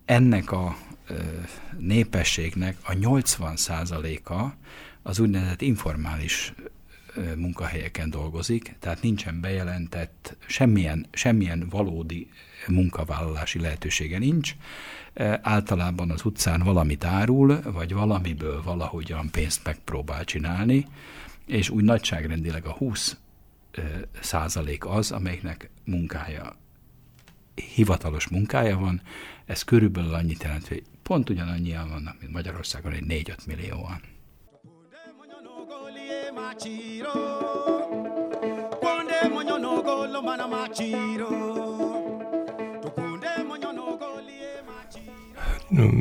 Ennek 0.05 0.53
a 0.53 0.77
népességnek 1.79 2.77
a 2.83 2.93
80 2.93 3.57
a 4.25 4.55
az 5.03 5.19
úgynevezett 5.19 5.61
informális 5.61 6.53
munkahelyeken 7.37 8.11
dolgozik, 8.11 8.75
tehát 8.79 9.03
nincsen 9.03 9.41
bejelentett, 9.41 10.37
semmilyen, 10.47 11.07
semmilyen 11.13 11.69
valódi 11.69 12.31
munkavállalási 12.67 13.61
lehetősége 13.61 14.19
nincs. 14.19 14.55
Általában 15.43 16.11
az 16.11 16.25
utcán 16.25 16.61
valamit 16.63 17.05
árul, 17.05 17.61
vagy 17.63 17.93
valamiből 17.93 18.63
valahogyan 18.63 19.31
pénzt 19.31 19.65
megpróbál 19.65 20.25
csinálni, 20.25 20.87
és 21.47 21.71
úgy 21.71 21.85
nagyságrendileg 21.85 22.67
a 22.67 22.73
20 22.73 23.17
százalék 24.21 24.87
az, 24.87 25.11
amelyiknek 25.11 25.71
munkája, 25.85 26.57
hivatalos 27.75 28.29
munkája 28.29 28.79
van, 28.79 29.03
ez 29.45 29.63
körülbelül 29.63 30.15
annyit 30.15 30.43
jelent, 30.43 30.69
hogy 30.69 30.83
pont 31.03 31.31
ugyanannyian 31.31 31.89
vannak, 31.89 32.17
mint 32.21 32.33
Magyarországon, 32.33 32.93
egy 32.93 33.05
4-5 33.09 33.47
millióan. 33.47 34.01
Ponde 38.81 39.29
monyo 39.29 39.59
no 39.59 39.83
golo 39.83 40.23
mana 40.23 40.47
machiro 40.47 41.68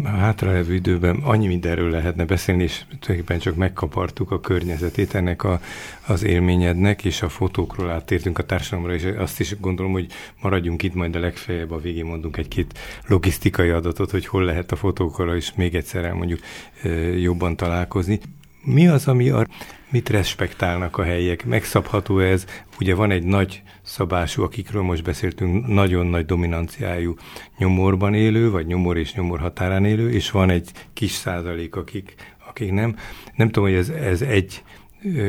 hátralevő 0.05 0.73
időben 0.73 1.15
annyi 1.15 1.47
mindenről 1.47 1.89
lehetne 1.89 2.25
beszélni, 2.25 2.63
és 2.63 2.77
tulajdonképpen 2.87 3.39
csak 3.39 3.55
megkapartuk 3.55 4.31
a 4.31 4.39
környezetét 4.39 5.15
ennek 5.15 5.43
a, 5.43 5.59
az 6.07 6.23
élményednek, 6.23 7.05
és 7.05 7.21
a 7.21 7.29
fotókról 7.29 7.89
áttértünk 7.89 8.37
a 8.37 8.45
társadalomra, 8.45 8.93
és 8.93 9.03
azt 9.17 9.39
is 9.39 9.59
gondolom, 9.59 9.91
hogy 9.91 10.07
maradjunk 10.41 10.83
itt, 10.83 10.93
majd 10.93 11.15
a 11.15 11.19
legfeljebb 11.19 11.71
a 11.71 11.79
végén 11.79 12.05
mondunk 12.05 12.37
egy-két 12.37 12.79
logisztikai 13.07 13.69
adatot, 13.69 14.11
hogy 14.11 14.25
hol 14.25 14.43
lehet 14.43 14.71
a 14.71 14.75
fotókkal 14.75 15.35
is 15.35 15.53
még 15.55 15.75
egyszer 15.75 16.05
elmondjuk 16.05 16.39
jobban 17.17 17.55
találkozni. 17.55 18.19
Mi 18.69 18.87
az, 18.87 19.07
ami 19.07 19.29
a, 19.29 19.47
mit 19.89 20.09
respektálnak 20.09 20.97
a 20.97 21.03
helyiek? 21.03 21.45
Megszabható 21.45 22.19
ez? 22.19 22.45
Ugye 22.79 22.95
van 22.95 23.11
egy 23.11 23.23
nagy 23.23 23.61
szabású, 23.81 24.43
akikről 24.43 24.81
most 24.81 25.03
beszéltünk, 25.03 25.67
nagyon 25.67 26.05
nagy 26.05 26.25
dominanciájú 26.25 27.15
nyomorban 27.57 28.13
élő, 28.13 28.51
vagy 28.51 28.65
nyomor 28.65 28.97
és 28.97 29.13
nyomor 29.13 29.39
határán 29.39 29.85
élő, 29.85 30.11
és 30.11 30.31
van 30.31 30.49
egy 30.49 30.71
kis 30.93 31.11
százalék, 31.11 31.75
akik, 31.75 32.15
akik 32.47 32.71
nem. 32.71 32.95
Nem 33.35 33.49
tudom, 33.49 33.69
hogy 33.69 33.77
ez, 33.77 33.89
ez 33.89 34.21
egy 34.21 34.63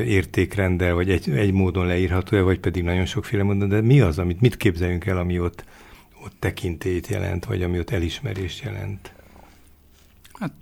értékrendel, 0.07 0.95
vagy 0.95 1.11
egy, 1.11 1.31
egy 1.31 1.53
módon 1.53 1.87
leírható-e, 1.87 2.41
vagy 2.41 2.59
pedig 2.59 2.83
nagyon 2.83 3.07
sokféle 3.07 3.43
módon, 3.43 3.69
de 3.69 3.81
mi 3.81 4.01
az, 4.01 4.19
amit 4.19 4.41
mit 4.41 4.57
képzeljünk 4.57 5.07
el, 5.07 5.19
ami 5.19 5.41
ott, 5.41 5.65
ott 6.25 6.35
tekintélyt 6.39 7.07
jelent, 7.07 7.45
vagy 7.45 7.63
ami 7.63 7.79
ott 7.79 7.91
elismerést 7.91 8.63
jelent? 8.65 9.13
Hát 10.33 10.53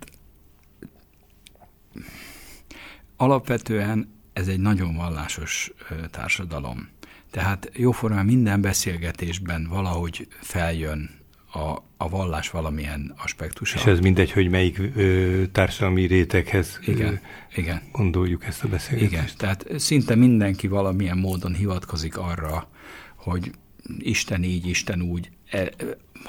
alapvetően 3.17 4.15
ez 4.33 4.47
egy 4.47 4.59
nagyon 4.59 4.95
vallásos 4.95 5.71
társadalom. 6.11 6.89
Tehát 7.31 7.71
jóformán 7.73 8.25
minden 8.25 8.61
beszélgetésben 8.61 9.67
valahogy 9.69 10.27
feljön 10.41 11.09
a, 11.51 11.83
a 11.97 12.09
vallás 12.09 12.49
valamilyen 12.49 13.13
aspektusa. 13.23 13.77
És 13.77 13.85
ez 13.85 13.99
mindegy, 13.99 14.31
hogy 14.31 14.49
melyik 14.49 14.79
ö, 14.95 15.43
társadalmi 15.51 16.05
réteghez 16.05 16.79
igen, 16.85 17.13
ö, 17.13 17.59
igen. 17.59 17.81
gondoljuk 17.91 18.45
ezt 18.45 18.63
a 18.63 18.67
beszélgetést. 18.67 19.11
Igen, 19.11 19.25
tehát 19.37 19.65
szinte 19.75 20.15
mindenki 20.15 20.67
valamilyen 20.67 21.17
módon 21.17 21.53
hivatkozik 21.53 22.17
arra, 22.17 22.69
hogy 23.15 23.51
Isten 23.97 24.43
így, 24.43 24.67
Isten 24.67 25.01
úgy, 25.01 25.29
e, 25.49 25.69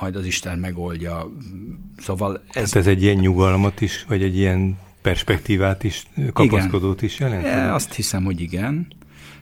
majd 0.00 0.16
az 0.16 0.26
Isten 0.26 0.58
megoldja. 0.58 1.32
Szóval 1.96 2.42
ez... 2.46 2.70
Tehát 2.70 2.76
ez 2.76 2.86
egy 2.86 3.02
ilyen 3.02 3.16
nyugalmat 3.16 3.80
is, 3.80 4.04
vagy 4.08 4.22
egy 4.22 4.36
ilyen 4.36 4.78
perspektívát 5.08 5.84
is, 5.84 6.06
kapaszkodót 6.32 6.96
igen. 6.96 7.08
is 7.08 7.18
jelent? 7.18 7.44
E, 7.44 7.74
azt 7.74 7.94
hiszem, 7.94 8.24
hogy 8.24 8.40
igen. 8.40 8.86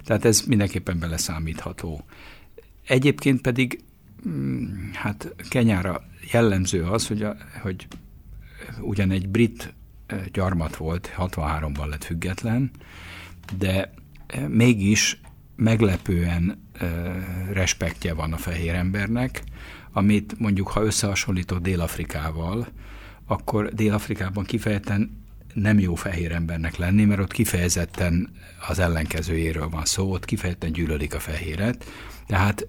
Tehát 0.05 0.25
ez 0.25 0.41
mindenképpen 0.41 0.99
beleszámítható. 0.99 2.05
Egyébként 2.87 3.41
pedig 3.41 3.81
mm, 4.29 4.64
hát 4.93 5.35
Kenyára 5.49 6.03
jellemző 6.33 6.83
az, 6.83 7.07
hogy, 7.07 7.23
a, 7.23 7.37
hogy 7.62 7.87
ugyan 8.81 9.11
egy 9.11 9.29
brit 9.29 9.75
e, 10.07 10.17
gyarmat 10.33 10.77
volt, 10.77 11.14
63-ban 11.19 11.89
lett 11.89 12.05
független, 12.05 12.71
de 13.59 13.93
e, 14.27 14.49
mégis 14.49 15.21
meglepően 15.57 16.64
respektje 17.53 18.14
van 18.14 18.33
a 18.33 18.37
fehér 18.37 18.75
embernek, 18.75 19.43
amit 19.93 20.39
mondjuk, 20.39 20.69
ha 20.69 20.83
összehasonlítok 20.83 21.59
Dél-Afrikával, 21.59 22.67
akkor 23.27 23.75
Dél-Afrikában 23.75 24.45
kifejezetten 24.45 25.26
nem 25.57 25.79
jó 25.79 25.95
fehér 25.95 26.33
embernek 26.33 26.77
lenni, 26.77 27.05
mert 27.05 27.21
ott 27.21 27.33
kifejezetten 27.33 28.31
az 28.69 28.79
ellenkezőjéről 28.79 29.69
van 29.69 29.85
szó, 29.85 30.13
ott 30.13 30.25
kifejezetten 30.25 30.73
gyűlölik 30.73 31.15
a 31.15 31.21
fehéret. 31.21 31.85
Tehát 32.27 32.69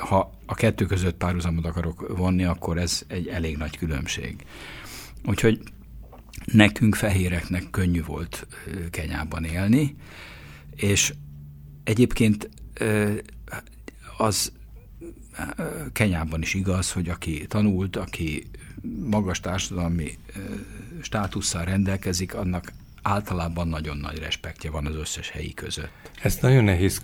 ha 0.00 0.38
a 0.46 0.54
kettő 0.54 0.86
között 0.86 1.16
párhuzamot 1.16 1.66
akarok 1.66 2.16
vonni, 2.16 2.44
akkor 2.44 2.78
ez 2.78 3.02
egy 3.06 3.28
elég 3.28 3.56
nagy 3.56 3.76
különbség. 3.76 4.44
Úgyhogy 5.24 5.60
nekünk 6.44 6.94
fehéreknek 6.94 7.70
könnyű 7.70 8.04
volt 8.04 8.46
Kenyában 8.90 9.44
élni, 9.44 9.96
és 10.76 11.14
egyébként 11.84 12.50
az 14.16 14.52
Kenyában 15.92 16.42
is 16.42 16.54
igaz, 16.54 16.92
hogy 16.92 17.08
aki 17.08 17.46
tanult, 17.46 17.96
aki 17.96 18.50
magas 19.10 19.40
társadalmi 19.40 20.18
státusszal 21.00 21.64
rendelkezik, 21.64 22.34
annak 22.34 22.72
általában 23.02 23.68
nagyon 23.68 23.96
nagy 23.96 24.18
respektje 24.18 24.70
van 24.70 24.86
az 24.86 24.94
összes 24.94 25.30
helyi 25.30 25.54
között. 25.54 26.10
Ezt 26.22 26.42
nagyon 26.42 26.64
nehéz 26.64 27.02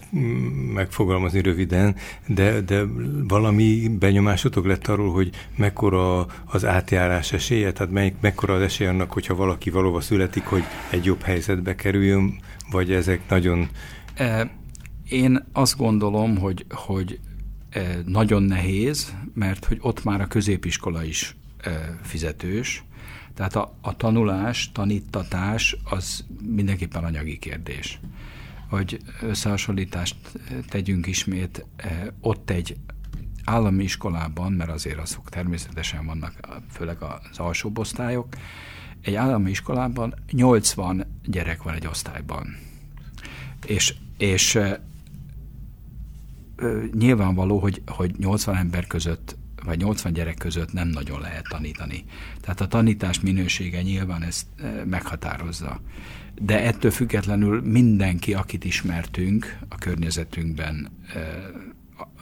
megfogalmazni 0.74 1.40
röviden, 1.40 1.96
de, 2.26 2.60
de 2.60 2.82
valami 3.28 3.88
benyomásotok 3.98 4.66
lett 4.66 4.86
arról, 4.86 5.12
hogy 5.12 5.30
mekkora 5.56 6.26
az 6.44 6.64
átjárás 6.64 7.32
esélye, 7.32 7.72
tehát 7.72 7.92
melyik, 7.92 8.14
mekkora 8.20 8.54
az 8.54 8.62
esély 8.62 8.86
annak, 8.86 9.12
hogyha 9.12 9.34
valaki 9.34 9.70
valóban 9.70 10.00
születik, 10.00 10.44
hogy 10.44 10.62
egy 10.90 11.04
jobb 11.04 11.22
helyzetbe 11.22 11.74
kerüljön, 11.74 12.40
vagy 12.70 12.92
ezek 12.92 13.28
nagyon... 13.28 13.68
Én 15.08 15.46
azt 15.52 15.76
gondolom, 15.76 16.38
hogy, 16.38 16.66
hogy 16.70 17.20
nagyon 18.04 18.42
nehéz, 18.42 19.14
mert 19.34 19.64
hogy 19.64 19.78
ott 19.80 20.04
már 20.04 20.20
a 20.20 20.26
középiskola 20.26 21.04
is 21.04 21.36
fizetős, 22.02 22.84
tehát 23.34 23.56
a, 23.56 23.74
a 23.80 23.96
tanulás, 23.96 24.72
tanítatás 24.72 25.76
az 25.84 26.24
mindenképpen 26.42 27.04
anyagi 27.04 27.38
kérdés. 27.38 28.00
Hogy 28.68 29.00
összehasonlítást 29.22 30.16
tegyünk 30.68 31.06
ismét, 31.06 31.66
ott 32.20 32.50
egy 32.50 32.76
állami 33.44 33.82
iskolában, 33.84 34.52
mert 34.52 34.70
azért 34.70 34.98
azok 34.98 35.28
természetesen 35.28 36.06
vannak, 36.06 36.62
főleg 36.70 37.02
az 37.02 37.38
alsóbb 37.38 37.78
osztályok, 37.78 38.28
egy 39.00 39.14
állami 39.14 39.50
iskolában 39.50 40.14
80 40.30 41.06
gyerek 41.24 41.62
van 41.62 41.74
egy 41.74 41.86
osztályban. 41.86 42.56
És, 43.66 43.94
és 44.18 44.58
nyilvánvaló, 46.92 47.58
hogy, 47.58 47.82
hogy 47.86 48.14
80 48.18 48.56
ember 48.56 48.86
között 48.86 49.36
vagy 49.66 49.78
80 49.78 50.12
gyerek 50.12 50.38
között 50.38 50.72
nem 50.72 50.88
nagyon 50.88 51.20
lehet 51.20 51.46
tanítani. 51.48 52.04
Tehát 52.40 52.60
a 52.60 52.66
tanítás 52.66 53.20
minősége 53.20 53.82
nyilván 53.82 54.22
ezt 54.22 54.46
meghatározza. 54.84 55.80
De 56.42 56.62
ettől 56.62 56.90
függetlenül 56.90 57.60
mindenki, 57.60 58.34
akit 58.34 58.64
ismertünk 58.64 59.58
a 59.68 59.74
környezetünkben, 59.74 60.88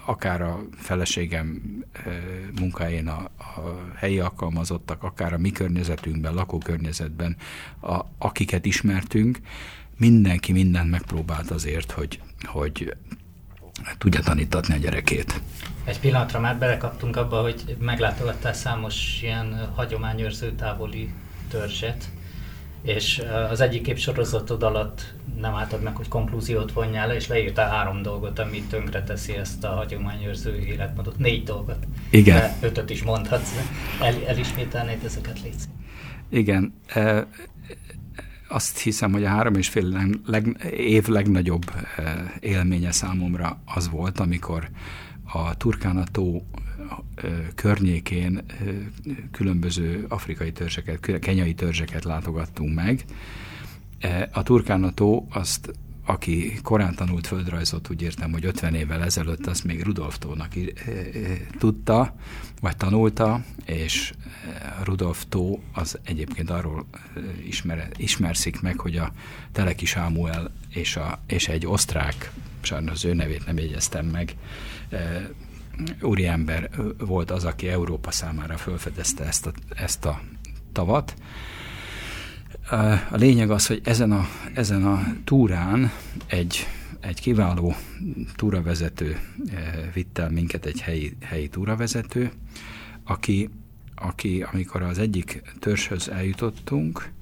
akár 0.07 0.43
a 0.43 0.61
feleségem 0.77 1.63
munkáján 2.61 3.09
a, 3.09 3.31
a 3.39 3.91
helyi 3.97 4.19
alkalmazottak, 4.19 5.03
akár 5.03 5.33
a 5.33 5.39
mi 5.39 5.51
környezetünkben, 5.51 6.35
lakókörnyezetben, 6.35 7.37
a, 7.81 8.01
akiket 8.19 8.65
ismertünk, 8.65 9.39
mindenki 9.99 10.53
mindent 10.53 10.91
megpróbált 10.91 11.51
azért, 11.51 11.91
hogy, 11.91 12.21
hogy 12.43 12.97
tudja 13.99 14.21
tanítatni 14.21 14.75
a 14.75 14.79
gyerekét. 14.79 15.41
Egy 15.85 16.01
pillanatra 16.01 16.41
már 16.41 16.57
belekaptunk 16.57 17.17
abba, 17.17 17.41
hogy 17.41 17.77
meglátogattál 17.79 18.53
számos 18.53 19.19
ilyen 19.23 19.71
hagyományőrző 19.75 20.53
távoli 20.53 21.13
törzset, 21.49 22.05
és 22.83 23.23
az 23.51 23.61
egyik 23.61 23.83
képsorozatod 23.83 24.63
alatt 24.63 25.15
nem 25.41 25.55
álltad 25.55 25.83
meg, 25.83 25.97
hogy 25.97 26.09
konklúziót 26.09 26.73
vonjál 26.73 27.07
le, 27.07 27.15
és 27.15 27.27
leírtál 27.27 27.71
három 27.71 28.03
dolgot, 28.03 28.39
ami 28.39 28.63
tönkre 28.63 29.03
teszi 29.03 29.33
ezt 29.33 29.65
a 29.65 29.69
hagyományőrző 29.69 30.59
életmódot. 30.59 31.19
Négy 31.19 31.43
dolgot. 31.43 31.87
Igen. 32.11 32.37
De 32.37 32.57
ötöt 32.61 32.91
is 32.91 33.03
mondhatsz. 33.03 33.51
El, 34.01 34.15
elismételnéd 34.27 35.05
ezeket, 35.05 35.43
légy 35.43 35.55
Igen 36.29 36.75
azt 38.55 38.79
hiszem, 38.79 39.13
hogy 39.13 39.25
a 39.25 39.29
három 39.29 39.55
és 39.55 39.69
fél 39.69 40.19
leg, 40.27 40.73
év 40.77 41.07
legnagyobb 41.07 41.65
eh, 41.97 42.15
élménye 42.41 42.93
számomra 42.93 43.63
az 43.65 43.91
volt, 43.91 44.21
amikor 44.21 44.71
a 45.25 45.57
Turkánató 45.57 46.47
eh, 47.15 47.31
környékén 47.55 48.37
eh, 48.37 48.67
különböző 49.31 50.05
afrikai 50.09 50.53
törzseket, 50.53 51.19
kenyai 51.21 51.55
törzseket 51.55 52.05
látogattunk 52.05 52.75
meg. 52.75 53.05
A 54.33 54.43
Turkánató 54.43 55.27
azt 55.31 55.73
aki 56.05 56.59
korán 56.63 56.95
tanult 56.95 57.27
földrajzot, 57.27 57.91
úgy 57.91 58.03
értem, 58.03 58.33
hogy 58.33 58.45
50 58.45 58.75
évvel 58.75 59.03
ezelőtt 59.03 59.47
azt 59.47 59.65
még 59.65 59.83
Rudolf 59.83 60.19
Tónak 60.19 60.53
tudta, 61.59 62.15
vagy 62.61 62.77
tanulta, 62.77 63.45
és 63.65 64.13
Rudolf 64.83 65.25
Tó 65.29 65.63
az 65.73 65.99
egyébként 66.05 66.51
arról 66.51 66.87
ismer, 67.47 67.89
ismerszik 67.97 68.61
meg, 68.61 68.79
hogy 68.79 68.97
a 68.97 69.13
Teleki 69.53 69.85
Sámuel 69.85 70.51
és, 70.69 70.97
a, 70.97 71.19
és 71.27 71.49
egy 71.49 71.67
osztrák, 71.67 72.31
sajnos 72.61 72.93
az 72.93 73.05
ő 73.05 73.15
nevét 73.15 73.47
nem 73.47 73.59
jegyeztem 73.59 74.07
meg, 74.07 74.37
úriember 76.01 76.71
volt 76.99 77.31
az, 77.31 77.45
aki 77.45 77.69
Európa 77.69 78.11
számára 78.11 78.57
felfedezte 78.57 79.25
ezt 79.25 79.47
a, 79.47 79.53
ezt 79.75 80.05
a 80.05 80.21
tavat, 80.73 81.15
a 83.11 83.17
lényeg 83.17 83.51
az, 83.51 83.67
hogy 83.67 83.81
ezen 83.85 84.13
a, 84.13 84.29
ezen 84.55 84.85
a 84.85 85.03
túrán 85.25 85.91
egy, 86.27 86.67
egy 87.01 87.21
kiváló 87.21 87.75
túravezető 88.37 89.19
eh, 89.47 89.91
vitt 89.93 90.19
el 90.19 90.31
minket, 90.31 90.67
egy 90.67 90.81
helyi, 90.81 91.17
helyi 91.21 91.49
túravezető, 91.49 92.33
aki, 93.05 93.51
aki 93.95 94.43
amikor 94.53 94.83
az 94.83 94.99
egyik 94.99 95.43
törzshöz 95.59 96.09
eljutottunk, 96.09 97.13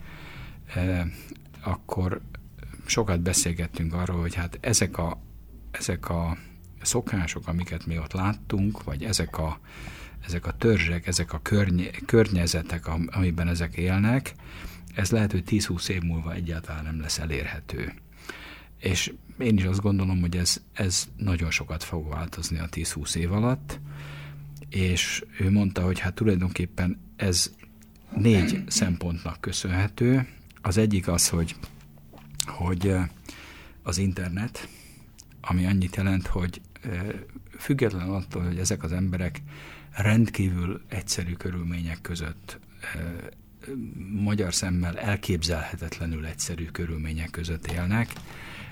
eh, 0.75 1.07
akkor 1.63 2.21
sokat 2.85 3.21
beszélgettünk 3.21 3.95
arról, 3.95 4.21
hogy 4.21 4.35
hát 4.35 4.59
ezek 4.61 4.99
a, 4.99 5.21
ezek 5.71 6.09
a 6.09 6.37
szokások, 6.83 7.49
amiket 7.49 7.87
mi 7.87 7.99
ott 7.99 8.13
láttunk, 8.13 8.85
vagy 8.85 9.03
ezek 9.03 9.39
a, 9.39 9.61
ezek 10.27 10.47
a 10.47 10.57
törzsek, 10.57 11.07
ezek 11.07 11.33
a 11.33 11.41
környe, 11.43 11.91
környezetek, 12.07 12.87
amiben 13.07 13.49
ezek 13.49 13.77
élnek, 13.77 14.35
ez 14.95 15.11
lehet, 15.11 15.33
hogy 15.33 15.43
10-20 15.47 15.89
év 15.89 16.03
múlva 16.03 16.33
egyáltalán 16.33 16.85
nem 16.85 17.01
lesz 17.01 17.19
elérhető. 17.19 17.93
És 18.79 19.13
én 19.39 19.57
is 19.57 19.65
azt 19.65 19.81
gondolom, 19.81 20.21
hogy 20.21 20.37
ez, 20.37 20.63
ez 20.73 21.09
nagyon 21.17 21.51
sokat 21.51 21.83
fog 21.83 22.09
változni 22.09 22.59
a 22.59 22.69
10-20 22.69 23.15
év 23.15 23.33
alatt, 23.33 23.81
és 24.69 25.25
ő 25.39 25.51
mondta, 25.51 25.83
hogy 25.83 25.99
hát 25.99 26.15
tulajdonképpen 26.15 27.01
ez 27.17 27.53
négy 28.17 28.63
szempontnak 28.67 29.41
köszönhető. 29.41 30.29
Az 30.63 30.77
egyik 30.77 31.09
az, 31.09 31.29
hogy, 31.29 31.57
hogy 32.47 32.95
az 33.83 33.99
internet, 33.99 34.69
ami 35.41 35.67
annyit 35.67 35.97
jelent, 35.97 36.27
hogy 36.27 36.61
független 37.59 38.11
attól, 38.11 38.43
hogy 38.43 38.59
ezek 38.59 38.83
az 38.83 38.93
emberek 38.93 39.43
rendkívül 39.93 40.83
egyszerű 40.89 41.33
körülmények 41.33 42.01
között 42.01 42.61
magyar 44.23 44.55
szemmel 44.55 44.99
elképzelhetetlenül 44.99 46.27
egyszerű 46.27 46.65
körülmények 46.65 47.31
között 47.31 47.67
élnek, 47.67 48.13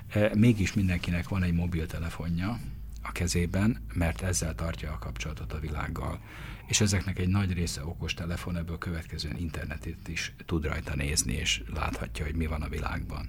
e, 0.08 0.30
mégis 0.34 0.72
mindenkinek 0.72 1.28
van 1.28 1.42
egy 1.42 1.52
mobiltelefonja, 1.52 2.58
a 3.02 3.12
kezében, 3.12 3.78
mert 3.94 4.22
ezzel 4.22 4.54
tartja 4.54 4.92
a 4.92 4.98
kapcsolatot 4.98 5.52
a 5.52 5.58
világgal. 5.58 6.20
És 6.66 6.80
ezeknek 6.80 7.18
egy 7.18 7.28
nagy 7.28 7.52
része 7.52 7.84
okos 7.84 8.14
telefon, 8.14 8.56
ebből 8.56 8.78
következően 8.78 9.36
internetet 9.36 10.08
is 10.08 10.34
tud 10.46 10.64
rajta 10.64 10.94
nézni, 10.94 11.32
és 11.32 11.62
láthatja, 11.74 12.24
hogy 12.24 12.34
mi 12.34 12.46
van 12.46 12.62
a 12.62 12.68
világban. 12.68 13.28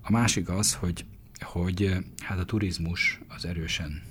A 0.00 0.10
másik 0.10 0.48
az, 0.48 0.74
hogy, 0.74 1.04
hogy 1.40 1.96
hát 2.18 2.38
a 2.38 2.44
turizmus 2.44 3.20
az 3.28 3.44
erősen 3.44 4.02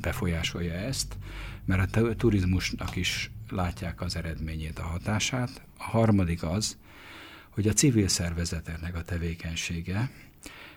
befolyásolja 0.00 0.72
ezt, 0.72 1.16
mert 1.64 1.96
a 1.96 2.14
turizmusnak 2.14 2.96
is 2.96 3.30
látják 3.52 4.00
az 4.00 4.16
eredményét, 4.16 4.78
a 4.78 4.82
hatását. 4.82 5.62
A 5.78 5.82
harmadik 5.82 6.42
az, 6.42 6.76
hogy 7.50 7.68
a 7.68 7.72
civil 7.72 8.08
szervezeteknek 8.08 8.96
a 8.96 9.02
tevékenysége, 9.02 10.10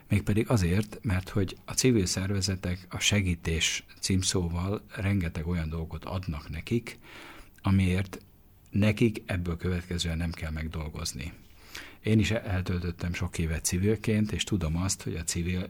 mégpedig 0.09 0.49
azért, 0.49 0.99
mert 1.01 1.30
hogy 1.30 1.57
a 1.65 1.73
civil 1.73 2.05
szervezetek 2.05 2.88
a 2.89 2.99
segítés 2.99 3.86
címszóval 3.99 4.86
rengeteg 4.95 5.47
olyan 5.47 5.69
dolgot 5.69 6.05
adnak 6.05 6.49
nekik, 6.49 6.99
amiért 7.61 8.19
nekik 8.69 9.23
ebből 9.26 9.57
következően 9.57 10.17
nem 10.17 10.32
kell 10.32 10.51
megdolgozni. 10.51 11.34
Én 12.03 12.19
is 12.19 12.32
eltöltöttem 12.32 13.13
sok 13.13 13.38
évet 13.38 13.65
civilként, 13.65 14.32
és 14.32 14.43
tudom 14.43 14.78
azt, 14.78 15.01
hogy 15.01 15.15
a 15.15 15.23
civil 15.23 15.69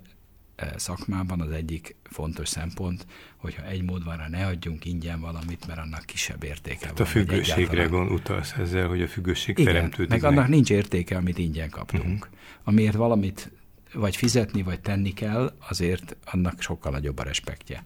szakmában 0.75 1.41
az 1.41 1.51
egyik 1.51 1.95
fontos 2.03 2.47
szempont, 2.49 3.05
hogyha 3.37 3.65
egy 3.65 3.83
módvára 3.83 4.29
ne 4.29 4.45
adjunk 4.45 4.85
ingyen 4.85 5.19
valamit, 5.19 5.67
mert 5.67 5.79
annak 5.79 6.05
kisebb 6.05 6.43
értéke 6.43 6.79
Tehát 6.79 6.97
van. 6.97 7.07
a 7.07 7.09
függőségre 7.09 7.85
gond 7.85 8.11
utalsz 8.11 8.53
ezzel, 8.53 8.87
hogy 8.87 9.01
a 9.01 9.07
függőség 9.07 9.57
Igen, 9.59 9.73
teremtődik 9.73 10.09
meg, 10.09 10.23
annak 10.23 10.47
nincs 10.47 10.69
értéke, 10.69 11.17
amit 11.17 11.37
ingyen 11.37 11.69
kaptunk. 11.69 12.23
Uh-huh. 12.23 12.37
Amiért 12.63 12.95
valamit 12.95 13.51
vagy 13.93 14.15
fizetni, 14.15 14.61
vagy 14.63 14.81
tenni 14.81 15.13
kell, 15.13 15.53
azért 15.69 16.15
annak 16.25 16.61
sokkal 16.61 16.91
nagyobb 16.91 17.19
a 17.19 17.23
respektje. 17.23 17.83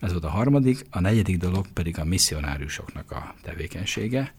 Ez 0.00 0.12
volt 0.12 0.24
a 0.24 0.28
harmadik, 0.28 0.84
a 0.90 1.00
negyedik 1.00 1.36
dolog 1.36 1.66
pedig 1.72 1.98
a 1.98 2.04
misszionáriusoknak 2.04 3.10
a 3.10 3.34
tevékenysége. 3.42 4.34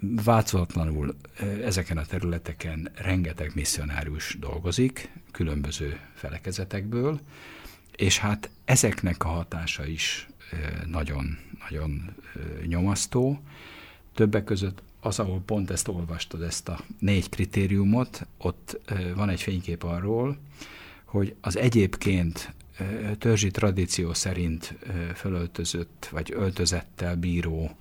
Változatlanul 0.00 1.16
ezeken 1.64 1.98
a 1.98 2.04
területeken 2.04 2.88
rengeteg 2.94 3.52
misszionárius 3.54 4.36
dolgozik, 4.40 5.10
különböző 5.30 6.00
felekezetekből, 6.14 7.20
és 7.96 8.18
hát 8.18 8.50
ezeknek 8.64 9.24
a 9.24 9.28
hatása 9.28 9.86
is 9.86 10.28
e, 10.50 10.86
nagyon, 10.86 11.38
nagyon 11.68 12.14
nyomasztó. 12.66 13.40
Többek 14.14 14.44
között 14.44 14.82
az, 15.00 15.18
ahol 15.18 15.42
pont 15.46 15.70
ezt 15.70 15.88
olvastad, 15.88 16.42
ezt 16.42 16.68
a 16.68 16.80
négy 16.98 17.28
kritériumot, 17.28 18.26
ott 18.38 18.80
van 19.14 19.28
egy 19.28 19.40
fénykép 19.40 19.82
arról, 19.82 20.38
hogy 21.04 21.34
az 21.40 21.56
egyébként 21.56 22.54
törzsi 23.18 23.50
tradíció 23.50 24.14
szerint 24.14 24.74
fölöltözött, 25.14 26.08
vagy 26.10 26.32
öltözettel 26.36 27.16
bíró 27.16 27.76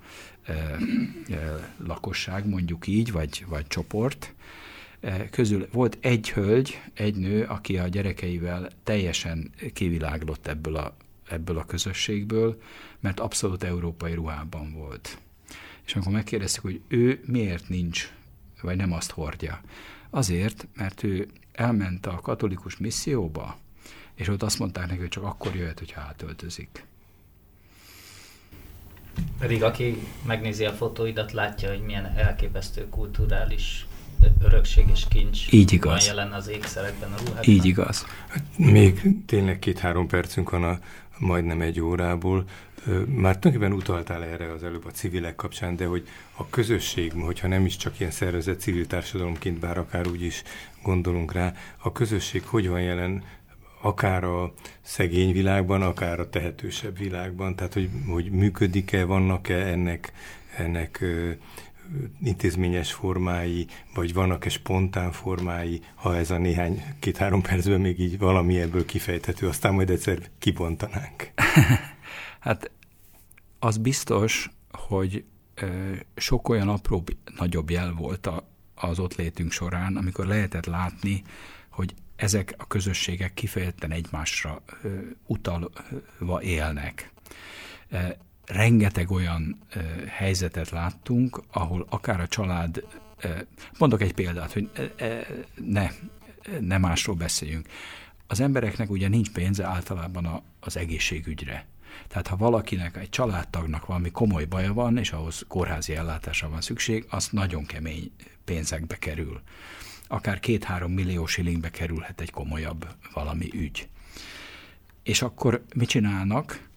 lakosság, 1.78 2.48
mondjuk 2.48 2.88
így, 2.88 3.12
vagy, 3.12 3.46
vagy 3.48 3.68
csoport, 3.68 4.34
közül 5.30 5.68
volt 5.72 5.98
egy 6.02 6.32
hölgy, 6.32 6.82
egy 6.93 7.16
nő, 7.16 7.43
aki 7.43 7.78
a 7.78 7.88
gyerekeivel 7.88 8.70
teljesen 8.84 9.52
kiviláglott 9.74 10.48
ebből 10.48 10.76
a, 10.76 10.96
ebből 11.30 11.58
a 11.58 11.66
közösségből, 11.66 12.62
mert 13.00 13.20
abszolút 13.20 13.64
európai 13.64 14.14
ruhában 14.14 14.74
volt. 14.74 15.18
És 15.86 15.96
amikor 15.96 16.14
megkérdeztük, 16.14 16.62
hogy 16.62 16.82
ő 16.88 17.22
miért 17.26 17.70
nincs, 17.70 18.12
vagy 18.62 18.76
nem 18.78 18.91
azt 18.91 19.12
hordja. 19.12 19.62
Azért, 20.10 20.68
mert 20.76 21.04
ő 21.04 21.28
elment 21.52 22.06
a 22.06 22.20
katolikus 22.20 22.78
misszióba, 22.78 23.58
és 24.14 24.28
ott 24.28 24.43
azt 24.43 24.60
mondták 24.60 24.88
neki, 24.88 25.00
hogy 25.00 25.10
csak 25.10 25.24
akkor 25.24 25.56
jöhet, 25.56 25.80
hogyha 25.80 26.02
átöltözik. 26.02 26.86
Pedig 29.39 29.63
aki 29.63 30.07
megnézi 30.26 30.66
a 30.66 30.72
fotóidat, 30.72 31.32
látja, 31.32 31.70
hogy 31.70 31.82
milyen 31.82 32.13
elképesztő 32.16 32.89
kulturális 32.89 33.86
örökség 34.43 34.86
és 34.93 35.05
kincs 35.09 35.51
Így 35.51 35.74
igaz. 35.74 35.91
van 35.91 36.16
jelen 36.16 36.34
az 36.34 36.47
ékszerekben, 36.47 37.11
a 37.11 37.16
ruhákban. 37.18 37.43
Így 37.53 37.66
igaz. 37.66 38.05
Hát 38.28 38.43
még 38.57 39.01
tényleg 39.26 39.59
két-három 39.59 40.07
percünk 40.07 40.49
van 40.49 40.63
a 40.63 40.80
majdnem 41.18 41.61
egy 41.61 41.82
órából. 41.82 42.43
Már 43.05 43.38
tulajdonképpen 43.38 43.72
utaltál 43.72 44.24
erre 44.24 44.51
az 44.51 44.63
előbb 44.63 44.86
a 44.86 44.91
civilek 44.91 45.36
kapcsán, 45.36 45.76
de 45.76 45.86
hogy 45.86 46.07
a 46.36 46.49
közösség, 46.49 47.13
hogyha 47.13 47.47
nem 47.47 47.66
is 47.66 47.78
csak 47.78 47.99
ilyen 47.99 48.11
szervezett 48.11 48.59
civil 48.59 48.88
társadalomként, 48.88 49.59
bár 49.59 49.78
akár 49.78 50.07
úgy 50.07 50.22
is 50.22 50.43
gondolunk 50.84 51.32
rá, 51.32 51.53
a 51.78 51.91
közösség 51.91 52.43
hogy 52.45 52.68
van 52.68 52.82
jelen 52.82 53.24
akár 53.86 54.24
a 54.24 54.54
szegény 54.82 55.32
világban, 55.32 55.82
akár 55.82 56.20
a 56.20 56.30
tehetősebb 56.30 56.98
világban, 56.98 57.56
tehát 57.56 57.74
hogy, 57.74 57.90
hogy 58.08 58.32
működik-e, 58.32 59.04
vannak-e 59.04 59.68
ennek, 59.68 60.12
ennek 60.58 61.02
ö, 61.02 61.32
intézményes 62.22 62.94
formái, 62.94 63.68
vagy 63.94 64.14
vannak-e 64.14 64.50
spontán 64.50 65.12
formái, 65.12 65.82
ha 65.96 66.16
ez 66.16 66.32
a 66.32 66.38
néhány, 66.38 66.84
két-három 67.00 67.42
percben 67.42 67.82
még 67.82 68.00
így 68.00 68.18
valami 68.18 68.60
ebből 68.60 68.86
kifejthető, 68.86 69.48
aztán 69.48 69.74
majd 69.74 69.90
egyszer 69.90 70.20
kibontanánk. 70.40 71.32
hát 72.40 72.72
az 73.60 73.78
biztos, 73.78 74.50
hogy 74.72 75.24
sok 76.16 76.50
olyan 76.50 76.70
apró, 76.70 77.04
nagyobb 77.38 77.70
jel 77.70 77.94
volt 77.94 78.28
a, 78.28 78.48
az 78.76 79.00
ott 79.00 79.16
létünk 79.16 79.52
során, 79.52 79.96
amikor 79.96 80.26
lehetett 80.26 80.66
látni, 80.66 81.24
hogy 81.70 81.94
ezek 82.16 82.53
a 82.57 82.68
közösségek 82.68 83.34
kifejezetten 83.34 83.91
egymásra 83.91 84.61
utalva 85.26 86.41
élnek. 86.41 87.11
Rengeteg 88.45 89.11
olyan 89.11 89.59
helyzetet 90.07 90.70
láttunk, 90.70 91.43
ahol 91.51 91.86
akár 91.89 92.20
a 92.20 92.28
család, 92.28 92.84
mondok 93.78 94.01
egy 94.01 94.13
példát, 94.13 94.53
hogy 94.53 94.70
ne, 95.55 95.89
ne 96.59 96.78
másról 96.78 97.16
beszéljünk. 97.16 97.68
Az 98.28 98.39
embereknek 98.39 98.89
ugye 98.89 99.07
nincs 99.07 99.32
pénze 99.32 99.66
általában 99.66 100.43
az 100.59 100.78
egészségügyre. 100.78 101.66
Tehát 102.07 102.28
ha 102.28 102.36
valakinek, 102.36 102.97
egy 102.97 103.09
családtagnak 103.09 103.86
valami 103.86 104.11
komoly 104.11 104.45
baja 104.45 104.74
van, 104.74 104.97
és 104.97 105.11
ahhoz 105.11 105.45
kórházi 105.47 105.95
ellátásra 105.95 106.49
van 106.49 106.61
szükség, 106.61 107.05
az 107.09 107.28
nagyon 107.32 107.66
kemény 107.66 108.11
pénzekbe 108.45 108.95
kerül. 108.95 109.41
Akár 110.08 110.39
két-három 110.39 110.91
millió 110.91 111.26
shillingbe 111.26 111.70
kerülhet 111.70 112.22
egy 112.22 112.32
komolyabb 112.32 112.88
valami 113.14 113.49
ügy. 113.53 113.88
És 115.03 115.22
akkor 115.22 115.66
mit 115.76 115.89
csinálnak? 115.89 116.68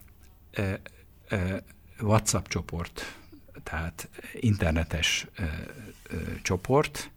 WhatsApp 2.00 2.46
csoport, 2.46 3.18
tehát 3.62 4.08
internetes 4.34 5.26
csoport, 6.42 7.10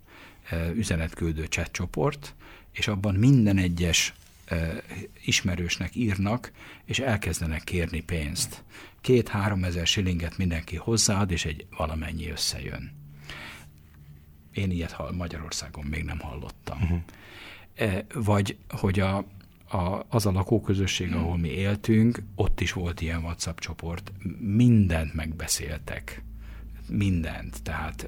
üzenetküldő 0.74 1.46
chat 1.46 1.72
csoport, 1.72 2.36
és 2.72 2.88
abban 2.88 3.16
minden 3.16 3.58
egyes 3.58 4.14
ismerősnek 5.26 5.96
írnak, 5.96 6.52
és 6.86 7.00
elkezdenek 7.00 7.64
kérni 7.64 8.02
pénzt. 8.02 8.64
Két-három 9.02 9.64
ezer 9.64 9.88
silinget 9.88 10.38
mindenki 10.38 10.76
hozzáad, 10.76 11.32
és 11.32 11.46
egy 11.46 11.66
valamennyi 11.78 12.30
összejön. 12.30 13.01
Én 14.54 14.72
ilyet 14.72 14.96
Magyarországon 15.18 15.86
még 15.86 16.04
nem 16.04 16.20
hallottam. 16.20 16.80
Uh-huh. 16.82 18.04
Vagy, 18.14 18.58
hogy 18.70 19.00
a, 19.00 19.18
a, 19.70 20.06
az 20.10 20.26
a 20.26 20.32
lakóközösség, 20.32 21.14
ahol 21.14 21.38
mi 21.38 21.50
éltünk, 21.50 22.22
ott 22.36 22.62
is 22.62 22.74
volt 22.74 23.02
ilyen 23.02 23.24
WhatsApp 23.24 23.60
csoport. 23.60 24.12
Mindent 24.40 25.14
megbeszéltek. 25.14 26.24
Mindent. 26.88 27.64
Tehát 27.64 28.08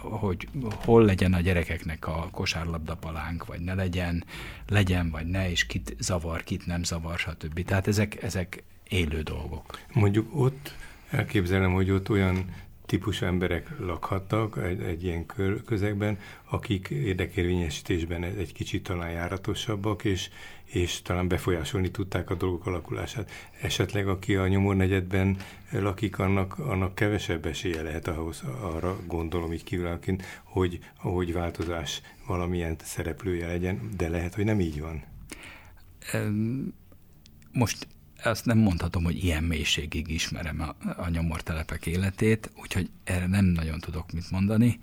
hogy 0.00 0.48
hol 0.84 1.04
legyen 1.04 1.32
a 1.32 1.40
gyerekeknek 1.40 2.06
a 2.06 2.28
kosárlabda 2.30 2.96
palánk, 2.96 3.46
vagy 3.46 3.60
ne 3.60 3.74
legyen, 3.74 4.24
legyen 4.68 5.10
vagy 5.10 5.26
ne, 5.26 5.50
és 5.50 5.66
kit 5.66 5.96
zavar, 5.98 6.42
kit 6.42 6.66
nem 6.66 6.82
zavar, 6.82 7.18
stb. 7.18 7.64
Tehát 7.64 7.86
ezek, 7.86 8.22
ezek 8.22 8.62
élő 8.88 9.22
dolgok. 9.22 9.78
Mondjuk 9.92 10.28
ott 10.34 10.74
elképzelem, 11.10 11.72
hogy 11.72 11.90
ott 11.90 12.10
olyan 12.10 12.44
típusú 12.86 13.26
emberek 13.26 13.70
lakhattak 13.78 14.58
egy, 14.62 14.80
egy 14.80 15.04
ilyen 15.04 15.26
kör, 15.26 15.64
közegben, 15.64 16.18
akik 16.50 16.88
érdekérvényesítésben 16.88 18.24
egy 18.24 18.52
kicsit 18.52 18.82
talán 18.82 19.10
járatosabbak, 19.10 20.04
és, 20.04 20.30
és 20.64 21.02
talán 21.02 21.28
befolyásolni 21.28 21.90
tudták 21.90 22.30
a 22.30 22.34
dolgok 22.34 22.66
alakulását. 22.66 23.30
Esetleg 23.62 24.08
aki 24.08 24.34
a 24.34 24.48
nyomornegyedben 24.48 25.36
lakik, 25.70 26.18
annak, 26.18 26.58
annak 26.58 26.94
kevesebb 26.94 27.46
esélye 27.46 27.82
lehet 27.82 28.08
ahhoz, 28.08 28.42
arra 28.60 28.96
gondolom 29.06 29.52
így 29.52 29.64
kívülállóként, 29.64 30.40
hogy, 30.42 30.78
hogy 30.96 31.32
változás 31.32 32.00
valamilyen 32.26 32.76
szereplője 32.82 33.46
legyen, 33.46 33.90
de 33.96 34.08
lehet, 34.08 34.34
hogy 34.34 34.44
nem 34.44 34.60
így 34.60 34.80
van. 34.80 35.02
Most 37.52 37.86
azt 38.26 38.44
nem 38.44 38.58
mondhatom, 38.58 39.04
hogy 39.04 39.24
ilyen 39.24 39.44
mélységig 39.44 40.08
ismerem 40.08 40.60
a, 40.60 41.02
a 41.02 41.08
nyomortelepek 41.08 41.86
életét, 41.86 42.50
úgyhogy 42.60 42.90
erre 43.04 43.26
nem 43.26 43.44
nagyon 43.44 43.80
tudok 43.80 44.12
mit 44.12 44.30
mondani. 44.30 44.78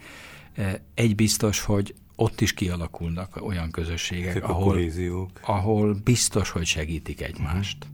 Egy 0.93 1.15
biztos, 1.15 1.59
hogy 1.59 1.95
ott 2.15 2.41
is 2.41 2.53
kialakulnak 2.53 3.45
olyan 3.45 3.71
közösségek, 3.71 4.43
ahol, 4.43 4.79
ahol 5.41 5.93
biztos, 6.03 6.49
hogy 6.49 6.65
segítik 6.65 7.21
egymást. 7.21 7.87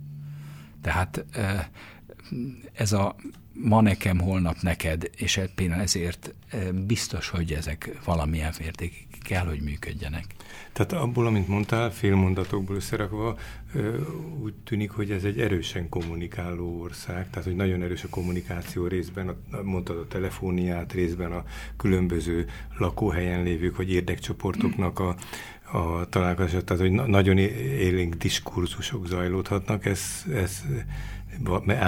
Tehát 0.82 1.26
ez 2.74 2.92
a 2.92 3.16
ma 3.64 3.82
nekem, 3.82 4.20
holnap 4.20 4.56
neked, 4.62 5.10
és 5.16 5.42
például 5.56 5.82
ezért 5.82 6.34
biztos, 6.86 7.30
hogy 7.30 7.52
ezek 7.52 8.00
valamilyen 8.06 8.54
mértékig 8.60 9.08
kell, 9.24 9.46
hogy 9.46 9.62
működjenek. 9.62 10.26
Tehát 10.74 10.94
abból, 10.94 11.28
amit 11.28 11.48
mondtál, 11.48 11.92
félmondatokból 11.92 12.76
összerakva, 12.76 13.38
úgy 14.42 14.54
tűnik, 14.64 14.92
hogy 14.92 15.12
ez 15.12 15.24
egy 15.24 15.40
erősen 15.40 15.90
kommunikáló 15.90 16.82
ország, 16.82 17.30
tehát 17.30 17.48
hogy 17.48 17.56
nagyon 17.56 17.84
erős 17.84 18.04
a 18.04 18.10
kommunikáció 18.10 18.88
részben, 18.88 19.36
mondtad 19.64 19.98
a 19.98 20.08
telefóniát, 20.08 20.94
részben 20.94 21.32
a 21.32 21.44
különböző 21.78 22.46
lakóhelyen 22.78 23.44
lévők 23.44 23.76
vagy 23.78 23.92
érdekcsoportoknak 23.92 25.00
a, 25.00 25.16
a 25.72 26.10
találkozását, 26.10 26.64
tehát 26.64 26.82
hogy 26.82 26.92
nagyon 26.92 27.38
élénk 27.38 28.14
diskurzusok 28.14 29.08
zajlódhatnak, 29.08 29.86
ez, 29.86 30.26
ez 30.34 30.64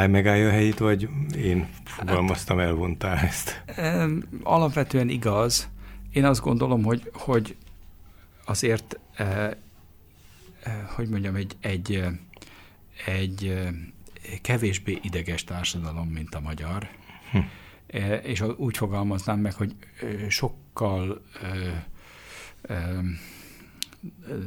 megállja 0.08 0.48
a 0.48 0.52
helyét, 0.52 0.78
vagy 0.78 1.10
én 1.36 1.68
fogalmaztam, 1.84 2.60
elvontál 2.60 3.18
ezt? 3.18 3.64
Alapvetően 4.44 5.10
igaz. 5.10 5.70
Én 6.12 6.26
azt 6.26 6.42
gondolom, 6.42 6.84
hogy, 6.84 7.12
hogy 7.14 7.56
azért, 8.46 9.00
eh, 9.14 9.46
eh, 9.46 9.54
hogy 10.96 11.10
mondjam, 11.10 11.36
egy, 11.36 11.56
egy, 11.62 11.96
eh, 11.96 12.12
egy 13.06 13.70
kevésbé 14.42 15.00
ideges 15.02 15.44
társadalom, 15.44 16.08
mint 16.08 16.36
a 16.36 16.40
magyar, 16.40 16.90
hm. 17.32 17.38
eh, 17.88 18.20
és 18.24 18.42
úgy 18.58 18.78
fogalmaznám 18.78 19.40
meg, 19.40 19.54
hogy 19.54 19.76
sokkal 20.28 21.22
eh, 21.42 21.84
eh, 22.62 22.98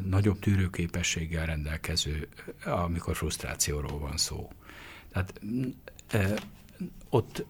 nagyobb 0.04 0.38
tűrőképességgel 0.38 1.46
rendelkező, 1.46 2.28
amikor 2.64 3.16
frusztrációról 3.16 3.98
van 3.98 4.16
szó. 4.16 4.50
Tehát 5.12 5.40
eh, 6.10 6.34
ott 7.08 7.46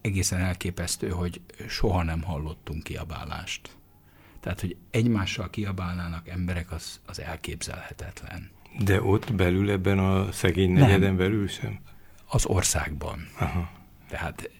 egészen 0.00 0.40
elképesztő, 0.40 1.08
hogy 1.08 1.40
soha 1.68 2.02
nem 2.02 2.22
hallottunk 2.22 2.82
kiabálást. 2.82 3.76
Tehát, 4.40 4.60
hogy 4.60 4.76
egymással 4.90 5.50
kiabálnának 5.50 6.28
emberek, 6.28 6.72
az, 6.72 7.00
az 7.06 7.20
elképzelhetetlen. 7.20 8.50
De 8.84 9.02
ott 9.02 9.34
belül, 9.34 9.70
ebben 9.70 9.98
a 9.98 10.32
szegény 10.32 10.72
negyeden 10.72 11.00
nem. 11.00 11.16
belül 11.16 11.48
sem? 11.48 11.78
Az 12.26 12.46
országban. 12.46 13.28
Aha. 13.38 13.70
Tehát 14.08 14.50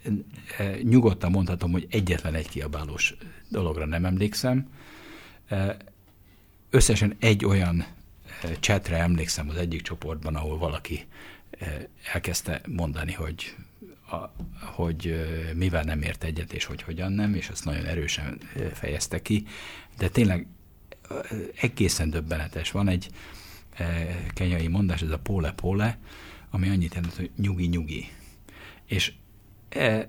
e, 0.58 0.76
nyugodtan 0.82 1.30
mondhatom, 1.30 1.72
hogy 1.72 1.86
egyetlen 1.90 2.34
egy 2.34 2.48
kiabálós 2.48 3.14
dologra 3.48 3.86
nem 3.86 4.04
emlékszem. 4.04 4.68
E, 5.46 5.76
összesen 6.74 7.16
egy 7.18 7.44
olyan 7.44 7.86
csetre 8.60 8.96
emlékszem 8.96 9.48
az 9.48 9.56
egyik 9.56 9.82
csoportban, 9.82 10.36
ahol 10.36 10.58
valaki 10.58 11.06
elkezdte 12.12 12.60
mondani, 12.68 13.12
hogy 13.12 13.54
a, 14.10 14.16
hogy 14.60 15.26
mivel 15.54 15.82
nem 15.82 16.02
ért 16.02 16.24
egyet, 16.24 16.52
és 16.52 16.64
hogy 16.64 16.82
hogyan 16.82 17.12
nem, 17.12 17.34
és 17.34 17.48
azt 17.48 17.64
nagyon 17.64 17.84
erősen 17.84 18.38
fejezte 18.72 19.22
ki, 19.22 19.46
de 19.98 20.08
tényleg 20.08 20.46
egészen 21.60 22.10
döbbenetes. 22.10 22.70
Van 22.70 22.88
egy 22.88 23.08
kenyai 24.28 24.66
mondás, 24.66 25.02
ez 25.02 25.10
a 25.10 25.18
pole-pole, 25.18 25.98
ami 26.50 26.68
annyit 26.68 26.94
jelent, 26.94 27.14
hogy 27.14 27.30
nyugi-nyugi. 27.36 28.08
És 28.86 29.12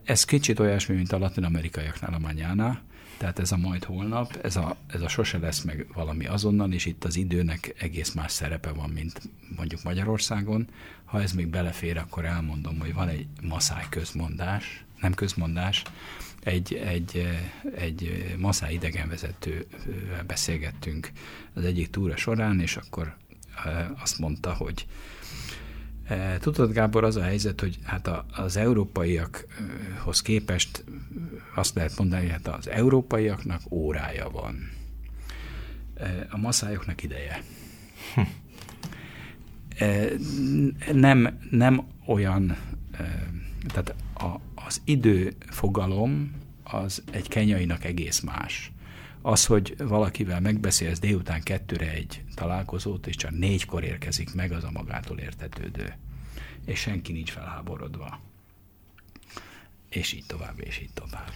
ez 0.03 0.23
kicsit 0.25 0.59
olyasmi, 0.59 0.95
mint 0.95 1.11
a 1.11 1.17
latin-amerikaiaknál 1.17 2.13
a 2.13 2.19
manyánál, 2.19 2.83
tehát 3.17 3.39
ez 3.39 3.51
a 3.51 3.57
majd 3.57 3.83
holnap, 3.83 4.39
ez 4.41 4.55
a, 4.55 4.75
ez 4.87 5.01
a 5.01 5.07
sose 5.07 5.37
lesz 5.37 5.61
meg 5.61 5.87
valami 5.93 6.25
azonnal, 6.25 6.71
és 6.71 6.85
itt 6.85 7.03
az 7.03 7.15
időnek 7.15 7.75
egész 7.77 8.11
más 8.11 8.31
szerepe 8.31 8.71
van, 8.71 8.89
mint 8.89 9.21
mondjuk 9.55 9.83
Magyarországon. 9.83 10.67
Ha 11.05 11.21
ez 11.21 11.31
még 11.31 11.47
belefér, 11.47 11.97
akkor 11.97 12.25
elmondom, 12.25 12.79
hogy 12.79 12.93
van 12.93 13.07
egy 13.07 13.27
maszáj 13.41 13.85
közmondás, 13.89 14.83
nem 14.99 15.13
közmondás, 15.13 15.83
egy, 16.43 16.73
egy, 16.73 17.27
egy 17.75 18.35
maszáj 18.37 18.73
idegenvezetővel 18.73 20.23
beszélgettünk 20.27 21.11
az 21.53 21.65
egyik 21.65 21.89
túra 21.89 22.15
során, 22.15 22.59
és 22.59 22.77
akkor 22.77 23.15
azt 24.01 24.19
mondta, 24.19 24.53
hogy 24.53 24.85
Tudod, 26.39 26.71
Gábor, 26.71 27.03
az 27.03 27.15
a 27.15 27.21
helyzet, 27.21 27.59
hogy 27.59 27.77
hát 27.83 28.09
az 28.31 28.57
európaiakhoz 28.57 30.21
képest 30.21 30.83
azt 31.55 31.75
lehet 31.75 31.97
mondani, 31.97 32.21
hogy 32.21 32.31
hát 32.31 32.47
az 32.47 32.67
európaiaknak 32.69 33.61
órája 33.69 34.29
van. 34.29 34.69
A 36.29 36.37
maszályoknak 36.37 37.03
ideje. 37.03 37.41
Hm. 38.13 38.21
Nem, 40.93 41.39
nem 41.49 41.87
olyan, 42.05 42.57
tehát 43.67 43.95
a, 44.13 44.39
az 44.55 44.81
időfogalom 44.83 46.31
az 46.63 47.03
egy 47.11 47.27
kenyainak 47.27 47.83
egész 47.83 48.19
más. 48.19 48.71
Az, 49.27 49.45
hogy 49.45 49.75
valakivel 49.77 50.39
megbeszélsz 50.39 50.99
délután 50.99 51.43
kettőre 51.43 51.91
egy 51.91 52.23
találkozót, 52.35 53.07
és 53.07 53.15
csak 53.15 53.31
négykor 53.31 53.83
érkezik 53.83 54.33
meg, 54.33 54.51
az 54.51 54.63
a 54.63 54.71
magától 54.71 55.17
értetődő. 55.17 55.93
És 56.65 56.79
senki 56.79 57.11
nincs 57.11 57.31
felháborodva. 57.31 58.19
És 59.89 60.13
így 60.13 60.25
tovább, 60.27 60.59
és 60.59 60.79
így 60.79 60.93
tovább. 60.93 61.29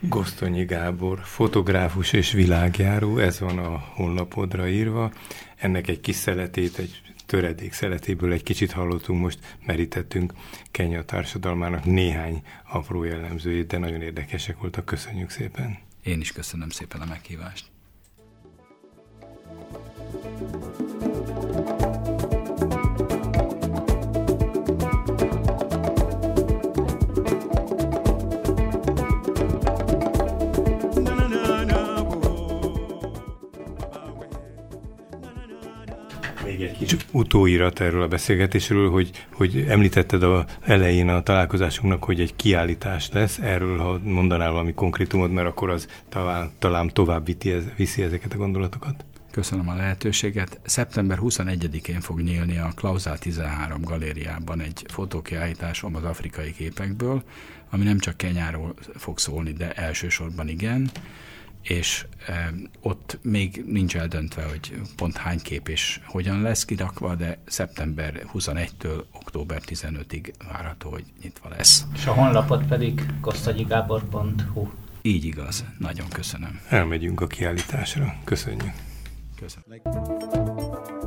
Gosztonyi 0.00 0.64
Gábor, 0.64 1.20
fotográfus 1.22 2.12
és 2.12 2.32
világjáró, 2.32 3.18
ez 3.18 3.40
van 3.40 3.58
a 3.58 3.78
honlapodra 3.78 4.68
írva. 4.68 5.12
Ennek 5.56 5.88
egy 5.88 6.00
kis 6.00 6.16
szeletét, 6.16 6.78
egy 6.78 7.02
töredék 7.26 7.72
szeletéből 7.72 8.32
egy 8.32 8.42
kicsit 8.42 8.72
hallottunk, 8.72 9.20
most 9.20 9.56
merítettünk 9.66 10.32
Kenya 10.70 11.04
társadalmának 11.04 11.84
néhány 11.84 12.42
apró 12.70 13.04
jellemzőjét, 13.04 13.66
de 13.66 13.78
nagyon 13.78 14.02
érdekesek 14.02 14.58
voltak. 14.58 14.84
Köszönjük 14.84 15.30
szépen! 15.30 15.87
Én 16.08 16.20
is 16.20 16.32
köszönöm 16.32 16.70
szépen 16.70 17.00
a 17.00 17.04
meghívást. 17.04 17.70
Kis 36.78 36.96
utóirat 37.10 37.80
erről 37.80 38.02
a 38.02 38.08
beszélgetésről, 38.08 38.90
hogy, 38.90 39.26
hogy 39.32 39.64
említetted 39.68 40.22
a 40.22 40.46
elején 40.60 41.08
a 41.08 41.22
találkozásunknak, 41.22 42.04
hogy 42.04 42.20
egy 42.20 42.36
kiállítás 42.36 43.10
lesz. 43.12 43.38
Erről, 43.38 43.78
ha 43.78 43.98
mondanál 44.02 44.50
valami 44.50 44.74
konkrétumot, 44.74 45.32
mert 45.32 45.46
akkor 45.46 45.70
az 45.70 45.88
talán, 46.08 46.50
talán 46.58 46.90
tovább 46.92 47.28
viszi 47.76 48.02
ezeket 48.02 48.32
a 48.32 48.36
gondolatokat. 48.36 49.04
Köszönöm 49.30 49.68
a 49.68 49.74
lehetőséget. 49.74 50.60
Szeptember 50.64 51.18
21-én 51.22 52.00
fog 52.00 52.20
nyílni 52.20 52.58
a 52.58 52.72
Klauzál 52.74 53.18
13 53.18 53.82
galériában 53.82 54.60
egy 54.60 54.84
fotókiállításom 54.88 55.94
az 55.94 56.04
afrikai 56.04 56.52
képekből, 56.52 57.22
ami 57.70 57.84
nem 57.84 57.98
csak 57.98 58.16
Kenyáról 58.16 58.74
fog 58.96 59.18
szólni, 59.18 59.52
de 59.52 59.72
elsősorban 59.72 60.48
igen 60.48 60.90
és 61.62 62.06
ott 62.80 63.18
még 63.22 63.64
nincs 63.66 63.96
eldöntve, 63.96 64.44
hogy 64.44 64.80
pont 64.96 65.16
hány 65.16 65.40
kép 65.40 65.68
és 65.68 66.00
hogyan 66.06 66.42
lesz 66.42 66.64
kirakva, 66.64 67.14
de 67.14 67.38
szeptember 67.46 68.22
21-től 68.34 69.04
október 69.12 69.62
15-ig 69.66 70.32
várható, 70.52 70.90
hogy 70.90 71.04
nyitva 71.22 71.48
lesz. 71.48 71.84
És 71.94 72.06
a 72.06 72.12
honlapot 72.12 72.66
pedig 72.66 73.06
kosztagyigábor.hu 73.20 74.68
Így 75.02 75.24
igaz, 75.24 75.64
nagyon 75.78 76.08
köszönöm. 76.08 76.60
Elmegyünk 76.68 77.20
a 77.20 77.26
kiállításra. 77.26 78.14
Köszönjük. 78.24 78.72
Köszönöm. 79.40 80.97